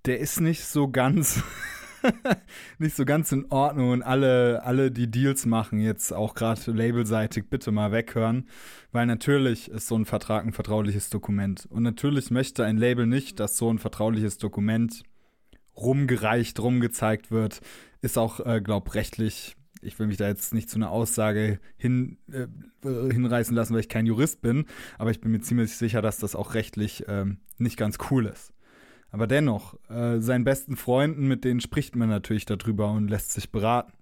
der 0.04 0.20
ist 0.20 0.40
nicht 0.40 0.64
so 0.64 0.88
ganz 0.88 1.42
nicht 2.78 2.96
so 2.96 3.04
ganz 3.04 3.32
in 3.32 3.46
Ordnung 3.50 3.90
und 3.90 4.02
alle, 4.02 4.62
alle, 4.64 4.90
die 4.90 5.10
Deals 5.10 5.46
machen, 5.46 5.80
jetzt 5.80 6.12
auch 6.12 6.34
gerade 6.34 6.70
labelseitig, 6.70 7.48
bitte 7.48 7.72
mal 7.72 7.92
weghören, 7.92 8.48
weil 8.92 9.06
natürlich 9.06 9.70
ist 9.70 9.88
so 9.88 9.96
ein 9.96 10.04
Vertrag 10.04 10.44
ein 10.44 10.52
vertrauliches 10.52 11.10
Dokument. 11.10 11.66
Und 11.70 11.82
natürlich 11.82 12.30
möchte 12.30 12.64
ein 12.64 12.76
Label 12.76 13.06
nicht, 13.06 13.40
dass 13.40 13.56
so 13.56 13.70
ein 13.70 13.78
vertrauliches 13.78 14.38
Dokument 14.38 15.02
rumgereicht, 15.76 16.60
rumgezeigt 16.60 17.30
wird. 17.30 17.60
Ist 18.00 18.18
auch, 18.18 18.40
äh, 18.40 18.60
glaub, 18.60 18.94
rechtlich 18.94 19.56
ich 19.84 19.98
will 19.98 20.06
mich 20.06 20.16
da 20.16 20.26
jetzt 20.26 20.54
nicht 20.54 20.70
zu 20.70 20.76
einer 20.76 20.90
Aussage 20.90 21.60
hin, 21.76 22.16
äh, 22.32 22.46
hinreißen 22.82 23.54
lassen, 23.54 23.74
weil 23.74 23.80
ich 23.80 23.90
kein 23.90 24.06
Jurist 24.06 24.40
bin, 24.40 24.64
aber 24.98 25.10
ich 25.10 25.20
bin 25.20 25.30
mir 25.30 25.40
ziemlich 25.40 25.76
sicher, 25.76 26.00
dass 26.00 26.16
das 26.18 26.34
auch 26.34 26.54
rechtlich 26.54 27.04
ähm, 27.06 27.38
nicht 27.58 27.76
ganz 27.76 27.98
cool 28.10 28.24
ist. 28.24 28.53
Aber 29.14 29.28
dennoch, 29.28 29.78
äh, 29.88 30.18
seinen 30.18 30.42
besten 30.42 30.74
Freunden, 30.74 31.28
mit 31.28 31.44
denen 31.44 31.60
spricht 31.60 31.94
man 31.94 32.08
natürlich 32.08 32.46
darüber 32.46 32.90
und 32.90 33.06
lässt 33.06 33.30
sich 33.30 33.52
beraten. 33.52 33.92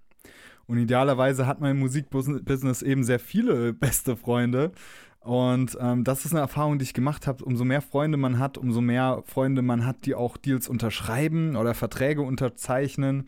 Und 0.65 0.79
idealerweise 0.79 1.45
hat 1.45 1.61
man 1.61 1.69
im 1.69 1.79
Musikbusiness 1.81 2.81
eben 2.81 3.03
sehr 3.03 3.19
viele 3.19 3.73
beste 3.79 4.17
Freunde. 4.17 4.71
Und 5.19 5.77
ähm, 5.79 6.03
das 6.03 6.25
ist 6.25 6.31
eine 6.31 6.39
Erfahrung, 6.39 6.79
die 6.79 6.85
ich 6.85 6.95
gemacht 6.95 7.27
habe. 7.27 7.45
Umso 7.45 7.63
mehr 7.63 7.83
Freunde 7.83 8.17
man 8.17 8.39
hat, 8.39 8.57
umso 8.57 8.81
mehr 8.81 9.21
Freunde 9.27 9.61
man 9.61 9.85
hat, 9.85 10.07
die 10.07 10.15
auch 10.15 10.35
Deals 10.35 10.67
unterschreiben 10.67 11.57
oder 11.57 11.75
Verträge 11.75 12.23
unterzeichnen, 12.23 13.27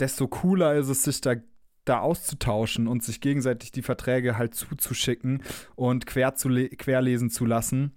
desto 0.00 0.26
cooler 0.26 0.74
ist 0.74 0.88
es, 0.88 1.04
sich 1.04 1.20
da, 1.20 1.36
da 1.84 2.00
auszutauschen 2.00 2.88
und 2.88 3.04
sich 3.04 3.20
gegenseitig 3.20 3.70
die 3.70 3.82
Verträge 3.82 4.36
halt 4.36 4.56
zuzuschicken 4.56 5.44
und 5.76 6.06
quer 6.06 6.34
zu 6.34 6.48
querlesen 6.48 7.30
zu 7.30 7.46
lassen 7.46 7.92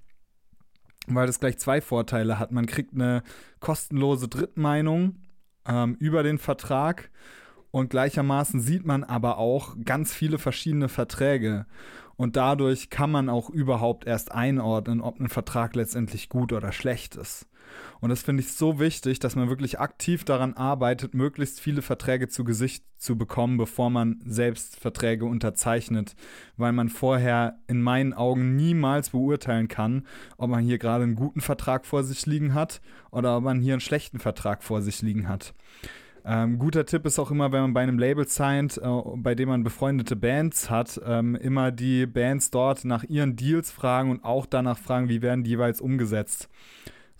weil 1.07 1.27
das 1.27 1.39
gleich 1.39 1.57
zwei 1.57 1.81
Vorteile 1.81 2.39
hat. 2.39 2.51
Man 2.51 2.65
kriegt 2.65 2.93
eine 2.93 3.23
kostenlose 3.59 4.27
Drittmeinung 4.27 5.15
ähm, 5.67 5.95
über 5.99 6.23
den 6.23 6.37
Vertrag 6.37 7.09
und 7.71 7.89
gleichermaßen 7.89 8.59
sieht 8.59 8.85
man 8.85 9.03
aber 9.03 9.37
auch 9.37 9.75
ganz 9.83 10.13
viele 10.13 10.37
verschiedene 10.37 10.89
Verträge. 10.89 11.65
Und 12.17 12.35
dadurch 12.35 12.89
kann 12.89 13.09
man 13.09 13.29
auch 13.29 13.49
überhaupt 13.49 14.05
erst 14.05 14.31
einordnen, 14.31 15.01
ob 15.01 15.19
ein 15.19 15.29
Vertrag 15.29 15.75
letztendlich 15.75 16.29
gut 16.29 16.53
oder 16.53 16.71
schlecht 16.71 17.15
ist. 17.15 17.47
Und 17.99 18.09
das 18.09 18.23
finde 18.23 18.41
ich 18.41 18.53
so 18.53 18.79
wichtig, 18.79 19.19
dass 19.19 19.35
man 19.35 19.49
wirklich 19.49 19.79
aktiv 19.79 20.23
daran 20.23 20.53
arbeitet, 20.53 21.13
möglichst 21.13 21.59
viele 21.59 21.81
Verträge 21.81 22.27
zu 22.27 22.43
Gesicht 22.43 22.83
zu 22.97 23.17
bekommen, 23.17 23.57
bevor 23.57 23.89
man 23.89 24.21
selbst 24.25 24.79
Verträge 24.79 25.25
unterzeichnet, 25.25 26.15
weil 26.57 26.71
man 26.71 26.89
vorher 26.89 27.59
in 27.67 27.81
meinen 27.81 28.13
Augen 28.13 28.55
niemals 28.55 29.11
beurteilen 29.11 29.67
kann, 29.67 30.05
ob 30.37 30.49
man 30.49 30.63
hier 30.63 30.77
gerade 30.77 31.03
einen 31.03 31.15
guten 31.15 31.41
Vertrag 31.41 31.85
vor 31.85 32.03
sich 32.03 32.25
liegen 32.25 32.53
hat 32.53 32.81
oder 33.11 33.37
ob 33.37 33.43
man 33.43 33.59
hier 33.59 33.73
einen 33.73 33.81
schlechten 33.81 34.19
Vertrag 34.19 34.63
vor 34.63 34.81
sich 34.81 35.01
liegen 35.01 35.27
hat. 35.27 35.53
Ähm, 36.23 36.59
guter 36.59 36.85
Tipp 36.85 37.05
ist 37.05 37.17
auch 37.17 37.31
immer, 37.31 37.51
wenn 37.51 37.61
man 37.61 37.73
bei 37.73 37.81
einem 37.81 37.97
Label 37.97 38.27
signed, 38.27 38.77
äh, 38.77 38.87
bei 39.15 39.33
dem 39.33 39.49
man 39.49 39.63
befreundete 39.63 40.15
Bands 40.15 40.69
hat, 40.69 41.01
ähm, 41.03 41.35
immer 41.35 41.71
die 41.71 42.05
Bands 42.05 42.51
dort 42.51 42.85
nach 42.85 43.03
ihren 43.03 43.35
Deals 43.35 43.71
fragen 43.71 44.11
und 44.11 44.23
auch 44.23 44.45
danach 44.45 44.77
fragen, 44.77 45.09
wie 45.09 45.21
werden 45.21 45.43
die 45.43 45.51
jeweils 45.51 45.81
umgesetzt. 45.81 46.49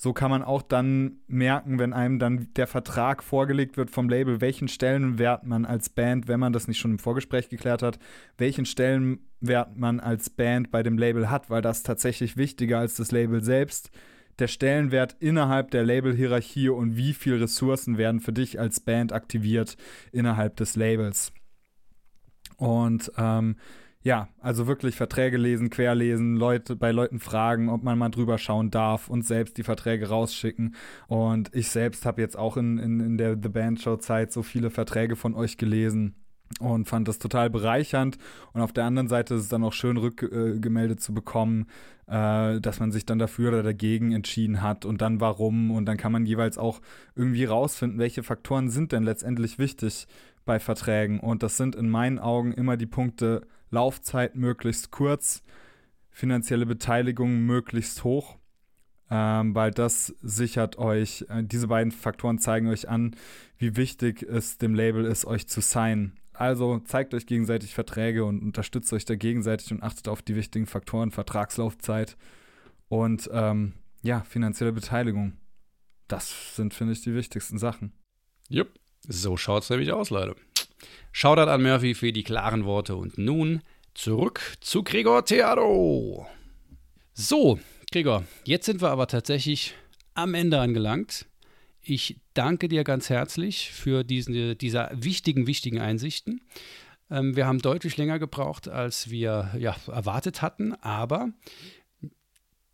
So 0.04 0.14
kann 0.14 0.32
man 0.32 0.42
auch 0.42 0.64
dann 0.64 1.20
merken, 1.28 1.78
wenn 1.78 1.94
einem 1.94 2.18
dann 2.18 2.48
der 2.56 2.66
Vertrag 2.66 3.22
vorgelegt 3.22 3.78
wird 3.78 3.92
vom 3.92 4.10
Label, 4.10 4.42
welchen 4.42 4.68
Stellenwert 4.68 5.46
man 5.46 5.64
als 5.64 5.90
Band, 5.90 6.28
wenn 6.28 6.40
man 6.40 6.54
das 6.54 6.68
nicht 6.68 6.80
schon 6.80 6.94
im 6.94 6.98
Vorgespräch 6.98 7.50
geklärt 7.50 7.84
hat, 7.84 8.00
welchen 8.36 8.66
Stellenwert 8.66 9.78
man 9.78 10.00
als 10.00 10.32
Band 10.32 10.72
bei 10.72 10.82
dem 10.82 10.98
Label 10.98 11.30
hat, 11.30 11.52
weil 11.52 11.62
das 11.62 11.84
tatsächlich 11.84 12.36
wichtiger 12.36 12.80
als 12.80 12.96
das 12.96 13.12
Label 13.12 13.44
selbst. 13.44 13.92
Der 14.40 14.48
Stellenwert 14.48 15.18
innerhalb 15.20 15.70
der 15.70 15.84
Labelhierarchie 15.84 16.70
und 16.70 16.98
wie 16.98 17.14
viele 17.14 17.42
Ressourcen 17.42 18.00
werden 18.00 18.22
für 18.22 18.34
dich 18.34 18.60
als 18.60 18.80
Band 18.80 19.14
aktiviert 19.14 19.78
innerhalb 20.12 20.56
des 20.56 20.76
Labels. 20.76 21.32
Und 22.58 23.12
ähm, 23.20 23.56
ja, 24.04 24.30
also 24.40 24.66
wirklich 24.68 24.96
Verträge 24.96 25.38
lesen, 25.38 25.70
querlesen, 25.70 26.36
Leute 26.36 26.76
bei 26.76 26.92
Leuten 26.92 27.20
fragen, 27.20 27.70
ob 27.70 27.84
man 27.84 28.00
mal 28.00 28.10
drüber 28.10 28.38
schauen 28.38 28.72
darf 28.72 29.10
und 29.10 29.26
selbst 29.26 29.58
die 29.58 29.64
Verträge 29.64 30.10
rausschicken. 30.10 30.76
Und 31.08 31.54
ich 31.54 31.70
selbst 31.70 32.06
habe 32.06 32.22
jetzt 32.22 32.38
auch 32.38 32.58
in, 32.58 32.80
in, 32.80 33.00
in 33.00 33.18
der 33.18 33.38
The 33.42 33.50
Band 33.50 33.80
Show 33.80 33.98
Zeit 33.98 34.32
so 34.32 34.42
viele 34.42 34.72
Verträge 34.72 35.16
von 35.16 35.36
euch 35.36 35.58
gelesen 35.58 36.16
und 36.60 36.88
fand 36.88 37.08
das 37.08 37.20
total 37.20 37.50
bereichernd. 37.50 38.18
Und 38.54 38.62
auf 38.62 38.74
der 38.74 38.86
anderen 38.86 39.08
Seite 39.08 39.36
ist 39.36 39.44
es 39.44 39.50
dann 39.50 39.64
auch 39.64 39.74
schön 39.74 39.98
rückgemeldet 39.98 40.98
äh, 40.98 41.02
zu 41.02 41.14
bekommen, 41.14 41.68
äh, 42.08 42.60
dass 42.60 42.80
man 42.80 42.92
sich 42.92 43.06
dann 43.06 43.20
dafür 43.20 43.50
oder 43.50 43.64
dagegen 43.64 44.12
entschieden 44.12 44.64
hat 44.64 44.84
und 44.84 45.02
dann 45.02 45.22
warum. 45.22 45.70
Und 45.70 45.86
dann 45.86 45.98
kann 45.98 46.12
man 46.12 46.26
jeweils 46.26 46.58
auch 46.58 46.82
irgendwie 47.16 47.46
rausfinden, 47.46 48.00
welche 48.00 48.24
Faktoren 48.24 48.70
sind 48.70 48.92
denn 48.92 49.04
letztendlich 49.04 49.60
wichtig 49.60 50.08
bei 50.44 50.60
Verträgen. 50.60 51.20
Und 51.20 51.44
das 51.44 51.58
sind 51.58 51.76
in 51.76 51.90
meinen 51.90 52.18
Augen 52.18 52.52
immer 52.52 52.78
die 52.78 52.88
Punkte 52.88 53.44
Laufzeit 53.72 54.36
möglichst 54.36 54.92
kurz, 54.92 55.44
finanzielle 56.10 56.66
Beteiligung 56.66 57.46
möglichst 57.46 58.04
hoch, 58.04 58.38
ähm, 59.10 59.56
weil 59.56 59.72
das 59.72 60.16
sichert 60.22 60.78
euch, 60.78 61.26
äh, 61.30 61.44
diese 61.44 61.68
beiden 61.68 61.92
Faktoren 61.92 62.38
zeigen 62.38 62.68
euch 62.68 62.88
an, 62.88 63.16
wie 63.58 63.76
wichtig 63.76 64.24
es 64.24 64.58
dem 64.58 64.76
Label 64.76 65.06
ist, 65.06 65.26
euch 65.26 65.48
zu 65.48 65.62
signen. 65.62 66.18
Also 66.34 66.80
zeigt 66.80 67.14
euch 67.14 67.26
gegenseitig 67.26 67.74
Verträge 67.74 68.26
und 68.26 68.42
unterstützt 68.42 68.92
euch 68.94 69.06
da 69.06 69.16
gegenseitig 69.16 69.72
und 69.72 69.84
achtet 69.84 70.08
auf 70.08 70.22
die 70.22 70.36
wichtigen 70.36 70.66
Faktoren, 70.66 71.12
Vertragslaufzeit 71.12 72.18
und 72.88 73.30
ähm, 73.34 73.74
ja, 74.02 74.22
finanzielle 74.22 74.72
Beteiligung. 74.72 75.34
Das 76.08 76.56
sind, 76.56 76.74
finde 76.74 76.94
ich, 76.94 77.02
die 77.02 77.14
wichtigsten 77.14 77.58
Sachen. 77.58 77.94
Jupp, 78.50 78.70
so 79.08 79.38
schaut 79.38 79.64
es 79.64 79.70
nämlich 79.70 79.92
aus, 79.92 80.10
Leute. 80.10 80.36
Shoutout 81.12 81.50
an 81.50 81.62
Murphy 81.62 81.94
für 81.94 82.14
die 82.14 82.24
klaren 82.24 82.66
Worte 82.66 82.96
und 82.96 83.18
nun 83.18 83.62
zurück 83.94 84.42
zu 84.62 84.84
Gregor 84.84 85.26
Theado. 85.26 86.28
So, 87.14 87.60
Gregor, 87.92 88.24
jetzt 88.46 88.66
sind 88.66 88.82
wir 88.82 88.90
aber 88.90 89.08
tatsächlich 89.08 89.76
am 90.14 90.34
Ende 90.34 90.60
angelangt. 90.60 91.26
Ich 91.82 92.22
danke 92.34 92.70
dir 92.70 92.84
ganz 92.84 93.10
herzlich 93.10 93.72
für 93.72 94.04
diese, 94.04 94.56
diese 94.56 94.90
wichtigen, 94.94 95.48
wichtigen 95.48 95.80
Einsichten. 95.80 96.42
Ähm, 97.10 97.36
wir 97.36 97.48
haben 97.48 97.60
deutlich 97.60 97.98
länger 97.98 98.20
gebraucht, 98.20 98.68
als 98.68 99.10
wir 99.10 99.52
ja, 99.58 99.76
erwartet 99.88 100.42
hatten, 100.42 100.74
aber 100.76 101.30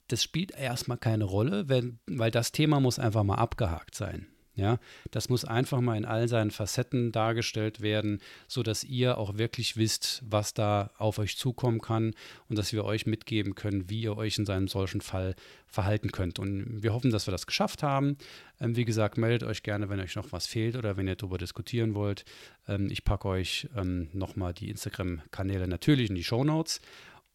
das 0.07 0.23
spielt 0.23 0.51
erstmal 0.51 0.97
keine 0.97 1.23
Rolle, 1.23 1.67
wenn, 1.67 1.99
weil 2.05 2.31
das 2.31 2.51
Thema 2.51 2.79
muss 2.79 2.99
einfach 2.99 3.23
mal 3.23 3.35
abgehakt 3.35 3.95
sein. 3.95 4.27
Ja, 4.57 4.79
das 5.11 5.29
muss 5.29 5.45
einfach 5.45 5.81
mal 5.81 5.97
in 5.97 6.05
all 6.05 6.27
seinen 6.27 6.49
Facetten 6.49 7.11
dargestellt 7.11 7.79
werden, 7.81 8.19
sodass 8.47 8.83
ihr 8.83 9.19
auch 9.19 9.37
wirklich 9.37 9.77
wisst, 9.77 10.23
was 10.27 10.55
da 10.55 10.89
auf 10.97 11.19
euch 11.19 11.37
zukommen 11.37 11.79
kann 11.79 12.15
und 12.49 12.57
dass 12.57 12.73
wir 12.73 12.83
euch 12.83 13.05
mitgeben 13.05 13.53
können, 13.53 13.87
wie 13.87 14.01
ihr 14.01 14.17
euch 14.17 14.39
in 14.39 14.49
einem 14.49 14.67
solchen 14.67 15.01
Fall 15.01 15.35
verhalten 15.67 16.11
könnt. 16.11 16.39
Und 16.39 16.81
wir 16.81 16.91
hoffen, 16.93 17.11
dass 17.11 17.27
wir 17.27 17.31
das 17.31 17.45
geschafft 17.45 17.83
haben. 17.83 18.17
Ähm, 18.59 18.75
wie 18.75 18.83
gesagt, 18.83 19.19
meldet 19.19 19.47
euch 19.47 19.61
gerne, 19.61 19.89
wenn 19.89 19.99
euch 19.99 20.15
noch 20.15 20.31
was 20.31 20.47
fehlt 20.47 20.75
oder 20.75 20.97
wenn 20.97 21.07
ihr 21.07 21.15
darüber 21.15 21.37
diskutieren 21.37 21.93
wollt. 21.93 22.25
Ähm, 22.67 22.89
ich 22.89 23.03
packe 23.03 23.27
euch 23.27 23.69
ähm, 23.77 24.09
nochmal 24.13 24.55
die 24.55 24.71
Instagram-Kanäle 24.71 25.67
natürlich 25.67 26.09
in 26.09 26.15
die 26.15 26.23
Show 26.23 26.43
Notes. 26.43 26.81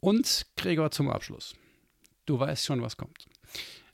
Und 0.00 0.46
Gregor 0.56 0.90
zum 0.90 1.08
Abschluss. 1.08 1.54
Du 2.26 2.40
weißt 2.40 2.66
schon, 2.66 2.82
was 2.82 2.96
kommt. 2.96 3.26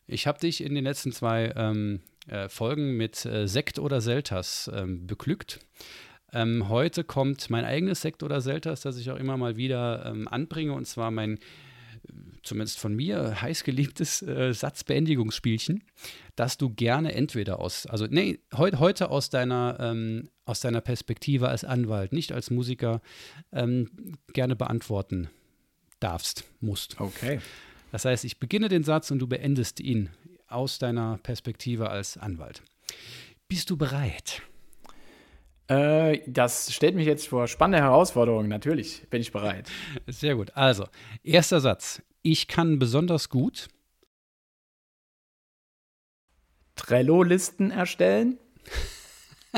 Ich 0.06 0.26
habe 0.26 0.38
dich 0.38 0.62
in 0.62 0.74
den 0.74 0.84
letzten 0.84 1.12
zwei 1.12 1.52
ähm, 1.54 2.00
äh, 2.28 2.48
Folgen 2.48 2.96
mit 2.96 3.24
äh, 3.24 3.46
Sekt 3.46 3.78
oder 3.78 4.00
Selters 4.00 4.70
ähm, 4.74 5.06
beglückt. 5.06 5.60
Ähm, 6.32 6.68
heute 6.68 7.04
kommt 7.04 7.48
mein 7.50 7.64
eigenes 7.64 8.02
Sekt 8.02 8.22
oder 8.22 8.40
Selters, 8.40 8.82
das 8.82 8.98
ich 8.98 9.10
auch 9.10 9.16
immer 9.16 9.36
mal 9.36 9.56
wieder 9.56 10.04
ähm, 10.06 10.28
anbringe, 10.28 10.72
und 10.72 10.86
zwar 10.86 11.10
mein 11.10 11.38
zumindest 12.42 12.78
von 12.78 12.94
mir 12.94 13.40
heißgeliebtes 13.40 14.22
äh, 14.22 14.52
Satzbeendigungsspielchen, 14.52 15.84
das 16.36 16.56
du 16.56 16.70
gerne 16.70 17.14
entweder 17.14 17.58
aus, 17.58 17.86
also 17.86 18.06
nee, 18.08 18.38
heu, 18.56 18.70
heute 18.78 19.10
aus 19.10 19.30
deiner, 19.30 19.76
ähm, 19.80 20.28
aus 20.44 20.60
deiner 20.60 20.80
Perspektive 20.80 21.48
als 21.48 21.64
Anwalt, 21.64 22.12
nicht 22.12 22.32
als 22.32 22.50
Musiker, 22.50 23.00
ähm, 23.52 24.16
gerne 24.32 24.56
beantworten 24.56 25.28
darfst, 26.00 26.44
musst. 26.60 27.00
Okay. 27.00 27.40
Das 27.92 28.04
heißt, 28.04 28.24
ich 28.24 28.38
beginne 28.38 28.68
den 28.68 28.84
Satz 28.84 29.10
und 29.10 29.18
du 29.18 29.26
beendest 29.26 29.80
ihn 29.80 30.10
aus 30.48 30.78
deiner 30.78 31.18
Perspektive 31.22 31.90
als 31.90 32.16
Anwalt. 32.16 32.62
Bist 33.48 33.70
du 33.70 33.76
bereit? 33.76 34.42
Äh, 35.68 36.20
das 36.26 36.72
stellt 36.72 36.94
mich 36.94 37.06
jetzt 37.06 37.28
vor 37.28 37.46
spannende 37.46 37.84
Herausforderungen. 37.84 38.48
Natürlich 38.48 39.06
bin 39.10 39.20
ich 39.20 39.32
bereit. 39.32 39.70
Sehr 40.06 40.34
gut. 40.34 40.56
Also, 40.56 40.86
erster 41.22 41.60
Satz. 41.60 42.02
Ich 42.22 42.48
kann 42.48 42.78
besonders 42.78 43.28
gut 43.28 43.68
Trello-Listen 46.76 47.70
erstellen. 47.70 48.38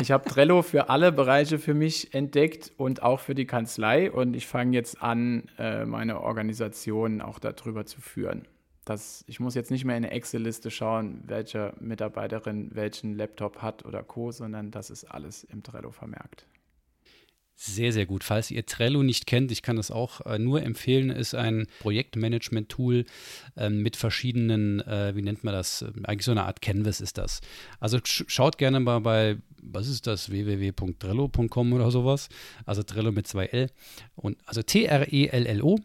Ich 0.01 0.11
habe 0.11 0.29
Trello 0.29 0.63
für 0.63 0.89
alle 0.89 1.13
Bereiche 1.13 1.59
für 1.59 1.75
mich 1.75 2.15
entdeckt 2.15 2.73
und 2.77 3.03
auch 3.03 3.21
für 3.21 3.35
die 3.35 3.47
Kanzlei. 3.47 4.11
Und 4.11 4.35
ich 4.35 4.47
fange 4.47 4.75
jetzt 4.77 5.03
an, 5.03 5.49
äh, 5.59 5.85
meine 5.85 6.21
Organisation 6.21 7.21
auch 7.21 7.39
darüber 7.39 7.87
zu 7.87 8.01
führen. 8.01 8.47
Das, 8.91 9.23
ich 9.29 9.39
muss 9.39 9.55
jetzt 9.55 9.71
nicht 9.71 9.85
mehr 9.85 9.97
in 9.97 10.05
eine 10.05 10.13
Excel-Liste 10.13 10.69
schauen, 10.69 11.23
welche 11.25 11.75
Mitarbeiterin 11.79 12.75
welchen 12.75 13.15
Laptop 13.15 13.63
hat 13.63 13.85
oder 13.85 14.03
Co., 14.03 14.33
sondern 14.33 14.73
das 14.73 14.91
ist 14.91 15.05
alles 15.05 15.45
im 15.45 15.63
Trello 15.63 15.93
vermerkt. 15.93 16.49
Sehr, 17.55 17.93
sehr 17.93 18.07
gut. 18.07 18.25
Falls 18.25 18.51
ihr 18.51 18.67
Trello 18.67 19.05
nicht 19.05 19.29
kennt, 19.29 19.53
ich 19.53 19.63
kann 19.63 19.77
das 19.77 19.93
auch 19.93 20.27
äh, 20.27 20.41
nur 20.41 20.65
empfehlen, 20.65 21.11
ist 21.11 21.37
ein 21.37 21.69
Projektmanagement-Tool 21.79 23.05
äh, 23.57 23.71
mit 23.71 23.95
verschiedenen, 23.95 24.81
äh, 24.81 25.15
wie 25.15 25.23
nennt 25.23 25.45
man 25.45 25.55
das? 25.55 25.85
Eigentlich 26.03 26.25
so 26.25 26.33
eine 26.33 26.47
Art 26.47 26.61
Canvas 26.61 27.01
ist 27.01 27.17
das. 27.17 27.43
Also 27.79 27.99
sch 28.03 28.25
schaut 28.27 28.59
gerne 28.59 28.81
mal 28.81 28.99
bei, 28.99 29.37
was 29.63 29.87
ist 29.87 30.09
das, 30.09 30.31
www.trello.com 30.31 31.73
oder 31.75 31.93
sowas. 31.93 32.29
Also 32.67 32.83
Trello 32.83 33.13
mit 33.13 33.29
zwei 33.29 33.45
L. 33.47 33.71
Und, 34.17 34.39
also 34.47 34.63
T-R-E-L-L-O 34.63 35.79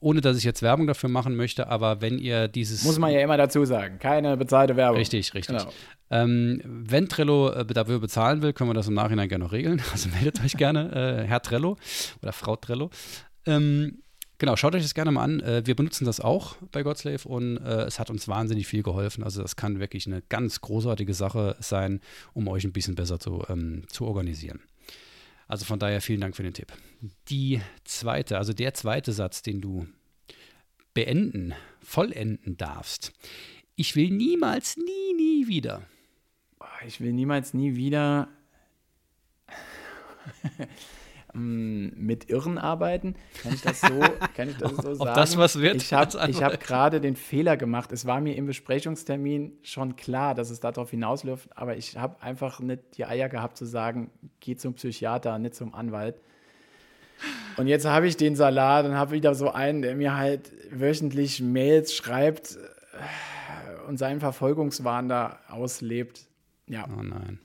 ohne 0.00 0.22
dass 0.22 0.36
ich 0.36 0.44
jetzt 0.44 0.62
Werbung 0.62 0.86
dafür 0.86 1.08
machen 1.08 1.36
möchte, 1.36 1.68
aber 1.68 2.00
wenn 2.00 2.18
ihr 2.18 2.48
dieses. 2.48 2.84
Muss 2.84 2.98
man 2.98 3.12
ja 3.12 3.20
immer 3.20 3.36
dazu 3.36 3.64
sagen, 3.64 3.98
keine 3.98 4.36
bezahlte 4.36 4.76
Werbung. 4.76 4.96
Richtig, 4.96 5.34
richtig. 5.34 5.56
Genau. 5.56 5.70
Ähm, 6.10 6.60
wenn 6.64 7.08
Trello 7.08 7.50
äh, 7.50 7.66
dafür 7.66 8.00
bezahlen 8.00 8.42
will, 8.42 8.52
können 8.52 8.70
wir 8.70 8.74
das 8.74 8.88
im 8.88 8.94
Nachhinein 8.94 9.28
gerne 9.28 9.44
noch 9.44 9.52
regeln. 9.52 9.80
Also 9.92 10.08
meldet 10.08 10.42
euch 10.42 10.56
gerne, 10.56 11.22
äh, 11.24 11.26
Herr 11.26 11.42
Trello 11.42 11.76
oder 12.22 12.32
Frau 12.32 12.56
Trello. 12.56 12.90
Ähm, 13.44 14.02
genau, 14.38 14.56
schaut 14.56 14.74
euch 14.74 14.82
das 14.82 14.94
gerne 14.94 15.10
mal 15.10 15.24
an. 15.24 15.40
Äh, 15.40 15.66
wir 15.66 15.76
benutzen 15.76 16.04
das 16.06 16.20
auch 16.20 16.56
bei 16.72 16.82
Godslave 16.82 17.28
und 17.28 17.58
äh, 17.58 17.82
es 17.82 17.98
hat 17.98 18.08
uns 18.08 18.26
wahnsinnig 18.26 18.66
viel 18.66 18.82
geholfen. 18.82 19.22
Also 19.22 19.42
das 19.42 19.56
kann 19.56 19.80
wirklich 19.80 20.06
eine 20.06 20.22
ganz 20.28 20.60
großartige 20.60 21.12
Sache 21.12 21.56
sein, 21.60 22.00
um 22.32 22.48
euch 22.48 22.64
ein 22.64 22.72
bisschen 22.72 22.94
besser 22.94 23.20
zu, 23.20 23.44
ähm, 23.48 23.82
zu 23.88 24.06
organisieren. 24.06 24.60
Also 25.50 25.64
von 25.64 25.80
daher 25.80 26.00
vielen 26.00 26.20
Dank 26.20 26.36
für 26.36 26.44
den 26.44 26.54
Tipp. 26.54 26.72
Die 27.28 27.60
zweite, 27.82 28.38
also 28.38 28.52
der 28.52 28.72
zweite 28.72 29.12
Satz, 29.12 29.42
den 29.42 29.60
du 29.60 29.88
beenden, 30.94 31.54
vollenden 31.82 32.56
darfst. 32.56 33.12
Ich 33.74 33.96
will 33.96 34.10
niemals, 34.10 34.76
nie, 34.76 35.14
nie 35.16 35.48
wieder. 35.48 35.82
Ich 36.86 37.00
will 37.00 37.12
niemals, 37.12 37.52
nie 37.52 37.74
wieder 37.74 38.28
mit 41.32 42.28
Irren 42.28 42.58
arbeiten. 42.58 43.14
Kann 43.42 43.54
ich 43.54 43.62
das 43.62 43.80
so, 43.80 43.88
kann 44.36 44.48
ich 44.48 44.56
das 44.56 44.72
so 44.72 44.94
sagen? 44.94 45.10
Ob 45.10 45.14
das 45.14 45.36
was 45.36 45.60
wird? 45.60 45.76
Ich 45.76 45.92
habe 45.92 46.18
hab 46.18 46.60
gerade 46.60 47.00
den 47.00 47.16
Fehler 47.16 47.56
gemacht. 47.56 47.92
Es 47.92 48.06
war 48.06 48.20
mir 48.20 48.36
im 48.36 48.46
Besprechungstermin 48.46 49.58
schon 49.62 49.96
klar, 49.96 50.34
dass 50.34 50.50
es 50.50 50.60
darauf 50.60 50.90
hinausläuft, 50.90 51.48
aber 51.56 51.76
ich 51.76 51.96
habe 51.96 52.22
einfach 52.22 52.60
nicht 52.60 52.96
die 52.96 53.04
Eier 53.04 53.28
gehabt 53.28 53.56
zu 53.56 53.64
sagen, 53.64 54.10
geh 54.40 54.56
zum 54.56 54.74
Psychiater, 54.74 55.38
nicht 55.38 55.54
zum 55.54 55.74
Anwalt. 55.74 56.20
Und 57.56 57.66
jetzt 57.66 57.86
habe 57.86 58.06
ich 58.06 58.16
den 58.16 58.34
Salat 58.34 58.86
und 58.86 58.94
habe 58.94 59.12
wieder 59.12 59.34
so 59.34 59.50
einen, 59.50 59.82
der 59.82 59.94
mir 59.94 60.16
halt 60.16 60.52
wöchentlich 60.70 61.42
Mails 61.42 61.94
schreibt 61.94 62.58
und 63.86 63.98
seinen 63.98 64.20
Verfolgungswahn 64.20 65.08
da 65.08 65.40
auslebt. 65.48 66.26
Ja. 66.66 66.86
Oh 66.88 67.02
nein. 67.02 67.40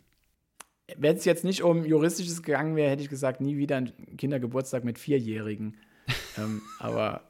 Wenn 0.98 1.16
es 1.16 1.26
jetzt 1.26 1.44
nicht 1.44 1.64
um 1.64 1.84
Juristisches 1.84 2.44
gegangen 2.44 2.76
wäre, 2.76 2.92
hätte 2.92 3.02
ich 3.02 3.10
gesagt, 3.10 3.42
nie 3.42 3.58
wieder 3.58 3.78
ein 3.78 3.92
Kindergeburtstag 4.18 4.84
mit 4.84 5.00
Vierjährigen. 5.00 5.78
ähm, 6.38 6.62
aber. 6.80 7.22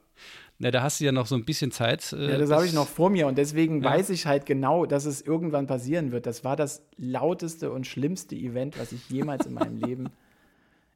Na, 0.57 0.71
da 0.71 0.83
hast 0.83 0.99
du 0.99 1.05
ja 1.05 1.11
noch 1.11 1.25
so 1.25 1.35
ein 1.35 1.45
bisschen 1.45 1.71
Zeit. 1.71 2.13
Äh, 2.13 2.31
ja, 2.31 2.37
das 2.37 2.51
habe 2.51 2.65
ich 2.65 2.73
noch 2.73 2.87
vor 2.87 3.09
mir 3.09 3.27
und 3.27 3.37
deswegen 3.37 3.81
ja. 3.81 3.91
weiß 3.91 4.09
ich 4.09 4.25
halt 4.25 4.45
genau, 4.45 4.85
dass 4.85 5.05
es 5.05 5.21
irgendwann 5.21 5.67
passieren 5.67 6.11
wird. 6.11 6.25
Das 6.25 6.43
war 6.43 6.55
das 6.55 6.85
lauteste 6.97 7.71
und 7.71 7.87
schlimmste 7.87 8.35
Event, 8.35 8.79
was 8.79 8.91
ich 8.91 9.09
jemals 9.09 9.45
in 9.45 9.53
meinem 9.53 9.77
Leben 9.85 10.09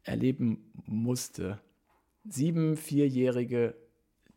erleben 0.03 0.71
musste. 0.85 1.59
Sieben 2.27 2.77
Vierjährige, 2.77 3.75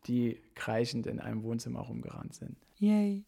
die 0.07 0.41
kreischend 0.55 1.07
in 1.07 1.19
einem 1.19 1.43
Wohnzimmer 1.43 1.81
rumgerannt 1.81 2.35
sind. 2.35 2.57
Yay. 2.79 3.23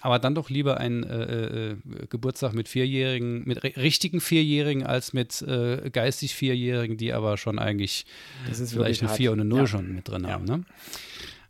Aber 0.00 0.18
dann 0.18 0.34
doch 0.34 0.48
lieber 0.48 0.78
ein 0.78 1.04
äh, 1.04 1.72
äh, 1.72 1.76
Geburtstag 2.08 2.54
mit 2.54 2.68
Vierjährigen, 2.68 3.44
mit 3.44 3.62
richtigen 3.62 4.20
Vierjährigen, 4.20 4.84
als 4.86 5.12
mit 5.12 5.42
äh, 5.42 5.90
geistig 5.90 6.34
Vierjährigen, 6.34 6.96
die 6.96 7.12
aber 7.12 7.36
schon 7.36 7.58
eigentlich 7.58 8.06
vielleicht 8.50 9.02
eine 9.02 9.12
Vier 9.12 9.32
und 9.32 9.40
eine 9.40 9.48
Null 9.48 9.60
ja. 9.60 9.66
schon 9.66 9.94
mit 9.94 10.08
drin 10.08 10.24
ja. 10.24 10.30
haben. 10.30 10.44
Ne? 10.44 10.64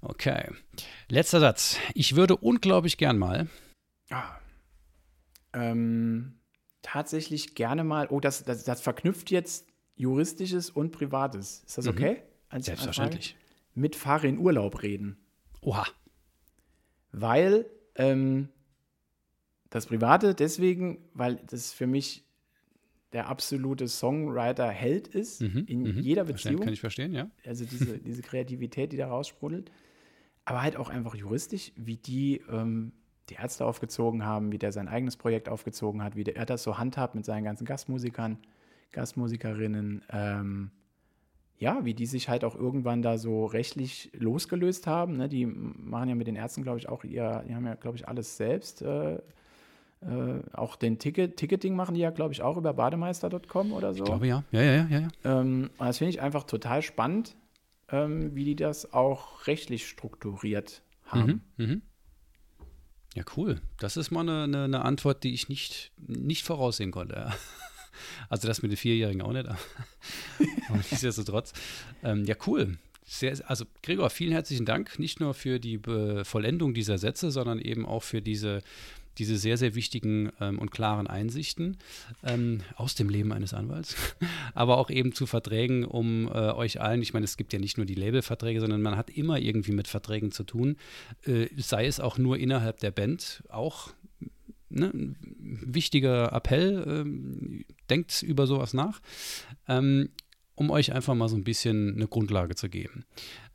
Okay. 0.02 0.50
Letzter 1.08 1.40
Satz. 1.40 1.76
Ich 1.94 2.16
würde 2.16 2.36
unglaublich 2.36 2.96
gern 2.96 3.18
mal. 3.18 3.46
Ah. 4.10 4.36
Ähm, 5.52 6.40
tatsächlich 6.82 7.54
gerne 7.54 7.84
mal. 7.84 8.08
Oh, 8.10 8.20
das, 8.20 8.42
das, 8.44 8.64
das 8.64 8.80
verknüpft 8.80 9.30
jetzt 9.30 9.66
Juristisches 9.94 10.70
und 10.70 10.92
Privates. 10.92 11.62
Ist 11.66 11.78
das 11.78 11.84
mhm. 11.84 11.90
okay? 11.92 12.22
Mhm. 12.52 12.60
Selbstverständlich. 12.62 13.36
Mit 13.74 13.94
Fahre 13.94 14.26
in 14.26 14.38
Urlaub 14.38 14.82
reden. 14.82 15.18
Oha. 15.60 15.86
Weil 17.12 17.66
ähm, 17.96 18.48
das 19.70 19.86
Private 19.86 20.34
deswegen, 20.34 20.98
weil 21.14 21.36
das 21.48 21.72
für 21.72 21.86
mich 21.86 22.24
der 23.12 23.28
absolute 23.28 23.88
Songwriter-Held 23.88 25.08
ist 25.08 25.42
mhm. 25.42 25.64
in 25.66 25.82
mhm. 25.82 26.00
jeder 26.00 26.24
Beziehung. 26.24 26.60
Kann 26.62 26.72
ich 26.72 26.80
verstehen, 26.80 27.12
ja. 27.12 27.28
Also 27.44 27.64
diese, 27.64 27.98
diese 28.04 28.22
Kreativität, 28.22 28.92
die 28.92 28.96
da 28.96 29.08
raussprudelt. 29.08 29.70
Aber 30.44 30.62
halt 30.62 30.76
auch 30.76 30.88
einfach 30.88 31.14
juristisch, 31.14 31.72
wie 31.76 31.96
die 31.96 32.40
ähm, 32.50 32.92
die 33.28 33.34
Ärzte 33.34 33.64
aufgezogen 33.64 34.24
haben, 34.24 34.52
wie 34.52 34.58
der 34.58 34.72
sein 34.72 34.88
eigenes 34.88 35.16
Projekt 35.16 35.48
aufgezogen 35.48 36.02
hat, 36.02 36.16
wie 36.16 36.24
der, 36.24 36.36
er 36.36 36.46
das 36.46 36.62
so 36.62 36.78
handhabt 36.78 37.14
mit 37.14 37.24
seinen 37.24 37.44
ganzen 37.44 37.64
Gastmusikern. 37.64 38.38
Gastmusikerinnen, 38.92 40.02
ähm, 40.10 40.72
ja, 41.60 41.84
wie 41.84 41.92
die 41.92 42.06
sich 42.06 42.30
halt 42.30 42.42
auch 42.42 42.56
irgendwann 42.56 43.02
da 43.02 43.18
so 43.18 43.44
rechtlich 43.44 44.10
losgelöst 44.14 44.86
haben. 44.86 45.18
Ne? 45.18 45.28
Die 45.28 45.44
machen 45.44 46.08
ja 46.08 46.14
mit 46.14 46.26
den 46.26 46.34
Ärzten, 46.34 46.62
glaube 46.62 46.78
ich, 46.78 46.88
auch 46.88 47.04
ihr, 47.04 47.44
die 47.46 47.54
haben 47.54 47.66
ja, 47.66 47.74
glaube 47.74 47.98
ich, 47.98 48.08
alles 48.08 48.38
selbst. 48.38 48.80
Äh, 48.80 49.16
äh, 50.00 50.40
auch 50.54 50.76
den 50.76 50.98
Ticket, 50.98 51.36
Ticketing 51.36 51.76
machen 51.76 51.94
die 51.94 52.00
ja, 52.00 52.10
glaube 52.10 52.32
ich, 52.32 52.40
auch 52.40 52.56
über 52.56 52.72
bademeister.com 52.72 53.74
oder 53.74 53.92
so. 53.92 53.98
Ich 53.98 54.04
glaube 54.04 54.26
ja. 54.26 54.42
Ja, 54.50 54.62
ja, 54.62 54.86
ja, 54.88 54.98
ja. 55.00 55.08
Ähm, 55.24 55.68
das 55.78 55.98
finde 55.98 56.10
ich 56.10 56.22
einfach 56.22 56.44
total 56.44 56.80
spannend, 56.80 57.36
ähm, 57.90 58.34
wie 58.34 58.44
die 58.44 58.56
das 58.56 58.94
auch 58.94 59.46
rechtlich 59.46 59.86
strukturiert 59.86 60.82
haben. 61.04 61.42
Mhm, 61.58 61.66
mh. 61.66 61.76
Ja, 63.16 63.24
cool. 63.36 63.60
Das 63.78 63.98
ist 63.98 64.10
mal 64.10 64.20
eine, 64.20 64.44
eine, 64.44 64.64
eine 64.64 64.82
Antwort, 64.82 65.24
die 65.24 65.34
ich 65.34 65.50
nicht, 65.50 65.92
nicht 65.98 66.44
voraussehen 66.44 66.90
konnte. 66.90 67.30
Also 68.28 68.48
das 68.48 68.62
mit 68.62 68.70
den 68.70 68.76
Vierjährigen 68.76 69.22
auch 69.22 69.32
nicht, 69.32 69.46
aber 70.68 70.76
nichtsdestotrotz. 70.76 71.52
Ähm, 72.02 72.24
ja, 72.24 72.34
cool. 72.46 72.78
Sehr, 73.04 73.36
also 73.50 73.64
Gregor, 73.82 74.08
vielen 74.08 74.30
herzlichen 74.30 74.66
Dank, 74.66 75.00
nicht 75.00 75.18
nur 75.18 75.34
für 75.34 75.58
die 75.58 75.78
Be 75.78 76.24
Vollendung 76.24 76.74
dieser 76.74 76.96
Sätze, 76.96 77.32
sondern 77.32 77.58
eben 77.58 77.84
auch 77.84 78.04
für 78.04 78.22
diese, 78.22 78.62
diese 79.18 79.36
sehr, 79.36 79.56
sehr 79.56 79.74
wichtigen 79.74 80.30
ähm, 80.40 80.60
und 80.60 80.70
klaren 80.70 81.08
Einsichten 81.08 81.78
ähm, 82.22 82.60
aus 82.76 82.94
dem 82.94 83.08
Leben 83.08 83.32
eines 83.32 83.52
Anwalts, 83.52 83.96
aber 84.54 84.78
auch 84.78 84.90
eben 84.90 85.12
zu 85.12 85.26
Verträgen, 85.26 85.84
um 85.84 86.28
äh, 86.28 86.52
euch 86.52 86.80
allen, 86.80 87.02
ich 87.02 87.12
meine, 87.12 87.24
es 87.24 87.36
gibt 87.36 87.52
ja 87.52 87.58
nicht 87.58 87.78
nur 87.78 87.86
die 87.86 87.96
Labelverträge, 87.96 88.60
sondern 88.60 88.80
man 88.80 88.96
hat 88.96 89.10
immer 89.10 89.40
irgendwie 89.40 89.72
mit 89.72 89.88
Verträgen 89.88 90.30
zu 90.30 90.44
tun, 90.44 90.76
äh, 91.26 91.48
sei 91.56 91.86
es 91.86 91.98
auch 91.98 92.16
nur 92.16 92.38
innerhalb 92.38 92.78
der 92.78 92.92
Band, 92.92 93.42
auch 93.48 93.90
ne, 94.70 94.86
ein 94.86 95.16
wichtiger 95.66 96.32
Appell, 96.32 96.84
ähm, 96.86 97.64
denkt 97.90 98.22
über 98.22 98.46
sowas 98.46 98.74
nach. 98.74 99.00
Ähm, 99.68 100.10
um 100.60 100.68
euch 100.68 100.92
einfach 100.92 101.14
mal 101.14 101.30
so 101.30 101.36
ein 101.36 101.44
bisschen 101.44 101.94
eine 101.94 102.06
Grundlage 102.06 102.54
zu 102.54 102.68
geben, 102.68 103.06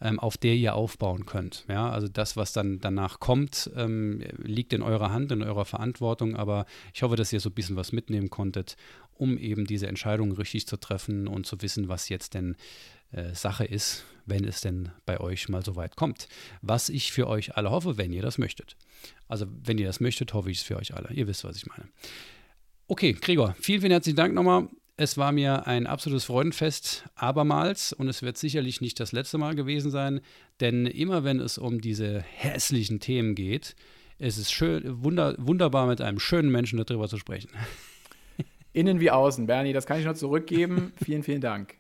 ähm, 0.01 0.19
auf 0.19 0.38
der 0.38 0.55
ihr 0.55 0.73
aufbauen 0.73 1.27
könnt. 1.27 1.63
Ja, 1.69 1.91
also 1.91 2.07
das, 2.07 2.36
was 2.36 2.51
dann 2.51 2.79
danach 2.79 3.19
kommt, 3.19 3.69
ähm, 3.75 4.23
liegt 4.38 4.73
in 4.73 4.81
eurer 4.81 5.11
Hand, 5.11 5.31
in 5.31 5.43
eurer 5.43 5.65
Verantwortung, 5.65 6.36
aber 6.36 6.65
ich 6.95 7.03
hoffe, 7.03 7.15
dass 7.15 7.31
ihr 7.31 7.39
so 7.39 7.49
ein 7.49 7.53
bisschen 7.53 7.75
was 7.75 7.91
mitnehmen 7.91 8.31
konntet, 8.31 8.75
um 9.13 9.38
eben 9.38 9.65
diese 9.65 9.86
Entscheidung 9.86 10.31
richtig 10.31 10.65
zu 10.65 10.77
treffen 10.77 11.27
und 11.27 11.45
zu 11.45 11.61
wissen, 11.61 11.89
was 11.89 12.09
jetzt 12.09 12.33
denn 12.33 12.55
äh, 13.11 13.36
Sache 13.36 13.65
ist, 13.65 14.03
wenn 14.25 14.43
es 14.43 14.61
denn 14.61 14.89
bei 15.05 15.19
euch 15.19 15.47
mal 15.47 15.63
so 15.63 15.75
weit 15.75 15.95
kommt. 15.95 16.27
Was 16.63 16.89
ich 16.89 17.11
für 17.11 17.27
euch 17.27 17.55
alle 17.55 17.69
hoffe, 17.69 17.97
wenn 17.97 18.13
ihr 18.13 18.23
das 18.23 18.39
möchtet. 18.39 18.75
Also, 19.27 19.45
wenn 19.63 19.77
ihr 19.77 19.86
das 19.86 19.99
möchtet, 19.99 20.33
hoffe 20.33 20.49
ich 20.49 20.57
es 20.57 20.63
für 20.63 20.77
euch 20.77 20.95
alle. 20.95 21.13
Ihr 21.13 21.27
wisst, 21.27 21.43
was 21.43 21.55
ich 21.55 21.67
meine. 21.67 21.88
Okay, 22.88 23.13
Gregor, 23.13 23.55
vielen, 23.59 23.81
vielen 23.81 23.91
herzlichen 23.91 24.15
Dank 24.15 24.36
nochmal. 24.36 24.69
Es 24.95 25.17
war 25.17 25.31
mir 25.31 25.65
ein 25.65 25.88
absolutes 25.88 26.25
Freudenfest, 26.25 27.05
abermals, 27.15 27.93
und 27.93 28.07
es 28.07 28.21
wird 28.21 28.38
sicherlich 28.38 28.79
nicht 28.79 28.99
das 28.99 29.11
letzte 29.11 29.39
Mal 29.39 29.55
gewesen 29.55 29.89
sein, 29.89 30.21
denn 30.59 30.86
immer 30.86 31.23
wenn 31.23 31.39
es 31.39 31.57
um 31.57 31.81
diese 31.81 32.21
hässlichen 32.21 32.99
Themen 32.99 33.33
geht, 33.33 33.75
ist 34.19 34.38
es 34.38 34.51
schön, 34.51 35.03
wunder, 35.03 35.36
wunderbar 35.39 35.88
mit 35.88 35.99
einem 35.99 36.19
schönen 36.19 36.51
Menschen 36.51 36.77
darüber 36.77 37.09
zu 37.09 37.17
sprechen. 37.17 37.49
Innen 38.71 38.99
wie 38.99 39.09
außen, 39.09 39.47
Bernie, 39.47 39.73
das 39.73 39.88
kann 39.88 39.97
ich 39.97 40.05
nur 40.05 40.15
zurückgeben. 40.15 40.93
vielen, 41.03 41.23
vielen 41.23 41.41
Dank. 41.41 41.75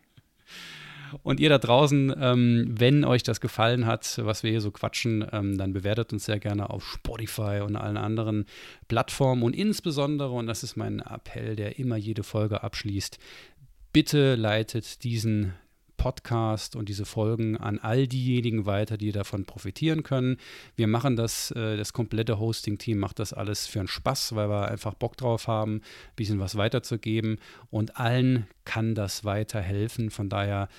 Und 1.23 1.39
ihr 1.39 1.49
da 1.49 1.57
draußen, 1.57 2.13
ähm, 2.19 2.65
wenn 2.69 3.03
euch 3.03 3.23
das 3.23 3.41
gefallen 3.41 3.85
hat, 3.85 4.19
was 4.23 4.43
wir 4.43 4.51
hier 4.51 4.61
so 4.61 4.71
quatschen, 4.71 5.25
ähm, 5.31 5.57
dann 5.57 5.73
bewertet 5.73 6.13
uns 6.13 6.25
sehr 6.25 6.39
gerne 6.39 6.69
auf 6.69 6.85
Spotify 6.85 7.61
und 7.65 7.75
allen 7.75 7.97
anderen 7.97 8.45
Plattformen. 8.87 9.43
Und 9.43 9.55
insbesondere, 9.55 10.31
und 10.31 10.47
das 10.47 10.63
ist 10.63 10.75
mein 10.75 10.99
Appell, 10.99 11.55
der 11.55 11.79
immer 11.79 11.97
jede 11.97 12.23
Folge 12.23 12.63
abschließt, 12.63 13.17
bitte 13.91 14.35
leitet 14.35 15.03
diesen 15.03 15.53
Podcast 15.97 16.75
und 16.75 16.89
diese 16.89 17.05
Folgen 17.05 17.57
an 17.57 17.79
all 17.79 18.07
diejenigen 18.07 18.65
weiter, 18.65 18.97
die 18.97 19.11
davon 19.11 19.45
profitieren 19.45 20.03
können. 20.03 20.37
Wir 20.75 20.87
machen 20.87 21.15
das, 21.15 21.51
äh, 21.51 21.77
das 21.77 21.93
komplette 21.93 22.39
Hosting-Team 22.39 22.97
macht 22.97 23.19
das 23.19 23.33
alles 23.33 23.67
für 23.67 23.79
einen 23.79 23.87
Spaß, 23.87 24.35
weil 24.35 24.49
wir 24.49 24.67
einfach 24.67 24.93
Bock 24.93 25.17
drauf 25.17 25.47
haben, 25.47 25.77
ein 25.77 26.15
bisschen 26.15 26.39
was 26.39 26.57
weiterzugeben 26.57 27.37
und 27.69 27.97
allen 27.97 28.47
kann 28.65 28.95
das 28.95 29.23
weiterhelfen. 29.23 30.11
Von 30.11 30.29
daher 30.29 30.69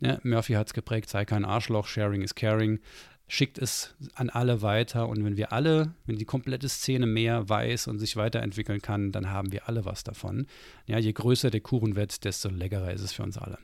ja, 0.00 0.18
Murphy 0.22 0.54
hat 0.54 0.68
es 0.68 0.74
geprägt, 0.74 1.08
sei 1.08 1.24
kein 1.24 1.44
Arschloch, 1.44 1.86
Sharing 1.86 2.22
is 2.22 2.34
Caring. 2.34 2.80
Schickt 3.28 3.58
es 3.58 3.94
an 4.14 4.28
alle 4.28 4.60
weiter 4.60 5.08
und 5.08 5.24
wenn 5.24 5.36
wir 5.36 5.52
alle, 5.52 5.94
wenn 6.04 6.16
die 6.16 6.24
komplette 6.24 6.68
Szene 6.68 7.06
mehr 7.06 7.48
weiß 7.48 7.86
und 7.86 8.00
sich 8.00 8.16
weiterentwickeln 8.16 8.82
kann, 8.82 9.12
dann 9.12 9.30
haben 9.30 9.52
wir 9.52 9.68
alle 9.68 9.84
was 9.84 10.02
davon. 10.02 10.48
Ja, 10.86 10.98
je 10.98 11.12
größer 11.12 11.50
der 11.50 11.60
Kuchen 11.60 11.94
wird, 11.94 12.24
desto 12.24 12.48
leckerer 12.48 12.92
ist 12.92 13.02
es 13.02 13.12
für 13.12 13.22
uns 13.22 13.38
alle. 13.38 13.58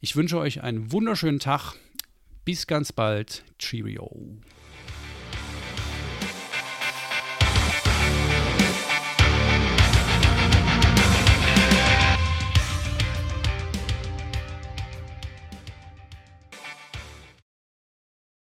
Ich 0.00 0.14
wünsche 0.14 0.38
euch 0.38 0.62
einen 0.62 0.92
wunderschönen 0.92 1.40
Tag. 1.40 1.74
Bis 2.44 2.66
ganz 2.66 2.92
bald. 2.92 3.44
Cheerio. 3.58 4.10